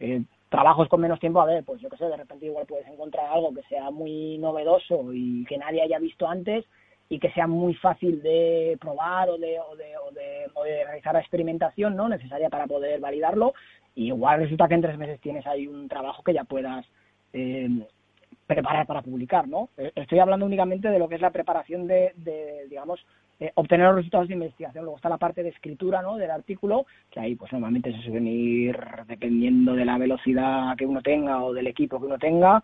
Eh, 0.00 0.24
trabajos 0.54 0.88
con 0.88 1.00
menos 1.00 1.18
tiempo, 1.18 1.40
a 1.40 1.46
ver, 1.46 1.64
pues 1.64 1.80
yo 1.80 1.88
qué 1.88 1.96
sé, 1.96 2.04
de 2.04 2.16
repente 2.16 2.46
igual 2.46 2.64
puedes 2.64 2.86
encontrar 2.86 3.26
algo 3.26 3.52
que 3.52 3.62
sea 3.64 3.90
muy 3.90 4.38
novedoso 4.38 5.12
y 5.12 5.44
que 5.46 5.58
nadie 5.58 5.82
haya 5.82 5.98
visto 5.98 6.28
antes 6.28 6.64
y 7.08 7.18
que 7.18 7.32
sea 7.32 7.48
muy 7.48 7.74
fácil 7.74 8.22
de 8.22 8.78
probar 8.80 9.30
o 9.30 9.36
de, 9.36 9.58
o 9.58 9.74
de, 9.74 9.96
o 9.96 10.12
de, 10.12 10.46
o 10.54 10.62
de 10.62 10.84
realizar 10.84 11.14
la 11.14 11.18
experimentación 11.20 11.96
no 11.96 12.08
necesaria 12.08 12.50
para 12.50 12.68
poder 12.68 13.00
validarlo 13.00 13.52
y 13.96 14.06
igual 14.06 14.42
resulta 14.42 14.68
que 14.68 14.74
en 14.74 14.82
tres 14.82 14.96
meses 14.96 15.20
tienes 15.20 15.44
ahí 15.44 15.66
un 15.66 15.88
trabajo 15.88 16.22
que 16.22 16.34
ya 16.34 16.44
puedas 16.44 16.86
eh, 17.32 17.68
preparar 18.46 18.86
para 18.86 19.02
publicar, 19.02 19.48
¿no? 19.48 19.70
Eh, 19.76 19.90
estoy 19.96 20.20
hablando 20.20 20.46
únicamente 20.46 20.88
de 20.88 21.00
lo 21.00 21.08
que 21.08 21.16
es 21.16 21.20
la 21.20 21.32
preparación 21.32 21.88
de, 21.88 22.12
de 22.14 22.68
digamos, 22.68 23.04
eh, 23.44 23.52
obtener 23.56 23.86
los 23.88 23.96
resultados 23.96 24.28
de 24.28 24.34
investigación. 24.34 24.84
Luego 24.84 24.96
está 24.96 25.08
la 25.10 25.18
parte 25.18 25.42
de 25.42 25.50
escritura, 25.50 26.00
¿no? 26.00 26.16
Del 26.16 26.30
artículo, 26.30 26.86
que 27.10 27.20
ahí, 27.20 27.34
pues 27.34 27.52
normalmente 27.52 27.92
se 27.92 28.02
suelen 28.02 28.26
ir 28.26 28.78
dependiendo 29.06 29.74
de 29.74 29.84
la 29.84 29.98
velocidad 29.98 30.76
que 30.76 30.86
uno 30.86 31.02
tenga 31.02 31.44
o 31.44 31.52
del 31.52 31.66
equipo 31.66 31.98
que 32.00 32.06
uno 32.06 32.18
tenga, 32.18 32.62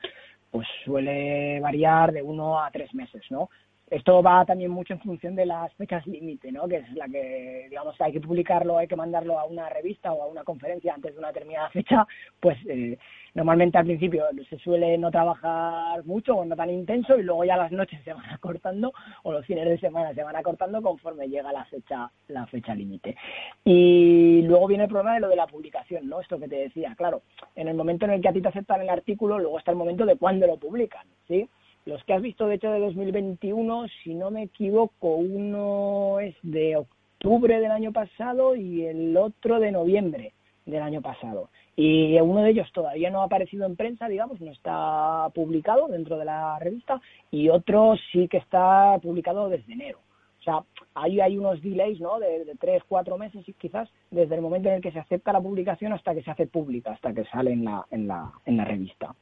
pues 0.50 0.66
suele 0.84 1.60
variar 1.60 2.12
de 2.12 2.22
uno 2.22 2.62
a 2.62 2.70
tres 2.70 2.94
meses, 2.94 3.22
¿no? 3.30 3.50
Esto 3.90 4.22
va 4.22 4.44
también 4.44 4.70
mucho 4.70 4.94
en 4.94 5.00
función 5.00 5.34
de 5.34 5.44
las 5.44 5.74
fechas 5.74 6.06
límite, 6.06 6.52
¿no? 6.52 6.68
Que 6.68 6.76
es 6.76 6.92
la 6.92 7.08
que, 7.08 7.66
digamos, 7.68 8.00
hay 8.00 8.12
que 8.12 8.20
publicarlo, 8.20 8.78
hay 8.78 8.86
que 8.86 8.94
mandarlo 8.94 9.36
a 9.36 9.44
una 9.46 9.68
revista 9.68 10.12
o 10.12 10.22
a 10.22 10.28
una 10.28 10.44
conferencia 10.44 10.94
antes 10.94 11.12
de 11.12 11.18
una 11.18 11.32
determinada 11.32 11.70
fecha, 11.70 12.06
pues 12.38 12.56
eh, 12.68 12.96
normalmente 13.34 13.78
al 13.78 13.86
principio 13.86 14.26
se 14.48 14.58
suele 14.58 14.96
no 14.96 15.10
trabajar 15.10 16.04
mucho 16.04 16.36
o 16.36 16.44
no 16.44 16.54
tan 16.54 16.70
intenso 16.70 17.18
y 17.18 17.24
luego 17.24 17.44
ya 17.44 17.56
las 17.56 17.72
noches 17.72 18.00
se 18.04 18.12
van 18.12 18.24
acortando 18.30 18.92
o 19.24 19.32
los 19.32 19.44
fines 19.44 19.64
de 19.64 19.78
semana 19.78 20.14
se 20.14 20.22
van 20.22 20.36
acortando 20.36 20.80
conforme 20.80 21.28
llega 21.28 21.52
la 21.52 21.64
fecha 21.64 22.12
la 22.28 22.46
fecha 22.46 22.76
límite. 22.76 23.16
Y 23.64 24.42
luego 24.42 24.68
viene 24.68 24.84
el 24.84 24.90
problema 24.90 25.14
de 25.14 25.20
lo 25.20 25.28
de 25.28 25.36
la 25.36 25.48
publicación, 25.48 26.08
¿no? 26.08 26.20
Esto 26.20 26.38
que 26.38 26.46
te 26.46 26.56
decía, 26.56 26.94
claro, 26.94 27.22
en 27.56 27.66
el 27.66 27.74
momento 27.74 28.04
en 28.04 28.12
el 28.12 28.20
que 28.20 28.28
a 28.28 28.32
ti 28.32 28.40
te 28.40 28.48
aceptan 28.48 28.82
el 28.82 28.88
artículo, 28.88 29.40
luego 29.40 29.58
está 29.58 29.72
el 29.72 29.76
momento 29.78 30.06
de 30.06 30.16
cuándo 30.16 30.46
lo 30.46 30.58
publican, 30.58 31.06
¿sí? 31.26 31.48
Los 31.86 32.04
que 32.04 32.12
has 32.12 32.22
visto, 32.22 32.46
de 32.46 32.56
hecho, 32.56 32.70
de 32.70 32.80
2021, 32.80 33.86
si 34.04 34.14
no 34.14 34.30
me 34.30 34.44
equivoco, 34.44 35.16
uno 35.16 36.20
es 36.20 36.34
de 36.42 36.76
octubre 36.76 37.58
del 37.58 37.70
año 37.70 37.92
pasado 37.92 38.54
y 38.54 38.84
el 38.84 39.16
otro 39.16 39.60
de 39.60 39.72
noviembre 39.72 40.32
del 40.66 40.82
año 40.82 41.00
pasado. 41.00 41.48
Y 41.76 42.20
uno 42.20 42.42
de 42.42 42.50
ellos 42.50 42.70
todavía 42.72 43.10
no 43.10 43.22
ha 43.22 43.24
aparecido 43.24 43.64
en 43.64 43.76
prensa, 43.76 44.08
digamos, 44.08 44.40
no 44.40 44.52
está 44.52 45.28
publicado 45.34 45.88
dentro 45.88 46.18
de 46.18 46.26
la 46.26 46.58
revista, 46.58 47.00
y 47.30 47.48
otro 47.48 47.94
sí 48.12 48.28
que 48.28 48.36
está 48.36 48.98
publicado 49.02 49.48
desde 49.48 49.72
enero. 49.72 49.98
O 50.40 50.42
sea, 50.42 50.62
ahí 50.94 51.20
hay 51.20 51.36
unos 51.36 51.60
delays, 51.62 52.00
¿no? 52.00 52.18
De, 52.18 52.46
tres, 52.58 52.82
cuatro 52.88 53.18
meses 53.18 53.46
y 53.46 53.52
quizás 53.52 53.88
desde 54.10 54.34
el 54.34 54.40
momento 54.40 54.68
en 54.68 54.76
el 54.76 54.80
que 54.80 54.92
se 54.92 54.98
acepta 54.98 55.32
la 55.32 55.40
publicación 55.40 55.92
hasta 55.92 56.14
que 56.14 56.22
se 56.22 56.30
hace 56.30 56.46
pública, 56.46 56.92
hasta 56.92 57.12
que 57.12 57.24
sale 57.24 57.52
en 57.52 57.64
la, 57.64 57.86
en 57.90 58.08
la, 58.08 58.32
en 58.46 58.56
la 58.56 58.64
revista. 58.64 59.14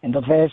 Entonces, 0.00 0.52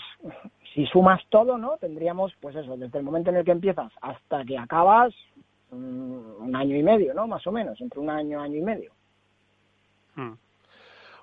si 0.75 0.85
sumas 0.87 1.21
todo, 1.29 1.57
¿no? 1.57 1.77
Tendríamos, 1.77 2.33
pues 2.41 2.55
eso, 2.55 2.75
desde 2.75 2.99
el 2.99 3.05
momento 3.05 3.29
en 3.29 3.37
el 3.37 3.45
que 3.45 3.51
empiezas 3.51 3.91
hasta 4.01 4.43
que 4.43 4.57
acabas, 4.57 5.13
mm, 5.71 6.43
un 6.43 6.55
año 6.55 6.75
y 6.75 6.83
medio, 6.83 7.13
¿no? 7.13 7.27
Más 7.27 7.47
o 7.47 7.51
menos, 7.51 7.79
entre 7.79 8.01
un 8.01 8.09
año, 8.09 8.41
año 8.41 8.57
y 8.57 8.61
medio. 8.61 8.91
Hmm. 10.15 10.33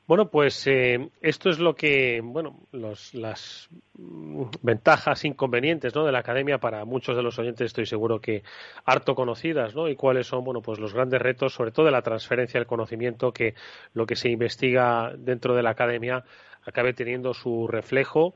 Bueno, 0.07 0.29
pues 0.29 0.67
eh, 0.67 1.11
esto 1.21 1.51
es 1.51 1.59
lo 1.59 1.75
que, 1.75 2.21
bueno, 2.25 2.61
los, 2.73 3.15
las 3.15 3.69
mm, 3.95 4.45
ventajas, 4.63 5.25
inconvenientes, 5.27 5.95
¿no? 5.95 6.07
De 6.07 6.13
la 6.13 6.21
academia 6.21 6.57
para 6.57 6.87
muchos 6.87 7.15
de 7.15 7.23
los 7.23 7.39
oyentes 7.39 7.67
estoy 7.67 7.85
seguro 7.85 8.21
que 8.21 8.43
harto 8.87 9.15
conocidas, 9.15 9.75
¿no? 9.77 9.87
Y 9.87 9.97
cuáles 9.97 10.27
son, 10.27 10.45
bueno, 10.45 10.63
pues 10.63 10.81
los 10.81 10.95
grandes 10.95 11.21
retos, 11.21 11.53
sobre 11.53 11.73
todo 11.73 11.87
de 11.87 11.93
la 11.93 12.03
transferencia 12.03 12.59
del 12.59 12.67
conocimiento, 12.67 13.33
que 13.33 13.55
lo 13.93 14.07
que 14.07 14.17
se 14.17 14.31
investiga 14.31 15.13
dentro 15.17 15.55
de 15.55 15.63
la 15.63 15.71
academia 15.71 16.25
acabe 16.65 16.95
teniendo 16.95 17.35
su 17.35 17.67
reflejo 17.69 18.35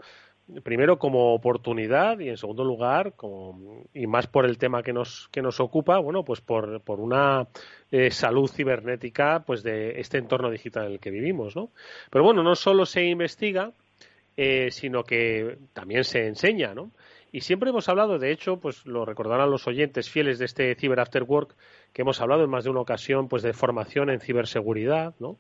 primero 0.63 0.99
como 0.99 1.35
oportunidad 1.35 2.21
y 2.21 2.29
en 2.29 2.37
segundo 2.37 2.65
lugar 2.65 3.15
como, 3.17 3.85
y 3.93 4.07
más 4.07 4.27
por 4.27 4.47
el 4.47 4.59
tema 4.59 4.83
que 4.83 4.93
nos 4.93 5.29
que 5.33 5.43
nos 5.43 5.59
ocupa 5.61 5.99
bueno 5.99 6.25
pues 6.25 6.41
por, 6.41 6.81
por 6.83 7.01
una 7.01 7.49
eh, 7.91 8.11
salud 8.11 8.49
cibernética 8.49 9.43
pues 9.45 9.63
de 9.63 10.01
este 10.01 10.19
entorno 10.19 10.51
digital 10.51 10.87
en 10.87 10.93
el 10.93 11.01
que 11.01 11.11
vivimos 11.11 11.57
no 11.57 11.71
pero 12.11 12.25
bueno 12.25 12.43
no 12.45 12.55
solo 12.55 12.87
se 12.87 13.05
investiga 13.05 13.73
eh, 14.37 14.71
sino 14.71 15.03
que 15.03 15.59
también 15.73 16.05
se 16.05 16.27
enseña 16.27 16.75
no 16.75 16.93
y 17.37 17.43
siempre 17.43 17.69
hemos 17.69 17.89
hablado, 17.91 18.19
de 18.19 18.31
hecho, 18.31 18.59
pues 18.61 18.87
lo 18.87 19.05
recordarán 19.05 19.51
los 19.51 19.67
oyentes 19.67 20.09
fieles 20.09 20.39
de 20.39 20.47
este 20.47 20.75
Cyber 20.75 21.01
After 21.01 21.23
Work, 21.23 21.55
que 21.97 22.03
hemos 22.03 22.21
hablado 22.21 22.45
en 22.45 22.51
más 22.51 22.65
de 22.65 22.69
una 22.69 22.81
ocasión, 22.81 23.27
pues 23.27 23.43
de 23.43 23.55
formación 23.55 24.11
en 24.11 24.21
ciberseguridad, 24.21 25.15
¿no? 25.19 25.39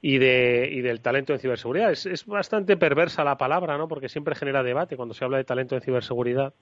Y, 0.00 0.18
de, 0.18 0.68
y 0.70 0.80
del 0.80 1.00
talento 1.00 1.32
en 1.32 1.40
ciberseguridad. 1.40 1.90
Es, 1.90 2.06
es 2.06 2.24
bastante 2.26 2.76
perversa 2.76 3.24
la 3.24 3.36
palabra, 3.36 3.76
¿no? 3.76 3.88
Porque 3.88 4.08
siempre 4.08 4.36
genera 4.36 4.62
debate 4.62 4.96
cuando 4.96 5.14
se 5.14 5.24
habla 5.24 5.38
de 5.38 5.42
talento 5.42 5.74
en 5.74 5.80
ciberseguridad. 5.80 6.54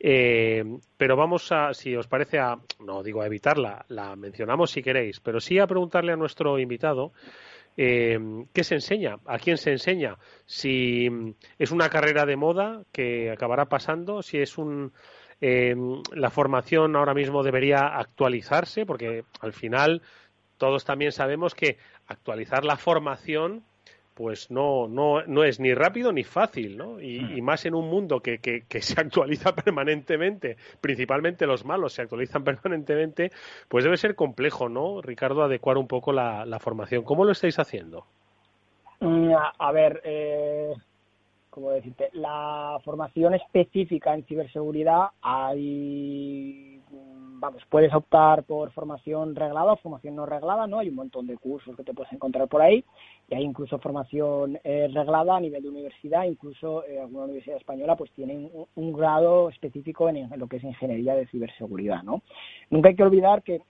Eh, 0.00 0.64
pero 0.96 1.16
vamos 1.16 1.52
a, 1.52 1.74
si 1.74 1.94
os 1.94 2.08
parece, 2.08 2.38
a, 2.38 2.56
no 2.80 3.02
digo 3.02 3.20
a 3.20 3.26
evitarla, 3.26 3.84
la 3.88 4.16
mencionamos 4.16 4.70
si 4.70 4.82
queréis, 4.82 5.20
pero 5.20 5.38
sí 5.38 5.58
a 5.58 5.66
preguntarle 5.66 6.12
a 6.12 6.16
nuestro 6.16 6.58
invitado 6.58 7.12
eh, 7.76 8.18
¿qué 8.52 8.64
se 8.64 8.74
enseña? 8.74 9.18
¿A 9.26 9.38
quién 9.38 9.56
se 9.56 9.70
enseña? 9.70 10.18
Si 10.46 11.08
es 11.58 11.70
una 11.70 11.88
carrera 11.88 12.26
de 12.26 12.36
moda 12.36 12.84
que 12.92 13.30
acabará 13.30 13.66
pasando, 13.66 14.22
si 14.22 14.38
es 14.38 14.58
un, 14.58 14.92
eh, 15.42 15.74
la 16.12 16.30
formación 16.30 16.94
ahora 16.96 17.14
mismo 17.14 17.42
debería 17.42 17.98
actualizarse, 17.98 18.86
porque 18.86 19.24
al 19.40 19.52
final 19.52 20.00
todos 20.56 20.84
también 20.84 21.10
sabemos 21.10 21.54
que 21.54 21.76
actualizar 22.06 22.64
la 22.64 22.76
formación 22.76 23.64
pues 24.14 24.50
no, 24.50 24.86
no, 24.88 25.24
no 25.26 25.42
es 25.42 25.58
ni 25.58 25.74
rápido 25.74 26.12
ni 26.12 26.22
fácil, 26.22 26.76
¿no? 26.76 27.00
Y, 27.00 27.38
y 27.38 27.42
más 27.42 27.64
en 27.64 27.74
un 27.74 27.88
mundo 27.88 28.20
que, 28.20 28.38
que, 28.38 28.64
que, 28.68 28.80
se 28.80 29.00
actualiza 29.00 29.52
permanentemente, 29.64 30.56
principalmente 30.80 31.46
los 31.46 31.64
malos 31.64 31.94
se 31.94 32.02
actualizan 32.02 32.44
permanentemente, 32.44 33.32
pues 33.68 33.84
debe 33.84 33.96
ser 33.96 34.14
complejo, 34.14 34.68
¿no, 34.68 35.00
Ricardo, 35.00 35.42
adecuar 35.42 35.78
un 35.78 35.88
poco 35.88 36.12
la, 36.12 36.44
la 36.44 36.60
formación. 36.60 37.02
¿Cómo 37.02 37.24
lo 37.24 37.32
estáis 37.32 37.58
haciendo? 37.58 38.06
Mm, 39.00 39.32
a, 39.32 39.52
a 39.58 39.72
ver, 39.72 40.00
eh, 40.04 40.72
¿cómo 41.52 41.70
decirte? 41.70 42.08
La 42.14 42.78
formación 42.82 43.34
específica 43.34 44.14
en 44.14 44.24
ciberseguridad 44.24 45.08
hay 45.20 46.80
vamos, 46.90 47.62
puedes 47.68 47.92
optar 47.92 48.44
por 48.44 48.70
formación 48.70 49.34
reglada 49.34 49.72
o 49.72 49.76
formación 49.76 50.16
no 50.16 50.24
reglada, 50.24 50.66
¿no? 50.66 50.78
Hay 50.78 50.88
un 50.88 50.94
montón 50.94 51.26
de 51.26 51.36
cursos 51.36 51.76
que 51.76 51.84
te 51.84 51.92
puedes 51.92 52.10
encontrar 52.12 52.48
por 52.48 52.62
ahí 52.62 52.82
y 53.28 53.34
hay 53.34 53.42
incluso 53.42 53.78
formación 53.78 54.58
eh, 54.64 54.88
reglada 54.94 55.36
a 55.36 55.40
nivel 55.40 55.62
de 55.62 55.68
universidad, 55.68 56.24
incluso 56.24 56.86
eh, 56.86 57.00
alguna 57.00 57.24
universidad 57.24 57.58
española 57.58 57.96
pues 57.96 58.10
tienen 58.12 58.48
un, 58.74 58.92
grado 58.92 59.50
específico 59.50 60.08
en, 60.08 60.16
en, 60.16 60.38
lo 60.38 60.46
que 60.46 60.56
es 60.56 60.64
ingeniería 60.64 61.14
de 61.14 61.26
ciberseguridad, 61.26 62.02
¿no? 62.02 62.22
Nunca 62.70 62.88
hay 62.88 62.96
que 62.96 63.02
olvidar 63.02 63.42
que 63.42 63.60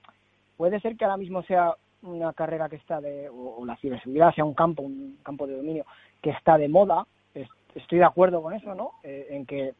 puede 0.57 0.79
ser 0.81 0.97
que 0.97 1.05
ahora 1.05 1.17
mismo 1.17 1.43
sea 1.43 1.75
una 2.03 2.33
carrera 2.33 2.69
que 2.69 2.77
está 2.77 3.01
de, 3.01 3.29
o, 3.29 3.57
o 3.59 3.65
la 3.65 3.77
ciberseguridad 3.79 4.35
sea 4.35 4.45
un 4.45 4.55
campo, 4.55 4.83
un 4.83 5.19
campo 5.25 5.49
de 5.49 5.57
dominio 5.57 5.85
que 6.21 6.31
está 6.31 6.59
de 6.59 6.69
moda, 6.69 7.07
estoy 7.75 7.99
de 7.99 8.05
acuerdo 8.05 8.43
con 8.43 8.55
eso, 8.55 8.75
¿no? 8.75 8.93
Eh, 9.03 9.29
en 9.31 9.47
que 9.47 9.75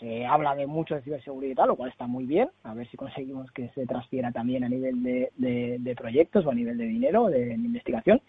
se 0.00 0.26
habla 0.26 0.54
de 0.54 0.66
mucho 0.66 0.94
de 0.94 1.02
ciberseguridad 1.02 1.52
y 1.52 1.54
tal, 1.54 1.68
lo 1.68 1.76
cual 1.76 1.90
está 1.90 2.06
muy 2.06 2.24
bien. 2.24 2.50
A 2.62 2.74
ver 2.74 2.88
si 2.90 2.96
conseguimos 2.96 3.50
que 3.52 3.68
se 3.70 3.86
transfiera 3.86 4.32
también 4.32 4.64
a 4.64 4.68
nivel 4.68 5.02
de, 5.02 5.94
proyectos 5.96 6.44
o 6.46 6.50
a 6.50 6.54
nivel 6.54 6.76
de 6.78 6.84
dinero, 6.84 7.26
de, 7.26 7.46
de 7.46 7.54
investigación, 7.54 8.20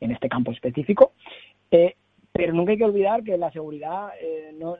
en 0.00 0.12
este 0.12 0.28
campo 0.28 0.52
específico. 0.52 1.12
Eh, 1.70 1.94
pero 2.32 2.52
nunca 2.52 2.72
hay 2.72 2.78
que 2.78 2.84
olvidar 2.84 3.24
que 3.24 3.36
la 3.36 3.50
seguridad, 3.50 4.10
eh, 4.20 4.54
no, 4.58 4.76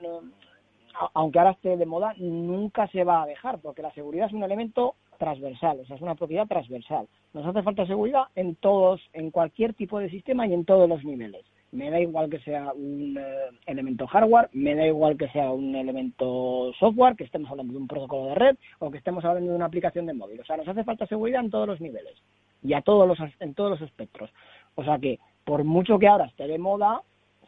aunque 1.15 1.39
ahora 1.39 1.53
esté 1.53 1.77
de 1.77 1.87
moda, 1.87 2.15
nunca 2.19 2.87
se 2.89 3.05
va 3.05 3.23
a 3.23 3.27
dejar, 3.27 3.59
porque 3.59 3.83
la 3.83 3.93
seguridad 3.93 4.29
es 4.29 4.33
un 4.33 4.45
elemento 4.45 4.95
transversal, 5.19 5.81
o 5.81 5.85
sea, 5.85 5.97
es 5.97 6.03
una 6.03 6.15
propiedad 6.15 6.47
transversal. 6.47 7.09
Nos 7.33 7.45
hace 7.45 7.63
falta 7.63 7.87
seguridad 7.87 8.25
en 8.37 8.55
todos, 8.55 9.01
en 9.13 9.31
cualquier 9.33 9.75
tipo 9.75 9.99
de 9.99 10.09
sistema 10.09 10.47
y 10.47 10.55
en 10.55 10.65
todos 10.65 10.89
los 10.89 11.05
niveles 11.05 11.45
me 11.73 11.91
da 11.91 12.01
igual 12.01 12.31
que 12.31 12.39
sea 12.41 12.73
un 12.73 13.17
eh, 13.19 13.59
elemento 13.67 14.07
hardware, 14.07 14.49
me 14.53 14.75
da 14.75 14.87
igual 14.87 15.17
que 15.17 15.29
sea 15.29 15.51
un 15.51 15.75
elemento 15.75 16.73
software, 16.79 17.17
que 17.17 17.25
estemos 17.25 17.51
hablando 17.51 17.73
de 17.73 17.79
un 17.79 17.89
protocolo 17.89 18.27
de 18.27 18.35
red 18.35 18.57
o 18.79 18.91
que 18.91 18.99
estemos 18.99 19.25
hablando 19.25 19.51
de 19.51 19.57
una 19.57 19.67
aplicación 19.67 20.07
de 20.07 20.15
móvil. 20.15 20.41
O 20.41 20.45
sea, 20.45 20.57
nos 20.57 20.69
hace 20.69 20.85
falta 20.85 21.07
seguridad 21.07 21.45
en 21.45 21.51
todos 21.51 21.67
los 21.67 21.81
niveles 21.81 22.15
y 22.63 22.73
a 22.73 22.81
todos 22.81 23.07
los, 23.07 23.19
en 23.41 23.55
todos 23.55 23.71
los 23.71 23.83
espectros. 23.83 24.31
O 24.75 24.85
sea 24.85 24.99
que, 24.99 25.19
por 25.45 25.65
mucho 25.65 25.99
que 25.99 26.09
ahora 26.09 26.27
esté 26.27 26.47
de 26.47 26.59
moda, 26.59 27.03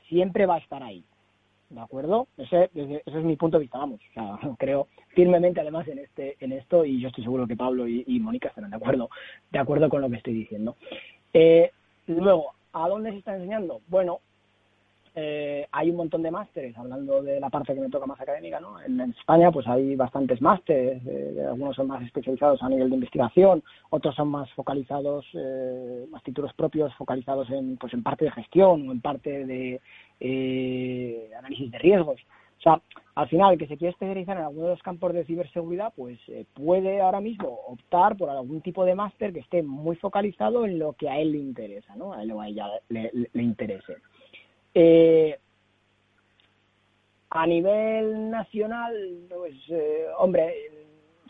siempre 0.08 0.46
va 0.46 0.56
a 0.56 0.60
estar 0.60 0.82
ahí. 0.82 1.04
¿De 1.70 1.80
acuerdo? 1.80 2.26
Ese, 2.36 2.68
es 2.74 3.14
mi 3.24 3.36
punto 3.36 3.56
de 3.56 3.62
vista, 3.62 3.78
vamos. 3.78 4.00
Creo 4.58 4.88
firmemente 5.14 5.60
además 5.60 5.86
en 5.88 5.98
este 5.98 6.36
en 6.40 6.52
esto 6.52 6.84
y 6.84 7.00
yo 7.00 7.08
estoy 7.08 7.24
seguro 7.24 7.46
que 7.46 7.56
Pablo 7.56 7.86
y, 7.86 8.04
y 8.06 8.20
Mónica 8.20 8.48
estarán 8.48 8.70
de 8.70 8.76
acuerdo, 8.76 9.08
de 9.50 9.58
acuerdo 9.58 9.88
con 9.88 10.00
lo 10.00 10.10
que 10.10 10.16
estoy 10.16 10.34
diciendo. 10.34 10.76
Eh, 11.32 11.70
luego, 12.06 12.54
¿A 12.72 12.88
dónde 12.88 13.10
se 13.10 13.18
está 13.18 13.34
enseñando? 13.34 13.80
Bueno, 13.88 14.20
eh, 15.14 15.66
hay 15.72 15.90
un 15.90 15.96
montón 15.96 16.22
de 16.22 16.30
másteres, 16.30 16.76
hablando 16.78 17.20
de 17.20 17.40
la 17.40 17.50
parte 17.50 17.74
que 17.74 17.80
me 17.80 17.90
toca 17.90 18.06
más 18.06 18.20
académica, 18.20 18.60
¿no? 18.60 18.80
En, 18.80 19.00
España 19.00 19.50
pues 19.50 19.66
hay 19.66 19.96
bastantes 19.96 20.40
másteres, 20.40 21.02
eh, 21.04 21.44
algunos 21.48 21.74
son 21.74 21.88
más 21.88 22.02
especializados 22.04 22.62
a 22.62 22.68
nivel 22.68 22.90
de 22.90 22.94
investigación, 22.94 23.64
otros 23.90 24.14
son 24.14 24.28
más 24.28 24.48
focalizados, 24.52 25.26
eh, 25.34 26.06
más 26.10 26.22
títulos 26.22 26.52
propios 26.54 26.94
focalizados 26.94 27.50
en, 27.50 27.76
pues 27.76 27.92
en 27.92 28.04
parte 28.04 28.26
de 28.26 28.30
gestión 28.30 28.88
o 28.88 28.92
en 28.92 29.00
parte 29.00 29.46
de 29.46 29.80
eh, 30.20 31.30
análisis 31.36 31.70
de 31.72 31.78
riesgos. 31.78 32.20
O 32.60 32.62
sea, 32.62 32.80
al 33.14 33.28
final, 33.28 33.52
el 33.52 33.58
que 33.58 33.66
se 33.66 33.76
quiere 33.76 33.92
especializar 33.92 34.36
en 34.36 34.44
alguno 34.44 34.66
de 34.66 34.74
los 34.74 34.82
campos 34.82 35.12
de 35.12 35.24
ciberseguridad, 35.24 35.92
pues 35.96 36.18
puede 36.54 37.00
ahora 37.00 37.20
mismo 37.20 37.48
optar 37.66 38.16
por 38.16 38.30
algún 38.30 38.60
tipo 38.60 38.84
de 38.84 38.94
máster 38.94 39.32
que 39.32 39.40
esté 39.40 39.62
muy 39.62 39.96
focalizado 39.96 40.64
en 40.64 40.78
lo 40.78 40.92
que 40.92 41.08
a 41.08 41.18
él 41.18 41.32
le 41.32 41.38
interesa, 41.38 41.96
¿no? 41.96 42.12
A 42.12 42.22
él 42.22 42.32
o 42.32 42.40
a 42.40 42.48
ella 42.48 42.66
le 42.88 43.42
interese. 43.42 43.96
Eh, 44.74 45.38
a 47.30 47.46
nivel 47.46 48.30
nacional, 48.30 48.92
pues, 49.28 49.54
eh, 49.68 50.06
hombre, 50.18 50.54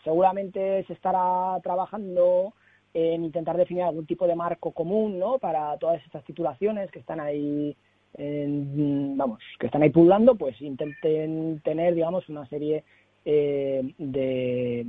seguramente 0.03 0.83
se 0.85 0.93
estará 0.93 1.59
trabajando 1.61 2.53
en 2.93 3.23
intentar 3.23 3.55
definir 3.55 3.83
algún 3.83 4.05
tipo 4.05 4.27
de 4.27 4.35
marco 4.35 4.71
común, 4.71 5.19
¿no? 5.19 5.37
Para 5.39 5.77
todas 5.77 6.03
estas 6.03 6.23
titulaciones 6.25 6.91
que 6.91 6.99
están 6.99 7.19
ahí, 7.19 7.75
vamos, 8.17 9.39
que 9.59 9.67
están 9.67 9.83
ahí 9.83 9.89
pululando, 9.89 10.35
pues 10.35 10.59
intenten 10.61 11.61
tener, 11.63 11.95
digamos, 11.95 12.27
una 12.29 12.45
serie 12.47 12.83
eh, 13.25 13.93
de 13.97 14.85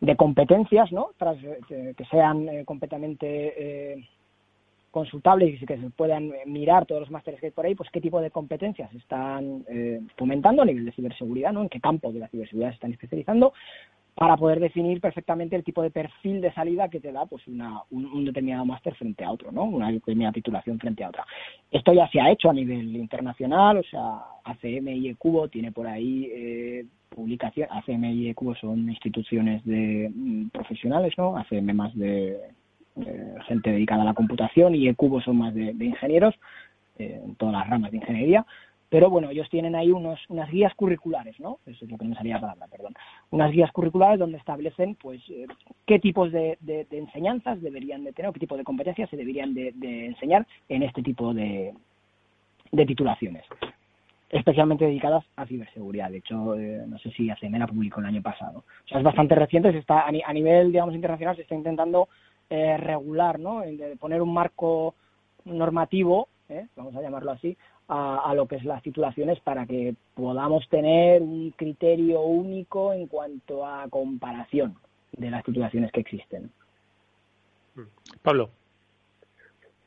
de 0.00 0.16
competencias, 0.16 0.90
¿no? 0.90 1.10
que 1.68 2.04
sean 2.10 2.64
completamente 2.64 4.02
consultables 4.90 5.62
y 5.62 5.66
que 5.66 5.78
se 5.78 5.90
puedan 5.90 6.32
mirar 6.46 6.86
todos 6.86 7.02
los 7.02 7.10
másteres 7.10 7.40
que 7.40 7.46
hay 7.46 7.52
por 7.52 7.64
ahí, 7.64 7.74
pues 7.74 7.90
qué 7.90 8.00
tipo 8.00 8.20
de 8.20 8.30
competencias 8.30 8.92
están 8.94 9.64
eh, 9.68 10.00
fomentando 10.16 10.62
a 10.62 10.64
nivel 10.64 10.84
de 10.84 10.92
ciberseguridad, 10.92 11.52
¿no? 11.52 11.62
En 11.62 11.68
qué 11.68 11.80
campo 11.80 12.12
de 12.12 12.20
la 12.20 12.28
ciberseguridad 12.28 12.70
se 12.70 12.74
están 12.74 12.92
especializando 12.92 13.52
para 14.14 14.36
poder 14.36 14.60
definir 14.60 15.00
perfectamente 15.00 15.56
el 15.56 15.64
tipo 15.64 15.82
de 15.82 15.90
perfil 15.90 16.40
de 16.40 16.52
salida 16.52 16.88
que 16.88 17.00
te 17.00 17.12
da 17.12 17.26
pues 17.26 17.46
una, 17.46 17.82
un, 17.90 18.24
determinado 18.24 18.64
máster 18.64 18.94
frente 18.94 19.24
a 19.24 19.30
otro, 19.30 19.50
¿no? 19.52 19.64
Una 19.64 19.90
determinada 19.90 20.32
titulación 20.32 20.78
frente 20.78 21.04
a 21.04 21.08
otra. 21.08 21.26
Esto 21.70 21.92
ya 21.92 22.08
se 22.08 22.20
ha 22.20 22.30
hecho 22.30 22.50
a 22.50 22.54
nivel 22.54 22.96
internacional, 22.96 23.78
o 23.78 23.82
sea, 23.84 24.20
ACM 24.44 24.88
y 24.88 25.08
ECUBO 25.08 25.48
tiene 25.48 25.72
por 25.72 25.86
ahí 25.86 26.28
eh, 26.32 26.86
publicación, 27.08 27.68
ACM 27.70 28.04
y 28.04 28.28
ECUBO 28.28 28.54
son 28.56 28.88
instituciones 28.90 29.64
de 29.64 30.10
mm, 30.14 30.48
profesionales, 30.48 31.14
¿no? 31.16 31.36
ACM 31.36 31.74
más 31.74 31.96
de 31.96 32.38
eh, 32.96 33.34
gente 33.46 33.70
dedicada 33.70 34.02
a 34.02 34.04
la 34.04 34.14
computación 34.14 34.74
y 34.74 34.92
Cubo 34.94 35.20
son 35.20 35.38
más 35.38 35.54
de, 35.54 35.72
ingenieros, 35.80 36.34
eh, 36.98 37.20
en 37.24 37.34
todas 37.36 37.54
las 37.54 37.68
ramas 37.68 37.90
de 37.92 37.98
ingeniería. 37.98 38.44
Pero 38.90 39.08
bueno, 39.08 39.30
ellos 39.30 39.48
tienen 39.48 39.76
ahí 39.76 39.92
unos, 39.92 40.18
unas 40.28 40.50
guías 40.50 40.74
curriculares, 40.74 41.38
¿no? 41.38 41.60
Eso 41.64 41.84
es 41.84 41.90
lo 41.90 41.96
que 41.96 42.06
no 42.06 42.16
salía 42.16 42.34
la 42.34 42.40
palabra, 42.40 42.66
perdón. 42.66 42.94
Unas 43.30 43.52
guías 43.52 43.70
curriculares 43.70 44.18
donde 44.18 44.36
establecen, 44.36 44.96
pues, 44.96 45.22
eh, 45.30 45.46
qué 45.86 46.00
tipos 46.00 46.32
de, 46.32 46.58
enseñanzas 46.90 47.62
deberían 47.62 48.02
de 48.02 48.12
tener, 48.12 48.28
o 48.28 48.32
qué 48.32 48.40
tipo 48.40 48.56
de 48.56 48.64
competencias 48.64 49.08
se 49.08 49.16
deberían 49.16 49.54
de, 49.54 49.72
enseñar 50.06 50.44
en 50.68 50.82
este 50.82 51.02
tipo 51.02 51.32
de, 51.32 51.72
titulaciones 52.72 53.44
especialmente 54.28 54.84
dedicadas 54.84 55.24
a 55.34 55.44
ciberseguridad. 55.44 56.08
De 56.08 56.18
hecho, 56.18 56.36
no 56.36 56.98
sé 57.00 57.10
si 57.10 57.28
ACM 57.30 57.58
la 57.58 57.66
publicó 57.66 57.98
el 57.98 58.06
año 58.06 58.22
pasado. 58.22 58.60
O 58.84 58.88
sea, 58.88 58.98
es 58.98 59.04
bastante 59.04 59.34
reciente. 59.34 59.72
Se 59.72 59.78
está, 59.78 60.06
a, 60.06 60.32
nivel, 60.32 60.70
digamos, 60.70 60.94
internacional 60.94 61.34
se 61.34 61.42
está 61.42 61.56
intentando 61.56 62.08
eh, 62.48 62.76
regular, 62.76 63.40
¿no? 63.40 63.62
De 63.62 63.96
poner 63.98 64.22
un 64.22 64.32
marco 64.32 64.94
normativo, 65.44 66.28
¿eh? 66.48 66.66
vamos 66.76 66.94
a 66.94 67.00
llamarlo 67.00 67.32
así, 67.32 67.56
a, 67.92 68.32
lo 68.36 68.46
que 68.46 68.56
es 68.56 68.64
las 68.64 68.82
titulaciones 68.82 69.40
para 69.40 69.66
que 69.66 69.94
podamos 70.14 70.68
tener 70.68 71.22
un 71.22 71.50
criterio 71.50 72.20
único 72.20 72.92
en 72.92 73.08
cuanto 73.08 73.66
a 73.66 73.88
comparación 73.88 74.76
de 75.12 75.30
las 75.30 75.44
titulaciones 75.44 75.90
que 75.90 76.00
existen. 76.00 76.50
Pablo. 78.22 78.50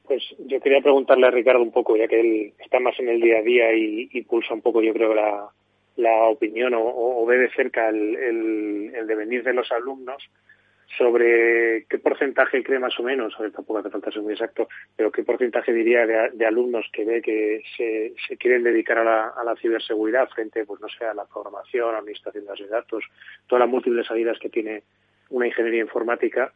Pues 0.03 0.21
yo 0.37 0.59
quería 0.59 0.81
preguntarle 0.81 1.27
a 1.27 1.31
Ricardo 1.31 1.61
un 1.61 1.71
poco, 1.71 1.95
ya 1.95 2.09
que 2.09 2.19
él 2.19 2.53
está 2.59 2.81
más 2.81 2.99
en 2.99 3.07
el 3.07 3.21
día 3.21 3.37
a 3.37 3.41
día 3.41 3.73
y, 3.73 4.21
pulsa 4.23 4.53
un 4.53 4.61
poco, 4.61 4.81
yo 4.81 4.91
creo, 4.93 5.13
la, 5.13 5.47
la 5.95 6.25
opinión 6.25 6.73
o, 6.75 7.25
ve 7.25 7.37
de 7.37 7.51
cerca 7.51 7.87
el, 7.87 8.15
el, 8.93 9.07
devenir 9.07 9.43
de 9.43 9.53
los 9.53 9.71
alumnos 9.71 10.21
sobre 10.97 11.85
qué 11.89 11.97
porcentaje 11.99 12.63
cree 12.63 12.79
más 12.79 12.97
o 12.99 13.03
menos, 13.03 13.33
a 13.37 13.41
ver, 13.41 13.51
tampoco 13.51 13.79
hace 13.79 13.89
falta 13.89 14.11
ser 14.11 14.21
muy 14.21 14.33
exacto, 14.33 14.67
pero 14.95 15.11
qué 15.11 15.23
porcentaje 15.23 15.73
diría 15.73 16.05
de, 16.05 16.45
alumnos 16.45 16.85
que 16.91 17.05
ve 17.05 17.21
que 17.21 17.61
se, 17.77 18.37
quieren 18.37 18.63
dedicar 18.63 18.99
a 18.99 19.03
la, 19.03 19.33
la, 19.43 19.55
ciberseguridad 19.55 20.29
frente, 20.29 20.65
pues 20.65 20.81
no 20.81 20.87
sé, 20.89 21.05
a 21.05 21.13
la 21.13 21.25
programación, 21.25 21.95
a 21.95 21.99
administración 21.99 22.45
de 22.45 22.67
datos, 22.67 23.03
todas 23.47 23.61
las 23.61 23.69
múltiples 23.69 24.05
salidas 24.05 24.37
que 24.39 24.49
tiene 24.49 24.83
una 25.29 25.47
ingeniería 25.47 25.81
informática, 25.81 26.53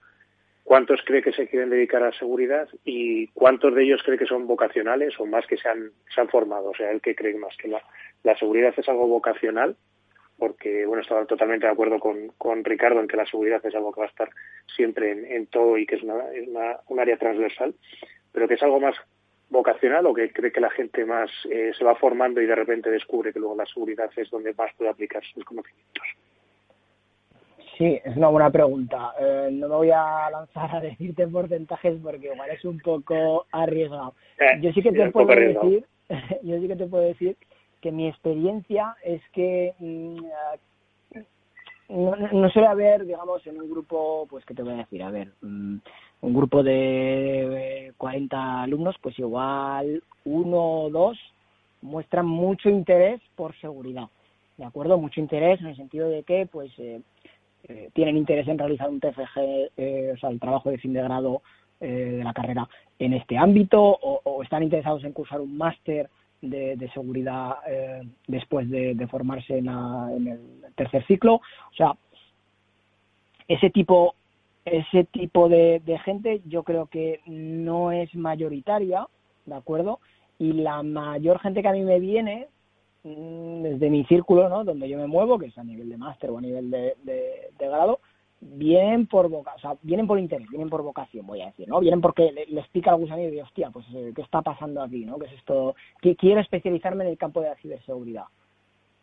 cuántos 0.64 1.02
cree 1.06 1.24
que 1.24 1.34
se 1.34 1.48
quieren 1.48 1.70
dedicar 1.70 2.04
a 2.04 2.08
la 2.08 2.20
seguridad 2.20 2.68
y 2.86 3.28
cuántos 3.30 3.74
de 3.74 3.84
ellos 3.84 4.04
cree 4.04 4.18
que 4.18 4.26
son 4.26 4.46
vocacionales 4.46 5.20
o 5.20 5.26
más 5.26 5.48
que 5.48 5.58
se 5.58 5.68
han, 5.68 5.92
se 6.14 6.22
han 6.22 6.30
formado, 6.30 6.70
o 6.70 6.76
sea, 6.76 6.92
el 6.92 7.02
que 7.02 7.16
cree 7.16 7.36
más 7.36 7.56
que 7.58 7.70
la, 7.70 7.82
la 8.24 8.38
seguridad 8.38 8.74
es 8.78 8.88
algo 8.88 9.08
vocacional 9.08 9.76
porque 10.38 10.86
bueno, 10.86 11.02
estaba 11.02 11.26
totalmente 11.26 11.66
de 11.66 11.72
acuerdo 11.72 12.00
con, 12.00 12.30
con 12.38 12.64
Ricardo 12.64 13.00
en 13.00 13.08
que 13.08 13.18
la 13.18 13.26
seguridad 13.26 13.66
es 13.66 13.76
algo 13.76 13.92
que 13.92 14.02
va 14.02 14.08
a 14.08 14.10
estar 14.10 14.30
siempre 14.76 15.36
en, 15.36 15.48
todo 15.48 15.78
y 15.78 15.86
que 15.86 15.96
es, 15.96 16.04
una, 16.04 16.32
es 16.34 16.48
una, 16.48 16.78
un 16.88 17.00
área 17.00 17.18
transversal, 17.18 17.74
pero 18.32 18.48
que 18.48 18.56
es 18.56 18.64
algo 18.64 18.80
más 18.80 18.96
vocacional 19.50 20.06
o 20.06 20.14
que 20.14 20.32
cree 20.32 20.52
que 20.52 20.60
la 20.60 20.70
gente 20.70 21.06
más 21.06 21.32
eh, 21.50 21.72
se 21.78 21.84
va 21.84 21.96
formando 21.96 22.42
y 22.42 22.46
de 22.46 22.56
repente 22.56 22.92
descubre 22.92 23.32
que 23.32 23.40
luego 23.40 23.56
la 23.56 23.66
seguridad 23.66 24.10
es 24.16 24.30
donde 24.30 24.54
más 24.54 24.72
puede 24.76 24.90
aplicar 24.90 25.24
sus 25.34 25.44
conocimientos. 25.44 26.04
Sí, 27.78 28.00
es 28.04 28.18
una 28.18 28.30
buena 28.30 28.50
pregunta. 28.50 29.14
Eh, 29.20 29.50
no 29.52 29.70
me 29.70 29.76
voy 29.76 29.92
a 29.92 30.30
lanzar 30.32 30.76
a 30.76 30.82
decirte 30.82 31.28
porcentajes 31.28 31.96
porque 32.02 32.32
igual 32.34 32.50
es 32.50 32.66
un 32.66 32.80
poco 32.80 33.46
arriesgado. 33.52 34.16
Eh, 34.40 34.60
yo 34.62 34.72
sí 34.74 34.82
que 34.82 34.92
te 34.92 35.12
puedo 35.12 35.28
decir, 35.28 35.86
yo 36.42 36.60
sí 36.60 36.68
que 36.68 36.76
te 36.76 36.88
puedo 36.88 37.04
decir 37.04 37.38
mi 37.92 38.08
experiencia 38.08 38.96
es 39.04 39.22
que 39.34 39.74
mm, 39.80 40.18
no, 41.90 42.16
no, 42.16 42.50
suele 42.50 42.68
haber, 42.68 43.06
digamos, 43.06 43.46
en 43.48 43.62
un 43.62 43.70
grupo, 43.70 44.28
pues, 44.30 44.44
¿qué 44.46 44.54
te 44.54 44.64
voy 44.64 44.74
a 44.74 44.78
decir? 44.78 45.02
A 45.04 45.12
ver, 45.12 45.32
mm, 45.42 45.78
un 46.22 46.34
grupo 46.34 46.64
de 46.64 47.94
40 47.98 48.64
alumnos, 48.64 48.96
pues 49.02 49.18
igual 49.20 50.04
uno 50.26 50.82
o 50.82 50.90
dos 50.90 51.18
muestran 51.82 52.26
mucho 52.26 52.70
interés 52.70 53.22
por 53.36 53.56
seguridad, 53.60 54.08
¿de 54.58 54.66
acuerdo? 54.66 54.98
Mucho 54.98 55.22
interés 55.22 55.62
en 55.62 55.68
el 55.68 55.78
sentido 55.78 56.10
de 56.10 56.24
que, 56.24 56.46
pues, 56.46 56.72
eh, 56.78 57.02
eh, 57.70 57.90
tienen 57.94 58.18
interés 58.18 58.48
en 58.48 58.58
realizar 58.58 58.90
un 58.90 59.00
TFG, 59.00 59.72
eh, 59.78 60.12
o 60.14 60.18
sea, 60.18 60.30
el 60.30 60.40
trabajo 60.40 60.70
de 60.70 60.78
fin 60.80 60.94
de 60.94 61.04
grado 61.04 61.42
de 61.80 62.24
la 62.24 62.34
carrera 62.34 62.68
en 62.98 63.14
este 63.14 63.38
ámbito, 63.38 63.80
o 63.80 64.42
están 64.42 64.64
interesados 64.64 65.04
en 65.04 65.14
cursar 65.14 65.40
un 65.40 65.56
máster 65.56 66.10
de, 66.42 66.90
seguridad 66.94 67.58
eh, 67.68 68.02
después 68.28 68.70
de, 68.70 69.08
formarse 69.10 69.58
en, 69.58 69.68
el 69.68 70.74
tercer 70.76 71.06
ciclo. 71.06 71.36
O 71.36 71.76
sea, 71.76 71.94
ese 73.48 73.70
tipo, 73.70 74.16
ese 74.66 75.06
tipo 75.06 75.50
de, 75.50 75.82
gente 76.04 76.42
yo 76.46 76.64
creo 76.64 76.88
que 76.88 77.22
no 77.26 77.92
es 77.92 78.14
mayoritaria, 78.16 79.08
¿de 79.46 79.56
acuerdo? 79.56 80.00
Y 80.40 80.54
la 80.54 80.84
mayor 80.84 81.40
gente 81.40 81.62
que 81.62 81.68
a 81.68 81.74
mí 81.74 81.82
me 81.82 82.00
viene 82.00 82.48
mm, 83.04 83.64
desde 83.64 83.90
mi 83.90 84.04
círculo, 84.06 84.50
¿no? 84.50 84.64
Donde 84.64 84.88
yo 84.88 84.98
me 84.98 85.08
muevo, 85.08 85.40
que 85.40 85.48
es 85.48 85.58
a 85.58 85.64
nivel 85.64 85.90
de 85.90 85.98
máster 85.98 86.30
o 86.30 86.38
a 86.38 86.42
nivel 86.42 86.70
de, 86.70 86.96
de 87.04 87.68
grado, 87.68 88.00
vienen 88.40 89.08
por 89.08 89.30
voca 89.30 89.54
o 89.56 89.60
sea, 89.60 89.76
vienen 89.82 90.08
por 90.08 90.20
interés, 90.20 90.48
vienen 90.50 90.70
por 90.70 90.84
vocación, 90.84 91.26
voy 91.26 91.42
a 91.42 91.48
decir, 91.48 91.68
¿no? 91.68 91.80
Vienen 91.80 92.02
porque 92.02 92.32
les 92.50 92.68
pica 92.70 92.92
el 92.92 92.98
gusanillo 92.98 93.34
y 93.34 93.42
hostia, 93.42 93.70
pues, 93.72 93.86
eh, 93.96 94.12
¿qué 94.16 94.22
está 94.22 94.42
pasando 94.42 94.82
aquí, 94.82 95.06
no? 95.06 95.18
¿Qué 95.18 95.26
es 95.26 95.34
esto? 95.34 95.76
Quiero 96.18 96.42
especializarme 96.42 97.04
en 97.04 97.12
el 97.12 97.18
campo 97.18 97.42
de 97.42 97.50
la 97.50 97.56
ciberseguridad. 97.56 98.26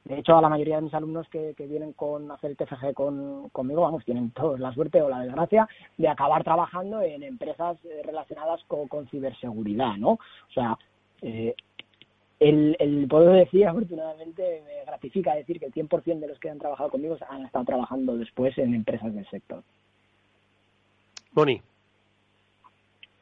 De 0.05 0.19
hecho, 0.19 0.37
a 0.37 0.43
la 0.43 0.51
mayoría 0.51 0.77
de 0.77 0.83
mis 0.83 0.95
alumnos 0.95 1.27
que, 1.31 1.55
que 1.57 1.67
vienen 1.67 1.95
con 1.95 2.31
hacer 2.31 2.51
el 2.51 2.57
TFG 2.59 2.93
con, 2.93 3.49
conmigo, 3.49 3.81
vamos, 3.81 4.05
tienen 4.05 4.31
todos 4.33 4.61
la 4.61 4.73
suerte 4.75 5.01
o 5.01 5.09
la 5.09 5.21
desgracia 5.21 5.67
de 5.97 6.09
acabar 6.09 6.45
trabajando 6.45 7.01
en 7.01 7.23
empresas 7.23 7.79
eh, 7.87 8.03
relacionadas 8.05 8.63
con, 8.65 8.87
con 8.87 9.09
ciberseguridad, 9.09 9.97
¿no? 9.97 10.11
O 10.11 10.53
sea, 10.53 10.77
eh, 11.23 11.55
el, 12.45 12.77
el 12.79 13.09
poder 13.09 13.45
decir, 13.45 13.67
afortunadamente, 13.69 14.63
me 14.65 14.85
gratifica 14.85 15.35
decir 15.35 15.59
que 15.59 15.67
el 15.67 15.73
100% 15.73 16.21
de 16.21 16.29
los 16.29 16.39
que 16.39 16.51
han 16.51 16.59
trabajado 16.59 16.91
conmigo 16.91 17.17
han 17.29 17.45
estado 17.45 17.65
trabajando 17.65 18.17
después 18.17 18.57
en 18.59 18.75
empresas 18.75 19.15
del 19.15 19.29
sector. 19.29 19.63
Boni. 21.33 21.61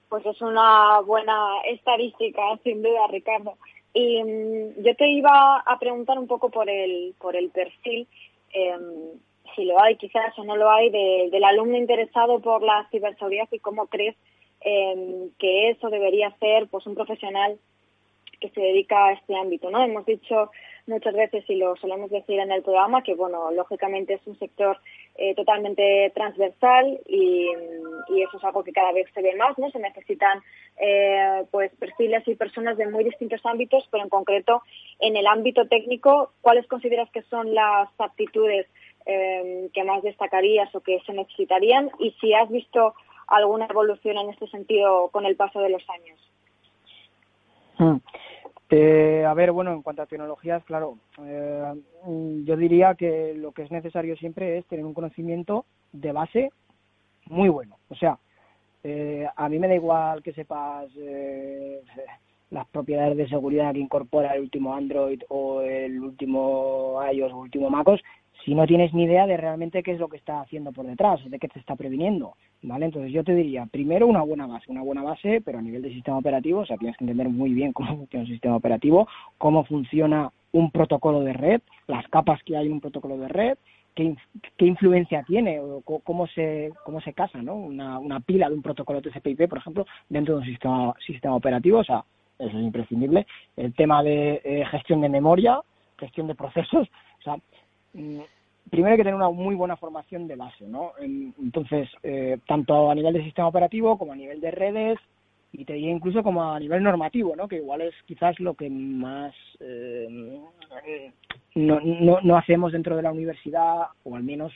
Pues 0.08 0.26
es 0.26 0.40
una 0.42 1.00
buena 1.00 1.62
estadística, 1.66 2.42
sin 2.64 2.82
duda, 2.82 3.06
Ricardo. 3.10 3.56
Y 3.94 4.22
mm, 4.22 4.82
yo 4.82 4.94
te 4.96 5.08
iba 5.08 5.60
a 5.60 5.78
preguntar 5.78 6.18
un 6.18 6.26
poco 6.26 6.50
por 6.50 6.68
el, 6.68 7.14
por 7.18 7.36
el 7.36 7.50
perfil, 7.50 8.06
em, 8.52 9.20
si 9.54 9.64
lo 9.64 9.80
hay 9.80 9.96
quizás 9.96 10.38
o 10.38 10.44
no 10.44 10.56
lo 10.56 10.70
hay, 10.70 10.90
del 10.90 11.44
alumno 11.44 11.76
interesado 11.76 12.40
por 12.40 12.62
la 12.62 12.88
ciberseguridad 12.90 13.48
y 13.52 13.58
cómo 13.58 13.86
crees 13.86 14.16
em, 14.60 15.30
que 15.38 15.70
eso 15.70 15.90
debería 15.90 16.30
ser 16.38 16.68
pues 16.68 16.86
un 16.86 16.94
profesional 16.94 17.58
que 18.42 18.50
se 18.50 18.60
dedica 18.60 19.06
a 19.06 19.12
este 19.12 19.36
ámbito, 19.36 19.70
¿no? 19.70 19.82
Hemos 19.82 20.04
dicho 20.04 20.50
muchas 20.86 21.14
veces 21.14 21.48
y 21.48 21.54
lo 21.54 21.76
solemos 21.76 22.10
decir 22.10 22.40
en 22.40 22.50
el 22.50 22.62
programa 22.62 23.02
que, 23.02 23.14
bueno, 23.14 23.52
lógicamente 23.52 24.14
es 24.14 24.26
un 24.26 24.36
sector 24.36 24.78
eh, 25.14 25.34
totalmente 25.36 26.10
transversal 26.14 27.00
y, 27.06 27.48
eso 28.20 28.36
es 28.36 28.44
algo 28.44 28.62
que 28.62 28.72
cada 28.72 28.92
vez 28.92 29.06
se 29.14 29.22
ve 29.22 29.34
más, 29.36 29.56
¿no? 29.58 29.70
Se 29.70 29.78
necesitan 29.78 30.40
eh, 30.78 31.44
pues 31.50 31.72
perfiles 31.76 32.26
y 32.26 32.34
personas 32.34 32.76
de 32.76 32.86
muy 32.86 33.04
distintos 33.04 33.40
ámbitos, 33.44 33.88
pero 33.90 34.04
en 34.04 34.10
concreto 34.10 34.62
en 34.98 35.16
el 35.16 35.26
ámbito 35.26 35.66
técnico, 35.66 36.32
¿cuáles 36.40 36.66
consideras 36.66 37.10
que 37.10 37.22
son 37.22 37.54
las 37.54 37.88
aptitudes 37.98 38.66
eh, 39.06 39.68
que 39.72 39.84
más 39.84 40.02
destacarías 40.02 40.74
o 40.74 40.80
que 40.80 41.00
se 41.06 41.12
necesitarían? 41.12 41.90
Y 41.98 42.10
si 42.20 42.34
has 42.34 42.50
visto 42.50 42.94
alguna 43.28 43.66
evolución 43.66 44.18
en 44.18 44.30
este 44.30 44.46
sentido 44.48 45.08
con 45.08 45.26
el 45.26 45.36
paso 45.36 45.60
de 45.60 45.70
los 45.70 45.88
años. 45.90 46.31
Hmm. 47.82 47.98
Eh, 48.70 49.24
a 49.26 49.34
ver, 49.34 49.50
bueno, 49.50 49.72
en 49.72 49.82
cuanto 49.82 50.02
a 50.02 50.06
tecnologías, 50.06 50.62
claro, 50.64 50.98
eh, 51.20 51.74
yo 52.44 52.56
diría 52.56 52.94
que 52.94 53.34
lo 53.34 53.50
que 53.50 53.62
es 53.62 53.72
necesario 53.72 54.16
siempre 54.16 54.56
es 54.56 54.64
tener 54.66 54.84
un 54.84 54.94
conocimiento 54.94 55.66
de 55.92 56.12
base 56.12 56.50
muy 57.26 57.48
bueno. 57.48 57.76
O 57.88 57.96
sea, 57.96 58.18
eh, 58.84 59.26
a 59.34 59.48
mí 59.48 59.58
me 59.58 59.66
da 59.66 59.74
igual 59.74 60.22
que 60.22 60.32
sepas 60.32 60.88
las 62.50 62.68
propiedades 62.68 63.16
de 63.16 63.28
seguridad 63.28 63.72
que 63.72 63.80
incorpora 63.80 64.34
el 64.34 64.42
último 64.42 64.74
Android 64.74 65.20
o 65.28 65.60
el 65.60 66.00
último 66.00 67.00
iOS 67.12 67.32
o 67.32 67.38
último 67.38 67.68
MacOS, 67.68 68.00
si 68.44 68.54
no 68.54 68.66
tienes 68.66 68.92
ni 68.92 69.04
idea 69.04 69.26
de 69.26 69.36
realmente 69.36 69.82
qué 69.82 69.92
es 69.92 70.00
lo 70.00 70.08
que 70.08 70.16
está 70.16 70.40
haciendo 70.40 70.72
por 70.72 70.86
detrás, 70.86 71.20
de 71.28 71.38
qué 71.38 71.48
te 71.48 71.58
está 71.58 71.76
previniendo, 71.76 72.34
¿vale? 72.62 72.86
Entonces 72.86 73.12
yo 73.12 73.22
te 73.22 73.34
diría, 73.34 73.66
primero 73.66 74.06
una 74.06 74.22
buena 74.22 74.46
base, 74.46 74.70
una 74.70 74.82
buena 74.82 75.02
base, 75.02 75.40
pero 75.44 75.58
a 75.58 75.62
nivel 75.62 75.82
de 75.82 75.92
sistema 75.92 76.18
operativo, 76.18 76.60
o 76.60 76.66
sea, 76.66 76.76
tienes 76.76 76.96
que 76.96 77.04
entender 77.04 77.28
muy 77.28 77.54
bien 77.54 77.72
cómo 77.72 77.96
funciona 77.96 78.24
un 78.24 78.30
sistema 78.30 78.56
operativo, 78.56 79.08
cómo 79.38 79.64
funciona 79.64 80.30
un 80.52 80.70
protocolo 80.70 81.20
de 81.20 81.32
red, 81.32 81.62
las 81.86 82.06
capas 82.08 82.42
que 82.42 82.56
hay 82.56 82.66
en 82.66 82.72
un 82.72 82.80
protocolo 82.80 83.16
de 83.16 83.28
red, 83.28 83.58
qué, 83.94 84.14
qué 84.56 84.66
influencia 84.66 85.22
tiene 85.22 85.60
o 85.60 85.80
cómo 85.80 86.26
se, 86.26 86.72
cómo 86.84 87.00
se 87.00 87.12
casa, 87.12 87.42
¿no? 87.42 87.54
Una, 87.54 87.98
una 87.98 88.20
pila 88.20 88.48
de 88.48 88.54
un 88.54 88.62
protocolo 88.62 89.00
TCP/IP, 89.00 89.48
por 89.48 89.58
ejemplo, 89.58 89.86
dentro 90.08 90.34
de 90.34 90.40
un 90.40 90.46
sistema, 90.46 90.94
sistema 91.06 91.36
operativo, 91.36 91.78
o 91.78 91.84
sea, 91.84 92.04
eso 92.38 92.58
es 92.58 92.64
imprescindible. 92.64 93.26
El 93.56 93.74
tema 93.74 94.02
de 94.02 94.40
eh, 94.44 94.64
gestión 94.70 95.00
de 95.00 95.08
memoria, 95.08 95.60
gestión 95.98 96.26
de 96.26 96.34
procesos, 96.34 96.88
o 97.20 97.22
sea, 97.22 97.36
primero 97.92 98.92
hay 98.92 98.96
que 98.96 99.04
tener 99.04 99.14
una 99.14 99.30
muy 99.30 99.54
buena 99.54 99.76
formación 99.76 100.26
de 100.26 100.36
base, 100.36 100.66
¿no? 100.66 100.92
Entonces, 101.00 101.88
eh, 102.02 102.38
tanto 102.46 102.90
a 102.90 102.94
nivel 102.94 103.14
de 103.14 103.24
sistema 103.24 103.48
operativo 103.48 103.98
como 103.98 104.12
a 104.12 104.16
nivel 104.16 104.40
de 104.40 104.50
redes 104.50 104.98
y 105.52 105.64
te 105.64 105.74
diría 105.74 105.90
incluso 105.90 106.22
como 106.22 106.52
a 106.52 106.58
nivel 106.58 106.82
normativo, 106.82 107.36
¿no? 107.36 107.46
Que 107.46 107.56
igual 107.56 107.82
es 107.82 107.94
quizás 108.06 108.38
lo 108.40 108.54
que 108.54 108.70
más 108.70 109.34
eh, 109.60 110.40
no, 111.54 111.80
no, 111.80 112.20
no 112.22 112.36
hacemos 112.36 112.72
dentro 112.72 112.96
de 112.96 113.02
la 113.02 113.12
universidad 113.12 113.88
o 114.04 114.16
al 114.16 114.22
menos 114.22 114.52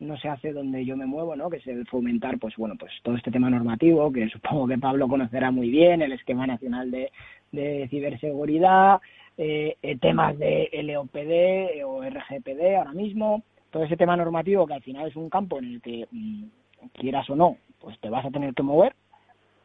no 0.00 0.16
se 0.18 0.28
hace 0.28 0.52
donde 0.52 0.84
yo 0.84 0.96
me 0.96 1.06
muevo, 1.06 1.36
¿no? 1.36 1.48
Que 1.48 1.58
es 1.58 1.66
el 1.66 1.86
fomentar, 1.86 2.38
pues 2.38 2.54
bueno, 2.56 2.74
pues 2.78 2.92
todo 3.02 3.16
este 3.16 3.30
tema 3.30 3.50
normativo 3.50 4.12
que 4.12 4.28
supongo 4.32 4.68
que 4.68 4.78
Pablo 4.78 5.08
conocerá 5.08 5.50
muy 5.50 5.70
bien, 5.70 6.02
el 6.02 6.12
esquema 6.12 6.46
nacional 6.46 6.90
de, 6.90 7.10
de 7.52 7.88
ciberseguridad, 7.88 9.00
eh, 9.36 9.76
eh, 9.82 9.98
temas 9.98 10.38
de 10.38 10.70
LOPD 10.72 11.84
o 11.84 12.02
RGPD 12.02 12.76
ahora 12.76 12.92
mismo, 12.92 13.42
todo 13.70 13.82
ese 13.82 13.96
tema 13.96 14.16
normativo 14.16 14.66
que 14.66 14.74
al 14.74 14.82
final 14.82 15.08
es 15.08 15.16
un 15.16 15.28
campo 15.28 15.58
en 15.58 15.64
el 15.64 15.82
que 15.82 16.06
mm, 16.10 16.44
quieras 16.92 17.28
o 17.30 17.34
no, 17.34 17.56
pues 17.80 17.98
te 17.98 18.10
vas 18.10 18.24
a 18.24 18.30
tener 18.30 18.54
que 18.54 18.62
mover, 18.62 18.94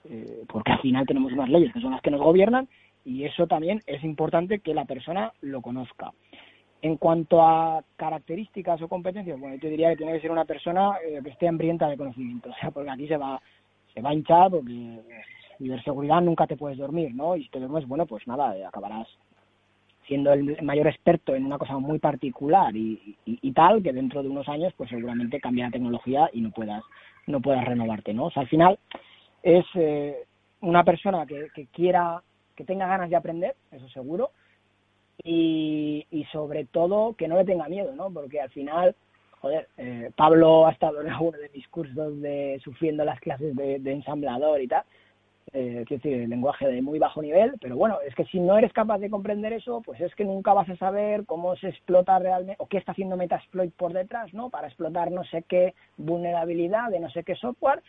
eh, 0.10 0.44
porque 0.48 0.72
al 0.72 0.82
final 0.82 1.06
tenemos 1.06 1.32
unas 1.34 1.50
leyes 1.50 1.72
que 1.72 1.82
son 1.82 1.92
las 1.92 2.02
que 2.02 2.10
nos 2.10 2.20
gobiernan 2.20 2.68
y 3.06 3.26
eso 3.26 3.46
también 3.46 3.82
es 3.86 4.04
importante 4.04 4.60
que 4.60 4.74
la 4.74 4.86
persona 4.86 5.32
lo 5.42 5.62
conozca. 5.62 6.12
En 6.82 6.98
cuanto 6.98 7.44
a 7.44 7.84
características 7.96 8.82
o 8.82 8.88
competencias, 8.88 9.40
bueno, 9.40 9.58
yo 9.58 9.70
diría 9.70 9.90
que 9.90 9.98
tiene 9.98 10.14
que 10.14 10.22
ser 10.22 10.32
una 10.32 10.46
persona 10.46 10.94
eh, 11.06 11.20
que 11.24 11.30
esté 11.30 11.48
hambrienta 11.48 11.88
de 11.88 11.98
conocimiento, 11.98 12.50
o 12.50 12.54
sea, 12.56 12.72
porque 12.72 12.90
aquí 12.90 13.08
se 13.08 13.18
va, 13.18 13.40
se 13.94 14.02
va 14.02 14.10
a 14.10 14.14
hinchar 14.16 14.50
porque 14.50 15.00
ciberseguridad 15.60 16.22
nunca 16.22 16.48
te 16.48 16.58
puedes 16.58 16.80
dormir, 16.80 17.14
¿no? 17.14 17.36
Y 17.36 17.44
si 17.44 17.50
te 17.50 17.60
duermes, 17.60 17.88
bueno, 17.88 18.08
pues 18.08 18.26
nada, 18.26 18.56
acabarás 18.68 19.08
siendo 20.10 20.34
el 20.34 20.58
mayor 20.64 20.88
experto 20.88 21.36
en 21.36 21.46
una 21.46 21.60
cosa 21.60 21.78
muy 21.78 22.00
particular 22.00 22.76
y, 22.76 23.16
tal, 23.54 23.84
que 23.84 23.94
dentro 23.94 24.24
de 24.24 24.30
unos 24.30 24.50
años 24.50 24.74
pues 24.76 24.90
seguramente 24.90 25.40
cambia 25.40 25.66
la 25.66 25.72
tecnología 25.72 26.30
y 26.34 26.42
no 26.42 26.50
puedas, 26.50 26.84
no 27.28 27.40
puedas 27.40 27.64
renovarte, 27.64 28.12
¿no? 28.12 28.26
O 28.26 28.32
sea, 28.32 28.42
al 28.42 28.50
final 28.50 28.80
es 29.44 29.66
eh, 29.76 30.26
una 30.62 30.84
persona 30.84 31.28
que, 31.28 31.68
quiera, 31.72 32.24
que 32.56 32.64
tenga 32.64 32.88
ganas 32.88 33.12
de 33.12 33.18
aprender, 33.18 33.56
eso 33.72 33.88
seguro, 33.90 34.32
y, 35.24 36.08
sobre 36.32 36.66
todo 36.66 37.14
que 37.14 37.28
no 37.28 37.38
le 37.38 37.46
tenga 37.46 37.70
miedo, 37.70 37.94
¿no? 37.96 38.10
Porque 38.12 38.42
al 38.42 38.50
final, 38.50 38.96
joder, 39.42 39.68
eh, 39.78 40.10
Pablo 40.16 40.66
ha 40.66 40.72
estado 40.72 41.02
en 41.02 41.10
alguno 41.10 41.38
de 41.38 41.52
mis 41.54 41.68
cursos 41.68 42.20
de 42.20 42.60
sufriendo 42.64 43.06
las 43.06 43.20
clases 43.20 43.56
de 43.56 43.92
ensamblador 43.92 44.60
y 44.60 44.68
tal, 44.68 44.84
eh, 45.54 45.84
quiero 45.88 46.02
decir, 46.04 46.30
lenguaje 46.30 46.68
de 46.68 46.82
muy 46.82 47.00
bajo 47.00 47.22
nivel, 47.22 47.54
pero 47.62 47.76
bueno, 47.76 47.98
es 48.06 48.14
que 48.16 48.26
si 48.26 48.40
no 48.40 48.58
eres 48.58 48.74
capaz 48.74 49.00
de 49.00 49.10
comprender 49.10 49.54
eso, 49.54 49.82
pues 49.82 50.00
es 50.02 50.14
que 50.16 50.26
nunca 50.26 50.54
vas 50.54 50.70
a 50.70 50.78
saber 50.78 51.26
cómo 51.26 51.56
se 51.56 51.70
explota 51.70 52.20
realmente, 52.20 52.56
o 52.60 52.68
qué 52.68 52.78
está 52.78 52.92
haciendo 52.92 53.18
Metasploit 53.18 53.74
por 53.74 53.94
detrás, 53.94 54.34
¿no? 54.34 54.50
Para 54.50 54.68
explotar 54.68 55.12
no 55.12 55.24
sé 55.26 55.44
qué 55.48 55.74
vulnerabilidad 55.98 56.90
de 56.90 57.00
no 57.00 57.10
sé 57.10 57.24
qué 57.24 57.36
software, 57.36 57.82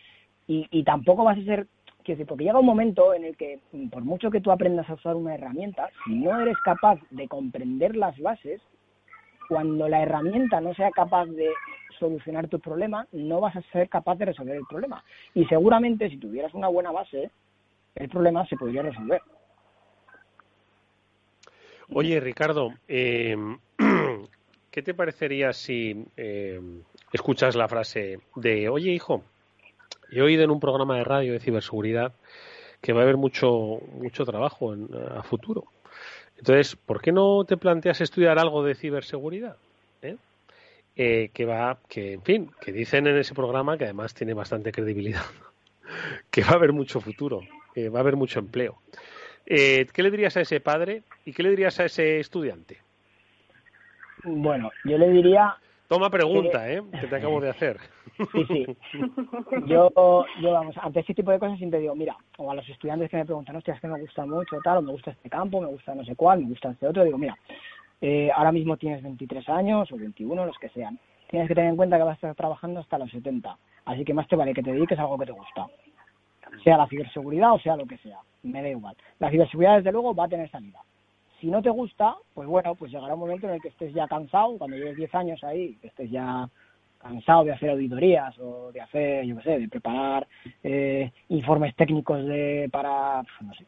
y, 0.47 0.67
y 0.71 0.85
tampoco 0.85 1.25
vas 1.25 1.39
a 1.39 1.45
ser, 1.45 1.67
quiero 2.03 2.19
decir, 2.19 2.27
porque 2.27 2.45
llega 2.45 2.59
un 2.59 2.67
momento 2.67 3.15
en 3.15 3.25
el 3.25 3.37
que, 3.37 3.61
por 3.91 4.05
mucho 4.05 4.31
que 4.31 4.41
tú 4.41 4.51
aprendas 4.51 4.89
a 4.91 4.95
usar 4.95 5.17
una 5.17 5.35
herramienta, 5.35 5.89
si 6.05 6.15
no 6.15 6.41
eres 6.41 6.57
capaz 6.65 6.99
de 7.11 7.29
comprender 7.29 7.97
las 7.97 8.19
bases, 8.19 8.61
cuando 9.49 9.89
la 9.89 10.03
herramienta 10.03 10.61
no 10.61 10.73
sea 10.75 10.91
capaz 10.93 11.27
de 11.27 11.51
solucionar 11.99 12.49
tu 12.49 12.61
problema, 12.61 13.07
no 13.11 13.41
vas 13.41 13.57
a 13.57 13.63
ser 13.73 13.89
capaz 13.89 14.15
de 14.17 14.27
resolver 14.27 14.57
el 14.57 14.65
problema. 14.69 15.05
Y 15.35 15.45
seguramente 15.47 16.09
si 16.09 16.19
tuvieras 16.19 16.55
una 16.55 16.69
buena 16.69 16.93
base, 16.93 17.31
el 17.95 18.09
problema 18.09 18.47
se 18.47 18.57
podría 18.57 18.83
resolver. 18.83 19.21
Oye, 21.93 22.21
Ricardo, 22.21 22.73
eh, 22.87 23.37
¿qué 24.71 24.83
te 24.83 24.95
parecería 24.95 25.53
si 25.53 26.05
eh, 26.17 26.61
escuchas 27.13 27.57
la 27.57 27.67
frase 27.67 28.21
de, 28.37 28.69
oye, 28.69 28.93
hijo, 28.93 29.25
he 30.11 30.23
oído 30.23 30.45
en 30.45 30.51
un 30.51 30.61
programa 30.61 30.97
de 30.97 31.05
radio 31.05 31.33
de 31.33 31.41
ciberseguridad 31.41 32.13
que 32.81 32.93
va 32.93 33.01
a 33.01 33.03
haber 33.03 33.17
mucho, 33.17 33.81
mucho 33.95 34.25
trabajo 34.25 34.73
en, 34.73 34.89
a 35.17 35.23
futuro? 35.25 35.65
Entonces, 36.39 36.77
¿por 36.77 37.03
qué 37.03 37.11
no 37.11 37.45
te 37.45 37.57
planteas 37.57 38.01
estudiar 38.01 38.39
algo 38.39 38.63
de 38.63 38.77
ciberseguridad? 38.77 39.57
¿Eh? 40.01 40.17
eh 40.95 41.31
que 41.35 41.45
va, 41.45 41.79
que 41.89 42.13
en 42.15 42.23
fin, 42.23 42.51
que 42.61 42.73
dicen 42.73 43.09
en 43.09 43.19
ese 43.19 43.35
programa 43.35 43.77
que 43.77 43.85
además 43.85 44.15
tiene 44.15 44.33
bastante 44.33 44.71
credibilidad, 44.71 45.25
que 46.31 46.43
va 46.43 46.51
a 46.51 46.55
haber 46.55 46.73
mucho 46.73 47.01
futuro 47.01 47.43
va 47.77 47.99
a 47.99 48.03
haber 48.03 48.17
mucho 48.17 48.39
empleo. 48.39 48.79
Eh, 49.53 49.87
¿Qué 49.93 50.03
le 50.05 50.13
dirías 50.13 50.37
a 50.37 50.43
ese 50.43 50.61
padre 50.61 51.03
y 51.25 51.33
qué 51.33 51.43
le 51.43 51.51
dirías 51.51 51.81
a 51.81 51.87
ese 51.87 52.21
estudiante? 52.21 52.79
Bueno, 54.23 54.71
yo 54.85 54.97
le 54.97 55.11
diría... 55.11 55.57
Toma 55.89 56.09
pregunta, 56.09 56.71
¿eh? 56.71 56.81
Que 57.01 57.09
te 57.09 57.17
acabo 57.17 57.41
de 57.41 57.51
hacer. 57.51 57.79
Sí, 58.33 58.45
sí. 58.47 58.67
Yo, 59.67 59.91
yo, 60.41 60.53
vamos, 60.53 60.77
ante 60.77 61.01
este 61.01 61.15
tipo 61.15 61.31
de 61.31 61.39
cosas 61.39 61.57
siempre 61.57 61.81
digo, 61.81 61.97
mira, 61.97 62.17
o 62.37 62.51
a 62.51 62.55
los 62.55 62.69
estudiantes 62.69 63.11
que 63.11 63.17
me 63.17 63.25
preguntan, 63.25 63.57
hostia, 63.57 63.75
es 63.75 63.81
que 63.81 63.89
me 63.89 63.99
gusta 63.99 64.27
mucho, 64.27 64.59
tal, 64.63 64.79
o 64.79 64.83
me 64.83 64.93
gusta 64.93 65.11
este 65.11 65.31
campo, 65.31 65.61
me 65.61 65.69
gusta 65.69 65.95
no 65.95 66.05
sé 66.05 66.15
cuál, 66.15 66.41
me 66.41 66.51
gusta 66.51 66.71
este 66.71 66.87
otro, 66.87 67.03
digo, 67.03 67.17
mira, 67.17 67.37
eh, 68.01 68.31
ahora 68.35 68.53
mismo 68.53 68.77
tienes 68.77 69.03
23 69.03 69.49
años 69.49 69.91
o 69.91 69.97
21, 69.97 70.47
los 70.47 70.59
que 70.59 70.69
sean. 70.69 70.99
Tienes 71.29 71.49
que 71.49 71.55
tener 71.55 71.71
en 71.71 71.77
cuenta 71.77 71.97
que 71.97 72.05
vas 72.05 72.13
a 72.13 72.15
estar 72.15 72.35
trabajando 72.35 72.81
hasta 72.81 72.99
los 72.99 73.11
70. 73.11 73.57
Así 73.87 74.05
que 74.05 74.15
más 74.15 74.29
te 74.29 74.37
vale 74.37 74.53
que 74.53 74.63
te 74.63 74.73
dediques 74.73 74.99
a 74.99 75.03
algo 75.03 75.19
que 75.19 75.27
te 75.27 75.33
gusta 75.33 75.67
sea 76.63 76.77
la 76.77 76.87
ciberseguridad 76.87 77.53
o 77.55 77.59
sea 77.59 77.77
lo 77.77 77.87
que 77.87 77.99
sea, 77.99 78.19
me 78.43 78.63
da 78.63 78.69
igual. 78.69 78.97
La 79.19 79.31
ciberseguridad, 79.31 79.77
desde 79.79 79.93
luego, 79.93 80.15
va 80.15 80.25
a 80.25 80.29
tener 80.29 80.51
salida. 80.51 80.81
Si 81.41 81.47
no 81.47 81.63
te 81.63 81.71
gusta, 81.71 82.17
pues 82.35 82.47
bueno, 82.47 82.75
pues 82.75 82.93
llegará 82.93 83.15
un 83.15 83.21
momento 83.21 83.47
en 83.47 83.55
el 83.55 83.63
que 83.63 83.69
estés 83.69 83.95
ya 83.95 84.07
cansado, 84.07 84.59
cuando 84.59 84.77
lleves 84.77 84.97
10 84.97 85.15
años 85.15 85.43
ahí, 85.43 85.75
que 85.81 85.89
estés 85.89 86.11
ya 86.11 86.49
cansado 86.99 87.45
de 87.45 87.53
hacer 87.53 87.71
auditorías 87.71 88.39
o 88.39 88.71
de 88.73 88.81
hacer, 88.81 89.25
yo 89.25 89.37
qué 89.39 89.43
sé, 89.43 89.59
de 89.59 89.69
preparar 89.69 90.27
eh, 90.63 91.11
informes 91.31 91.75
técnicos 91.75 92.25
de 92.27 92.69
para, 92.71 93.23
no 93.41 93.55
sé, 93.55 93.65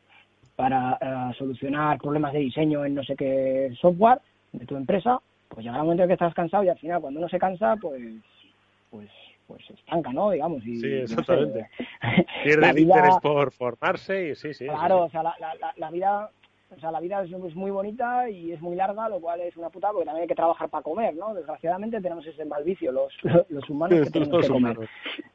para 0.55 0.99
eh, 1.01 1.35
solucionar 1.39 1.99
problemas 1.99 2.35
de 2.35 2.41
diseño 2.41 2.85
en 2.85 2.95
no 2.95 3.03
sé 3.03 3.17
qué 3.17 3.73
software 3.81 4.21
de 4.53 4.67
tu 4.67 4.77
empresa, 4.77 5.19
pues 5.49 5.65
llegará 5.65 5.83
un 5.83 5.87
momento 5.87 6.03
en 6.03 6.11
el 6.11 6.17
que 6.17 6.25
estás 6.25 6.35
cansado 6.35 6.65
y 6.65 6.69
al 6.69 6.79
final 6.79 7.01
cuando 7.01 7.21
uno 7.21 7.29
se 7.31 7.39
cansa, 7.39 7.77
pues, 7.77 8.03
pues 8.91 9.09
pues 9.53 9.67
se 9.67 9.75
estanca, 9.75 10.13
¿no? 10.13 10.31
Digamos. 10.31 10.65
Y, 10.67 10.81
sí, 10.81 10.93
exactamente. 10.95 11.69
Pierde 12.45 12.71
el 12.71 12.79
interés 12.79 13.17
por 13.23 13.53
formarse 13.53 14.31
y 14.31 14.35
sí, 14.35 14.55
sí. 14.55 14.67
Claro, 14.67 15.05
o 15.05 15.11
sea, 15.11 15.23
la, 15.23 15.37
la, 15.39 15.73
la, 15.77 15.91
vida 15.91 16.31
o 16.75 16.81
sea, 16.81 16.91
la 16.91 17.01
vida 17.01 17.23
es, 17.23 17.55
muy 17.55 17.71
bonita 17.71 18.31
y 18.31 18.53
es 18.53 18.61
muy 18.61 18.77
larga, 18.77 19.09
lo 19.09 19.21
cual 19.21 19.41
es 19.41 19.57
una 19.57 19.69
putada 19.69 19.93
porque 19.93 20.07
también 20.07 20.23
hay 20.23 20.29
que 20.29 20.35
trabajar 20.35 20.71
para 20.71 20.83
comer, 20.83 21.15
¿no? 21.15 21.35
Desgraciadamente 21.35 22.01
tenemos 22.01 22.27
ese 22.27 22.45
mal 22.45 22.65
vicio, 22.65 22.93
los, 22.93 23.13
los 23.51 23.69
humanos 23.69 24.01
que 24.01 24.11
tenemos 24.11 24.41
que 24.41 24.49
comer. 24.49 24.79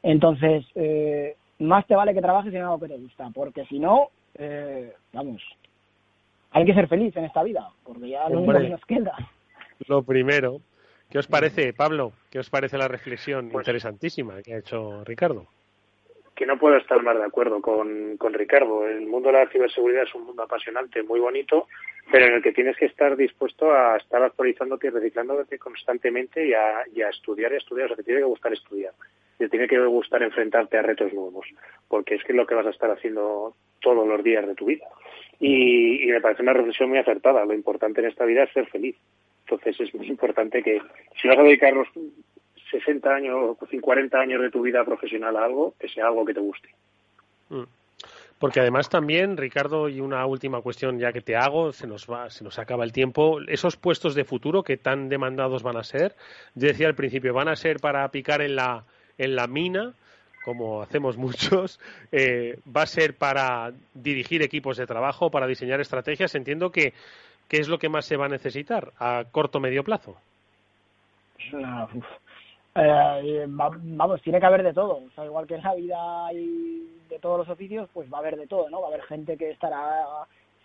Entonces, 0.02 0.66
eh, 0.74 1.36
más 1.60 1.86
te 1.86 1.94
vale 1.94 2.14
que 2.14 2.20
trabajes 2.20 2.52
en 2.52 2.62
algo 2.62 2.80
que 2.80 2.88
te 2.88 2.98
gusta, 2.98 3.30
porque 3.32 3.64
si 3.66 3.78
no, 3.78 4.10
eh, 4.34 4.92
vamos, 5.12 5.42
hay 6.50 6.64
que 6.64 6.74
ser 6.74 6.88
feliz 6.88 7.16
en 7.16 7.24
esta 7.24 7.42
vida, 7.44 7.68
porque 7.84 8.08
ya 8.08 8.28
lo 8.28 8.40
único 8.40 8.58
que 8.58 8.68
nos 8.70 8.84
queda. 8.84 9.14
Lo 9.86 10.02
primero. 10.02 10.60
¿Qué 11.08 11.18
os 11.18 11.26
parece, 11.26 11.72
Pablo? 11.72 12.12
¿Qué 12.30 12.38
os 12.38 12.50
parece 12.50 12.76
la 12.76 12.88
reflexión 12.88 13.48
pues 13.50 13.62
interesantísima 13.64 14.42
que 14.42 14.54
ha 14.54 14.58
hecho 14.58 15.04
Ricardo? 15.04 15.46
que 16.38 16.46
no 16.46 16.56
puedo 16.56 16.76
estar 16.76 17.02
más 17.02 17.18
de 17.18 17.24
acuerdo 17.24 17.60
con, 17.60 18.16
con 18.16 18.32
Ricardo. 18.32 18.86
El 18.86 19.08
mundo 19.08 19.32
de 19.32 19.38
la 19.38 19.48
ciberseguridad 19.48 20.04
es 20.04 20.14
un 20.14 20.22
mundo 20.22 20.44
apasionante, 20.44 21.02
muy 21.02 21.18
bonito, 21.18 21.66
pero 22.12 22.26
en 22.26 22.34
el 22.34 22.42
que 22.42 22.52
tienes 22.52 22.76
que 22.76 22.86
estar 22.86 23.16
dispuesto 23.16 23.72
a 23.72 23.96
estar 23.96 24.22
actualizándote 24.22 24.86
y 24.86 24.90
reciclándote 24.90 25.58
constantemente 25.58 26.46
y 26.46 26.52
a, 26.54 26.84
estudiar 27.10 27.50
y 27.50 27.56
a 27.56 27.58
estudiar. 27.58 27.86
O 27.86 27.88
sea, 27.88 27.96
te 27.96 28.04
tiene 28.04 28.20
que 28.20 28.26
gustar 28.26 28.52
estudiar. 28.52 28.92
Te 29.36 29.48
tiene 29.48 29.66
que 29.66 29.84
gustar 29.84 30.22
enfrentarte 30.22 30.78
a 30.78 30.82
retos 30.82 31.12
nuevos, 31.12 31.44
porque 31.88 32.14
es 32.14 32.22
que 32.22 32.30
es 32.30 32.36
lo 32.36 32.46
que 32.46 32.54
vas 32.54 32.66
a 32.66 32.70
estar 32.70 32.90
haciendo 32.92 33.54
todos 33.80 34.06
los 34.06 34.22
días 34.22 34.46
de 34.46 34.54
tu 34.54 34.66
vida. 34.66 34.86
Y, 35.40 36.04
y 36.04 36.12
me 36.12 36.20
parece 36.20 36.42
una 36.42 36.52
reflexión 36.52 36.88
muy 36.88 36.98
acertada. 36.98 37.44
Lo 37.44 37.54
importante 37.54 38.00
en 38.00 38.06
esta 38.06 38.24
vida 38.24 38.44
es 38.44 38.52
ser 38.52 38.68
feliz. 38.68 38.96
Entonces 39.50 39.80
es 39.80 39.94
muy 39.94 40.06
importante 40.08 40.62
que 40.62 40.80
si 41.20 41.26
vas 41.26 41.38
a 41.38 41.42
dedicar 41.42 41.72
los 41.72 41.88
60 42.70 43.08
años 43.08 43.36
o 43.36 43.80
40 43.80 44.18
años 44.18 44.42
de 44.42 44.50
tu 44.50 44.60
vida 44.60 44.84
profesional 44.84 45.36
a 45.36 45.44
algo, 45.44 45.74
que 45.78 45.88
sea 45.88 46.06
algo 46.06 46.24
que 46.24 46.34
te 46.34 46.40
guste. 46.40 46.68
Mm. 47.48 47.62
Porque 48.38 48.60
además 48.60 48.88
también, 48.88 49.36
Ricardo, 49.36 49.88
y 49.88 50.00
una 50.00 50.24
última 50.26 50.60
cuestión 50.60 50.98
ya 50.98 51.12
que 51.12 51.22
te 51.22 51.34
hago, 51.34 51.72
se 51.72 51.86
nos 51.86 52.06
va, 52.06 52.30
se 52.30 52.44
nos 52.44 52.58
acaba 52.58 52.84
el 52.84 52.92
tiempo. 52.92 53.40
Esos 53.48 53.76
puestos 53.76 54.14
de 54.14 54.24
futuro 54.24 54.62
que 54.62 54.76
tan 54.76 55.08
demandados 55.08 55.62
van 55.62 55.76
a 55.76 55.82
ser, 55.82 56.14
yo 56.54 56.68
decía 56.68 56.86
al 56.86 56.94
principio, 56.94 57.32
van 57.32 57.48
a 57.48 57.56
ser 57.56 57.78
para 57.80 58.08
picar 58.10 58.42
en 58.42 58.54
la, 58.54 58.84
en 59.16 59.34
la 59.34 59.48
mina, 59.48 59.94
como 60.44 60.82
hacemos 60.82 61.16
muchos, 61.16 61.80
eh, 62.12 62.60
va 62.64 62.82
a 62.82 62.86
ser 62.86 63.14
para 63.14 63.72
dirigir 63.94 64.42
equipos 64.42 64.76
de 64.76 64.86
trabajo, 64.86 65.30
para 65.30 65.48
diseñar 65.48 65.80
estrategias. 65.80 66.34
Entiendo 66.36 66.70
que, 66.70 66.92
¿qué 67.48 67.58
es 67.58 67.68
lo 67.68 67.78
que 67.78 67.88
más 67.88 68.04
se 68.04 68.16
va 68.16 68.26
a 68.26 68.28
necesitar 68.28 68.92
a 68.98 69.24
corto 69.30 69.58
o 69.58 69.60
medio 69.60 69.82
plazo? 69.84 70.16
Eh, 72.74 73.44
vamos, 73.48 74.22
tiene 74.22 74.38
que 74.38 74.46
haber 74.46 74.62
de 74.62 74.72
todo. 74.72 74.96
O 74.98 75.10
sea, 75.14 75.24
igual 75.24 75.46
que 75.46 75.56
en 75.56 75.62
la 75.62 75.74
vida 75.74 76.26
hay 76.26 76.86
de 77.08 77.18
todos 77.18 77.38
los 77.38 77.48
oficios, 77.48 77.88
pues 77.92 78.12
va 78.12 78.18
a 78.18 78.20
haber 78.20 78.36
de 78.36 78.46
todo, 78.46 78.70
¿no? 78.70 78.80
Va 78.80 78.88
a 78.88 78.90
haber 78.90 79.02
gente 79.04 79.36
que 79.36 79.50
estará 79.50 80.04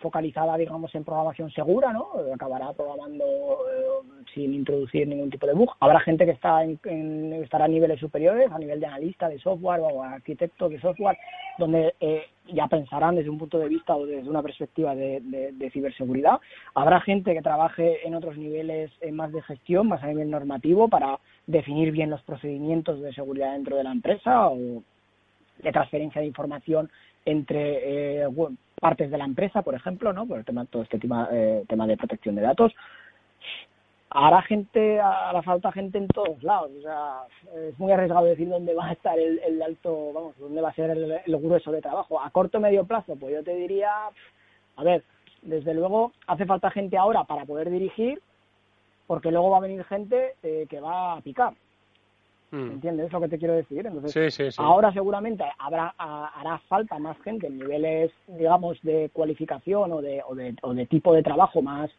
focalizada, 0.04 0.58
digamos, 0.58 0.94
en 0.94 1.02
programación 1.02 1.50
segura, 1.50 1.90
¿no? 1.90 2.08
Acabará 2.34 2.74
programando 2.74 3.24
eh, 3.24 4.24
sin 4.34 4.52
introducir 4.52 5.08
ningún 5.08 5.30
tipo 5.30 5.46
de 5.46 5.54
bug. 5.54 5.70
Habrá 5.80 5.98
gente 6.00 6.26
que 6.26 6.32
está 6.32 6.62
en, 6.62 7.32
estará 7.42 7.64
a 7.64 7.68
niveles 7.68 7.98
superiores, 7.98 8.52
a 8.52 8.58
nivel 8.58 8.80
de 8.80 8.86
analista 8.86 9.30
de 9.30 9.38
software 9.38 9.80
o 9.80 10.02
arquitecto 10.02 10.68
de 10.68 10.78
software, 10.78 11.16
donde 11.56 11.94
eh, 12.00 12.24
ya 12.52 12.66
pensarán 12.66 13.16
desde 13.16 13.30
un 13.30 13.38
punto 13.38 13.58
de 13.58 13.70
vista 13.70 13.96
o 13.96 14.04
desde 14.04 14.28
una 14.28 14.42
perspectiva 14.42 14.94
de, 14.94 15.70
ciberseguridad. 15.72 16.38
Habrá 16.74 17.00
gente 17.00 17.32
que 17.32 17.40
trabaje 17.40 18.06
en 18.06 18.14
otros 18.14 18.36
niveles 18.36 18.90
eh, 19.00 19.10
más 19.10 19.32
de 19.32 19.40
gestión, 19.40 19.88
más 19.88 20.02
a 20.02 20.08
nivel 20.08 20.30
normativo, 20.30 20.88
para 20.88 21.18
definir 21.46 21.92
bien 21.92 22.10
los 22.10 22.20
procedimientos 22.24 23.00
de 23.00 23.14
seguridad 23.14 23.54
dentro 23.54 23.78
de 23.78 23.84
la 23.84 23.92
empresa 23.92 24.50
o 24.50 24.82
de 25.62 25.72
transferencia 25.72 26.20
de 26.20 26.26
información 26.26 26.90
entre 27.24 28.22
eh, 28.22 28.26
partes 28.84 29.10
de 29.10 29.16
la 29.16 29.24
empresa, 29.24 29.62
por 29.62 29.74
ejemplo, 29.74 30.12
¿no? 30.12 30.26
Por 30.26 30.40
el 30.40 30.44
tema, 30.44 30.66
todo 30.66 30.82
este 30.82 30.98
tema, 30.98 31.26
eh, 31.32 31.64
tema 31.66 31.86
de 31.86 31.96
protección 31.96 32.34
de 32.34 32.42
datos. 32.42 32.70
Hará 34.10 34.42
gente, 34.42 35.00
hará 35.00 35.40
falta 35.40 35.72
gente 35.72 35.96
en 35.96 36.06
todos 36.06 36.42
lados. 36.42 36.70
O 36.78 36.82
sea, 36.82 37.22
es 37.66 37.78
muy 37.78 37.90
arriesgado 37.92 38.26
decir 38.26 38.46
dónde 38.46 38.74
va 38.74 38.88
a 38.88 38.92
estar 38.92 39.18
el, 39.18 39.62
alto, 39.62 40.12
vamos, 40.12 40.38
dónde 40.38 40.60
va 40.60 40.68
a 40.68 40.74
ser 40.74 40.90
el, 40.90 41.36
grueso 41.38 41.72
de 41.72 41.80
trabajo. 41.80 42.20
A 42.20 42.28
corto 42.28 42.60
medio 42.60 42.84
plazo, 42.84 43.16
pues 43.16 43.32
yo 43.32 43.42
te 43.42 43.54
diría, 43.54 43.90
a 44.76 44.84
ver, 44.84 45.02
desde 45.40 45.72
luego 45.72 46.12
hace 46.26 46.44
falta 46.44 46.70
gente 46.70 46.98
ahora 46.98 47.24
para 47.24 47.46
poder 47.46 47.70
dirigir, 47.70 48.20
porque 49.06 49.30
luego 49.30 49.48
va 49.48 49.56
a 49.56 49.66
venir 49.66 49.82
gente 49.84 50.34
eh, 50.42 50.66
que 50.68 50.78
va 50.78 51.14
a 51.14 51.20
picar. 51.22 51.54
Mm. 52.54 52.70
¿Entiendes 52.70 53.12
lo 53.12 53.20
que 53.20 53.28
te 53.28 53.38
quiero 53.38 53.54
decir? 53.54 53.84
Entonces, 53.84 54.58
ahora 54.60 54.92
seguramente 54.92 55.42
habrá 55.58 55.92
hará 55.98 56.58
falta 56.68 57.00
más 57.00 57.20
gente 57.22 57.48
en 57.48 57.58
niveles, 57.58 58.12
digamos, 58.28 58.80
de 58.82 59.10
cualificación 59.12 59.90
o 59.90 60.00
de, 60.00 60.22
o 60.24 60.36
de, 60.36 60.54
o 60.62 60.72
de 60.72 60.86
tipo 60.86 61.12
de 61.12 61.24
trabajo 61.24 61.62
más, 61.62 61.90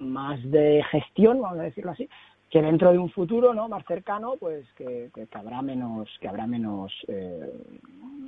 más 0.00 0.42
de 0.50 0.82
gestión, 0.90 1.40
vamos 1.40 1.60
a 1.60 1.62
decirlo 1.62 1.92
así, 1.92 2.08
que 2.50 2.60
dentro 2.60 2.90
de 2.90 2.98
un 2.98 3.10
futuro 3.10 3.54
no 3.54 3.68
más 3.68 3.84
cercano 3.86 4.34
pues 4.38 4.66
que, 4.74 5.10
que, 5.14 5.28
habrá 5.32 5.62
menos 5.62 6.08
que 6.20 6.28
habrá 6.28 6.48
menos 6.48 6.92
eh, 7.06 7.48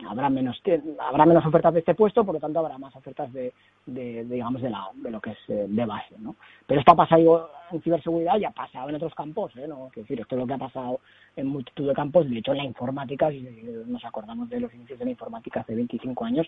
habrá 0.08 0.30
menos 0.30 0.62
habrá 1.00 1.26
menos 1.26 1.44
ofertas 1.44 1.74
de 1.74 1.80
este 1.80 1.94
puesto 1.94 2.24
por 2.24 2.36
lo 2.36 2.40
tanto 2.40 2.60
habrá 2.60 2.78
más 2.78 2.94
ofertas 2.94 3.32
de, 3.32 3.52
de, 3.84 4.24
digamos 4.24 4.62
de 4.62 4.70
la 4.70 4.88
de 4.94 5.10
lo 5.10 5.20
que 5.20 5.30
es 5.30 5.38
eh, 5.48 5.66
de 5.68 5.84
base 5.84 6.14
no 6.18 6.36
pero 6.66 6.80
esto 6.80 6.92
ha 6.92 6.96
pasado 6.96 7.50
en 7.72 7.82
ciberseguridad 7.82 8.38
y 8.38 8.44
ha 8.44 8.52
pasado 8.52 8.88
en 8.88 8.94
otros 8.94 9.14
campos 9.14 9.56
¿eh? 9.56 9.66
no 9.66 9.88
es 9.88 9.94
decir 9.94 10.20
esto 10.20 10.36
es 10.36 10.40
lo 10.40 10.46
que 10.46 10.54
ha 10.54 10.58
pasado 10.58 11.00
en 11.34 11.48
multitud 11.48 11.88
de 11.88 11.94
campos 11.94 12.30
de 12.30 12.38
hecho 12.38 12.52
en 12.52 12.58
la 12.58 12.64
informática 12.64 13.28
si 13.30 13.40
nos 13.86 14.04
acordamos 14.04 14.48
de 14.48 14.60
los 14.60 14.72
inicios 14.72 15.00
de 15.00 15.04
la 15.04 15.10
informática 15.10 15.60
hace 15.60 15.74
25 15.74 16.24
años 16.24 16.46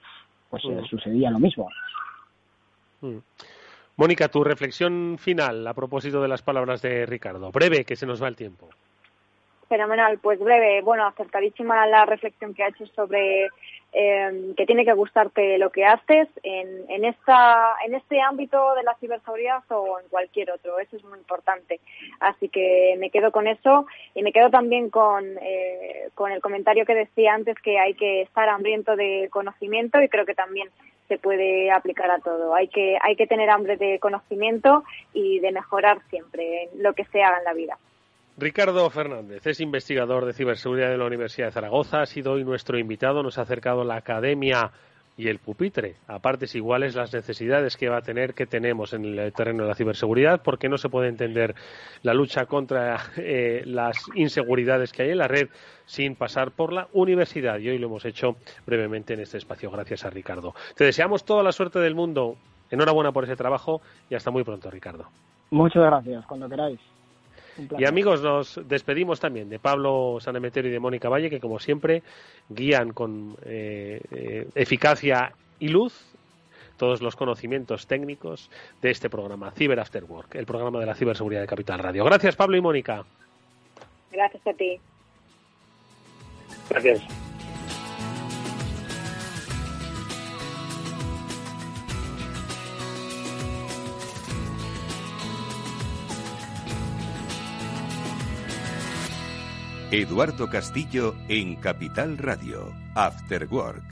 pues 0.49 0.65
eh, 0.65 0.81
mm. 0.81 0.85
sucedía 0.85 1.31
lo 1.31 1.41
mismo 1.41 1.69
mm. 3.01 3.19
Mónica, 3.97 4.29
tu 4.29 4.43
reflexión 4.43 5.19
final 5.19 5.67
a 5.67 5.75
propósito 5.75 6.21
de 6.21 6.29
las 6.29 6.43
palabras 6.43 6.83
de 6.83 7.07
Ricardo. 7.07 7.53
Breve, 7.53 7.85
que 7.85 7.95
se 7.95 8.07
nos 8.07 8.23
va 8.23 8.29
el 8.29 8.37
tiempo. 8.37 8.69
Fenomenal, 9.69 10.19
pues 10.19 10.39
breve. 10.41 10.83
Bueno, 10.83 11.07
acertadísima 11.07 11.87
la 11.87 12.05
reflexión 12.05 12.55
que 12.55 12.65
ha 12.65 12.69
hecho 12.69 12.87
sobre 12.89 13.49
eh, 13.93 14.53
que 14.57 14.67
tiene 14.67 14.85
que 14.85 14.93
gustarte 14.93 15.57
lo 15.59 15.71
que 15.71 15.85
haces 15.85 16.29
en, 16.43 16.91
en, 16.91 17.05
esta, 17.05 17.77
en 17.87 17.95
este 17.95 18.21
ámbito 18.21 18.75
de 18.75 18.83
la 18.83 18.97
ciberseguridad 18.97 19.63
o 19.69 20.01
en 20.01 20.09
cualquier 20.09 20.51
otro. 20.51 20.81
Eso 20.81 20.97
es 20.97 21.05
muy 21.05 21.19
importante. 21.19 21.79
Así 22.19 22.49
que 22.49 22.97
me 22.99 23.11
quedo 23.11 23.31
con 23.31 23.47
eso 23.47 23.87
y 24.15 24.23
me 24.23 24.33
quedo 24.33 24.51
también 24.51 24.91
con, 24.91 25.25
eh, 25.41 26.09
con 26.17 26.33
el 26.33 26.41
comentario 26.41 26.85
que 26.85 26.95
decía 26.95 27.35
antes 27.35 27.57
que 27.61 27.79
hay 27.79 27.95
que 27.95 28.23
estar 28.23 28.49
hambriento 28.49 28.97
de 28.97 29.29
conocimiento 29.31 30.03
y 30.03 30.09
creo 30.09 30.27
que 30.27 30.35
también 30.35 30.69
se 31.09 31.19
puede 31.19 31.71
aplicar 31.71 32.11
a 32.11 32.19
todo. 32.19 32.55
Hay 32.55 32.69
que, 32.69 32.97
hay 33.01 33.17
que 33.17 33.27
tener 33.27 33.51
hambre 33.51 33.77
de 33.77 33.99
conocimiento 33.99 34.85
y 35.13 35.41
de 35.41 35.53
mejorar 35.53 36.01
siempre 36.11 36.71
lo 36.77 36.95
que 36.95 37.05
se 37.05 37.23
haga 37.23 37.39
en 37.39 37.45
la 37.45 37.55
vida. 37.55 37.79
Ricardo 38.37 38.89
Fernández 38.91 39.47
es 39.47 39.61
investigador 39.61 40.25
de 40.25 40.33
ciberseguridad 40.33 40.91
de 40.91 40.99
la 40.99 41.07
Universidad 41.07 41.49
de 41.49 41.53
Zaragoza. 41.53 42.01
Ha 42.01 42.07
sido 42.07 42.33
hoy 42.33 42.45
nuestro 42.45 42.79
invitado. 42.79 43.23
Nos 43.23 43.39
ha 43.39 43.43
acercado 43.43 43.85
la 43.85 43.97
academia 43.97 44.73
y 45.17 45.29
el 45.29 45.39
pupitre 45.39 45.97
a 46.09 46.19
partes 46.19 46.55
iguales 46.55 46.95
las 46.95 47.13
necesidades 47.13 47.77
que 47.77 47.89
va 47.89 47.99
a 47.99 48.03
tener 48.03 48.35
que 48.35 48.47
tenemos 48.47 48.93
en 48.93 49.05
el 49.05 49.33
terreno 49.33 49.63
de 49.63 49.69
la 49.69 49.75
ciberseguridad 49.75 50.43
porque 50.43 50.69
no 50.69 50.77
se 50.77 50.89
puede 50.89 51.09
entender 51.09 51.55
la 52.03 52.15
lucha 52.15 52.47
contra 52.47 52.99
eh, 53.17 53.63
las 53.65 53.97
inseguridades 54.15 54.93
que 54.93 55.03
hay 55.03 55.11
en 55.11 55.19
la 55.19 55.29
red 55.29 55.49
sin 55.87 56.17
pasar 56.17 56.51
por 56.51 56.73
la 56.73 56.89
universidad 56.93 57.59
y 57.59 57.69
hoy 57.69 57.79
lo 57.79 57.87
hemos 57.87 58.05
hecho 58.05 58.37
brevemente 58.67 59.15
en 59.15 59.21
este 59.21 59.39
espacio 59.39 59.71
gracias 59.71 60.05
a 60.05 60.11
Ricardo. 60.11 60.55
Te 60.77 60.85
deseamos 60.85 61.25
toda 61.25 61.43
la 61.43 61.53
suerte 61.53 61.79
del 61.79 61.95
mundo. 61.95 62.37
Enhorabuena 62.71 63.13
por 63.13 63.25
ese 63.25 63.37
trabajo 63.37 63.83
y 64.11 64.15
hasta 64.15 64.31
muy 64.31 64.43
pronto, 64.43 64.71
Ricardo. 64.71 65.05
Muchas 65.51 65.85
gracias, 65.85 66.25
cuando 66.27 66.49
queráis. 66.49 66.81
Y 67.79 67.85
amigos, 67.85 68.23
nos 68.23 68.61
despedimos 68.67 69.21
también 69.21 69.49
de 69.49 69.59
Pablo 69.59 70.19
Sanemeterio 70.21 70.71
y 70.71 70.73
de 70.73 70.81
Mónica 70.81 71.09
Valle, 71.09 71.31
que 71.31 71.41
como 71.41 71.59
siempre 71.59 72.03
guían 72.49 72.93
con 72.93 73.37
eh, 73.45 74.01
eh, 74.11 74.49
eficacia 74.55 75.33
y 75.59 75.69
luz 75.69 76.15
todos 76.77 77.01
los 77.03 77.15
conocimientos 77.15 77.87
técnicos 77.87 78.51
de 78.83 78.91
este 78.91 79.09
programa, 79.09 79.53
Cyber 79.53 79.79
After 79.79 80.05
Work, 80.05 80.35
el 80.35 80.47
programa 80.47 80.81
de 80.81 80.87
la 80.87 80.95
ciberseguridad 80.95 81.41
de 81.41 81.47
Capital 81.47 81.79
Radio. 81.79 82.05
Gracias, 82.05 82.35
Pablo 82.35 82.57
y 82.57 82.61
Mónica. 82.61 83.05
Gracias 84.11 84.47
a 84.47 84.53
ti. 84.53 84.81
Gracias. 86.69 87.03
Eduardo 100.01 100.51
Castillo 100.51 101.15
en 101.29 101.55
Capital 101.55 102.19
Radio, 102.19 102.75
After 102.97 103.47
Work. 103.47 103.85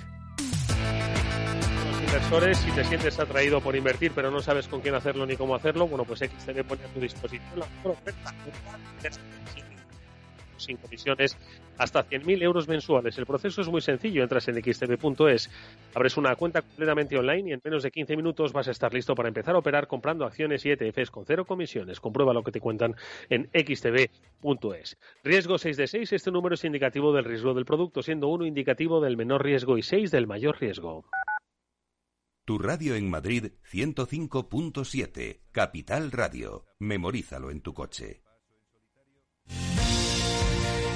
Los 1.93 2.03
inversores, 2.03 2.59
si 2.59 2.73
te 2.73 2.83
sientes 2.83 3.21
atraído 3.21 3.61
por 3.61 3.77
invertir 3.77 4.11
pero 4.13 4.29
no 4.33 4.43
sabes 4.43 4.67
con 4.67 4.81
quién 4.81 4.97
hacerlo 4.97 5.27
ni 5.27 5.37
cómo 5.37 5.55
hacerlo, 5.55 5.87
bueno, 5.87 6.05
pues 6.05 6.19
XTB 6.19 6.65
pone 6.65 6.85
a 6.85 6.89
tu 6.89 6.99
disposición 6.99 7.61
la 7.61 7.67
mejor 7.67 7.93
oferta 7.93 8.35
sin 10.65 10.77
comisiones 10.77 11.37
hasta 11.79 12.05
100.000 12.05 12.43
euros 12.43 12.69
mensuales. 12.69 13.19
El 13.19 13.27
proceso 13.27 13.61
es 13.61 13.69
muy 13.69 13.81
sencillo. 13.81 14.23
Entras 14.23 14.49
en 14.49 14.63
xtb.es, 14.63 15.51
abres 15.95 16.17
una 16.17 16.37
cuenta 16.37 16.63
completamente 16.63 17.19
online 17.19 17.51
y 17.51 17.53
en 17.53 17.61
menos 17.65 17.83
de 17.83 17.91
15 17.91 18.17
minutos 18.17 18.53
vas 18.53 18.69
a 18.69 18.71
estar 18.71 18.93
listo 18.93 19.15
para 19.15 19.29
empezar 19.29 19.55
a 19.55 19.59
operar 19.59 19.87
comprando 19.87 20.25
acciones 20.25 20.65
y 20.65 20.71
ETFs 20.71 21.11
con 21.11 21.25
cero 21.25 21.45
comisiones. 21.45 22.01
Comprueba 22.01 22.33
lo 22.33 22.43
que 22.43 22.53
te 22.53 22.61
cuentan 22.61 22.95
en 23.29 23.49
xtb.es. 23.53 24.99
Riesgo 25.25 25.59
6 25.59 25.77
de 25.77 25.87
6. 25.87 26.13
Este 26.13 26.31
número 26.31 26.55
es 26.55 26.65
indicativo 26.65 27.13
del 27.13 27.25
riesgo 27.25 27.55
del 27.55 27.65
producto, 27.65 28.03
siendo 28.03 28.29
uno 28.29 28.47
indicativo 28.47 29.01
del 29.01 29.17
menor 29.17 29.45
riesgo 29.45 29.79
y 29.79 29.83
6 29.83 30.11
del 30.11 30.27
mayor 30.27 30.61
riesgo. 30.61 31.05
Tu 32.45 32.59
radio 32.59 32.97
en 32.97 33.09
Madrid 33.09 33.53
105.7, 33.71 35.43
Capital 35.53 36.11
Radio. 36.11 36.67
Memorízalo 36.81 37.53
en 37.53 37.61
tu 37.61 37.73
coche. 37.73 38.23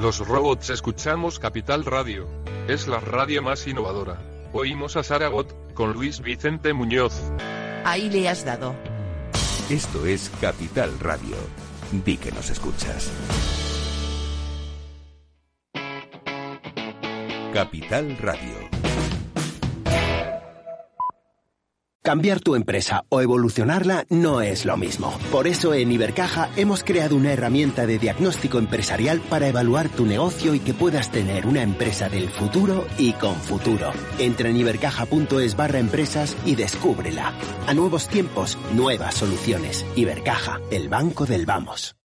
Los 0.00 0.18
robots 0.18 0.68
escuchamos 0.68 1.38
Capital 1.38 1.84
Radio. 1.86 2.28
Es 2.68 2.86
la 2.86 3.00
radio 3.00 3.42
más 3.42 3.66
innovadora. 3.66 4.20
Oímos 4.52 4.94
a 4.96 5.02
Saragot, 5.02 5.72
con 5.72 5.94
Luis 5.94 6.20
Vicente 6.20 6.74
Muñoz. 6.74 7.14
Ahí 7.84 8.10
le 8.10 8.28
has 8.28 8.44
dado. 8.44 8.74
Esto 9.70 10.04
es 10.04 10.30
Capital 10.38 10.98
Radio. 11.00 11.36
Di 11.92 12.18
que 12.18 12.30
nos 12.30 12.50
escuchas. 12.50 13.10
Capital 17.54 18.18
Radio. 18.18 18.65
Cambiar 22.06 22.38
tu 22.38 22.54
empresa 22.54 23.04
o 23.08 23.20
evolucionarla 23.20 24.06
no 24.10 24.40
es 24.40 24.64
lo 24.64 24.76
mismo. 24.76 25.12
Por 25.32 25.48
eso 25.48 25.74
en 25.74 25.90
Ibercaja 25.90 26.50
hemos 26.54 26.84
creado 26.84 27.16
una 27.16 27.32
herramienta 27.32 27.84
de 27.84 27.98
diagnóstico 27.98 28.58
empresarial 28.58 29.20
para 29.28 29.48
evaluar 29.48 29.88
tu 29.88 30.06
negocio 30.06 30.54
y 30.54 30.60
que 30.60 30.72
puedas 30.72 31.10
tener 31.10 31.48
una 31.48 31.64
empresa 31.64 32.08
del 32.08 32.28
futuro 32.28 32.86
y 32.96 33.14
con 33.14 33.34
futuro. 33.34 33.90
Entra 34.20 34.48
en 34.48 34.56
ibercaja.es 34.56 35.56
barra 35.56 35.80
empresas 35.80 36.36
y 36.44 36.54
descúbrela. 36.54 37.32
A 37.66 37.74
nuevos 37.74 38.06
tiempos, 38.06 38.56
nuevas 38.72 39.16
soluciones. 39.16 39.84
Ibercaja, 39.96 40.60
el 40.70 40.88
banco 40.88 41.26
del 41.26 41.44
vamos. 41.44 41.92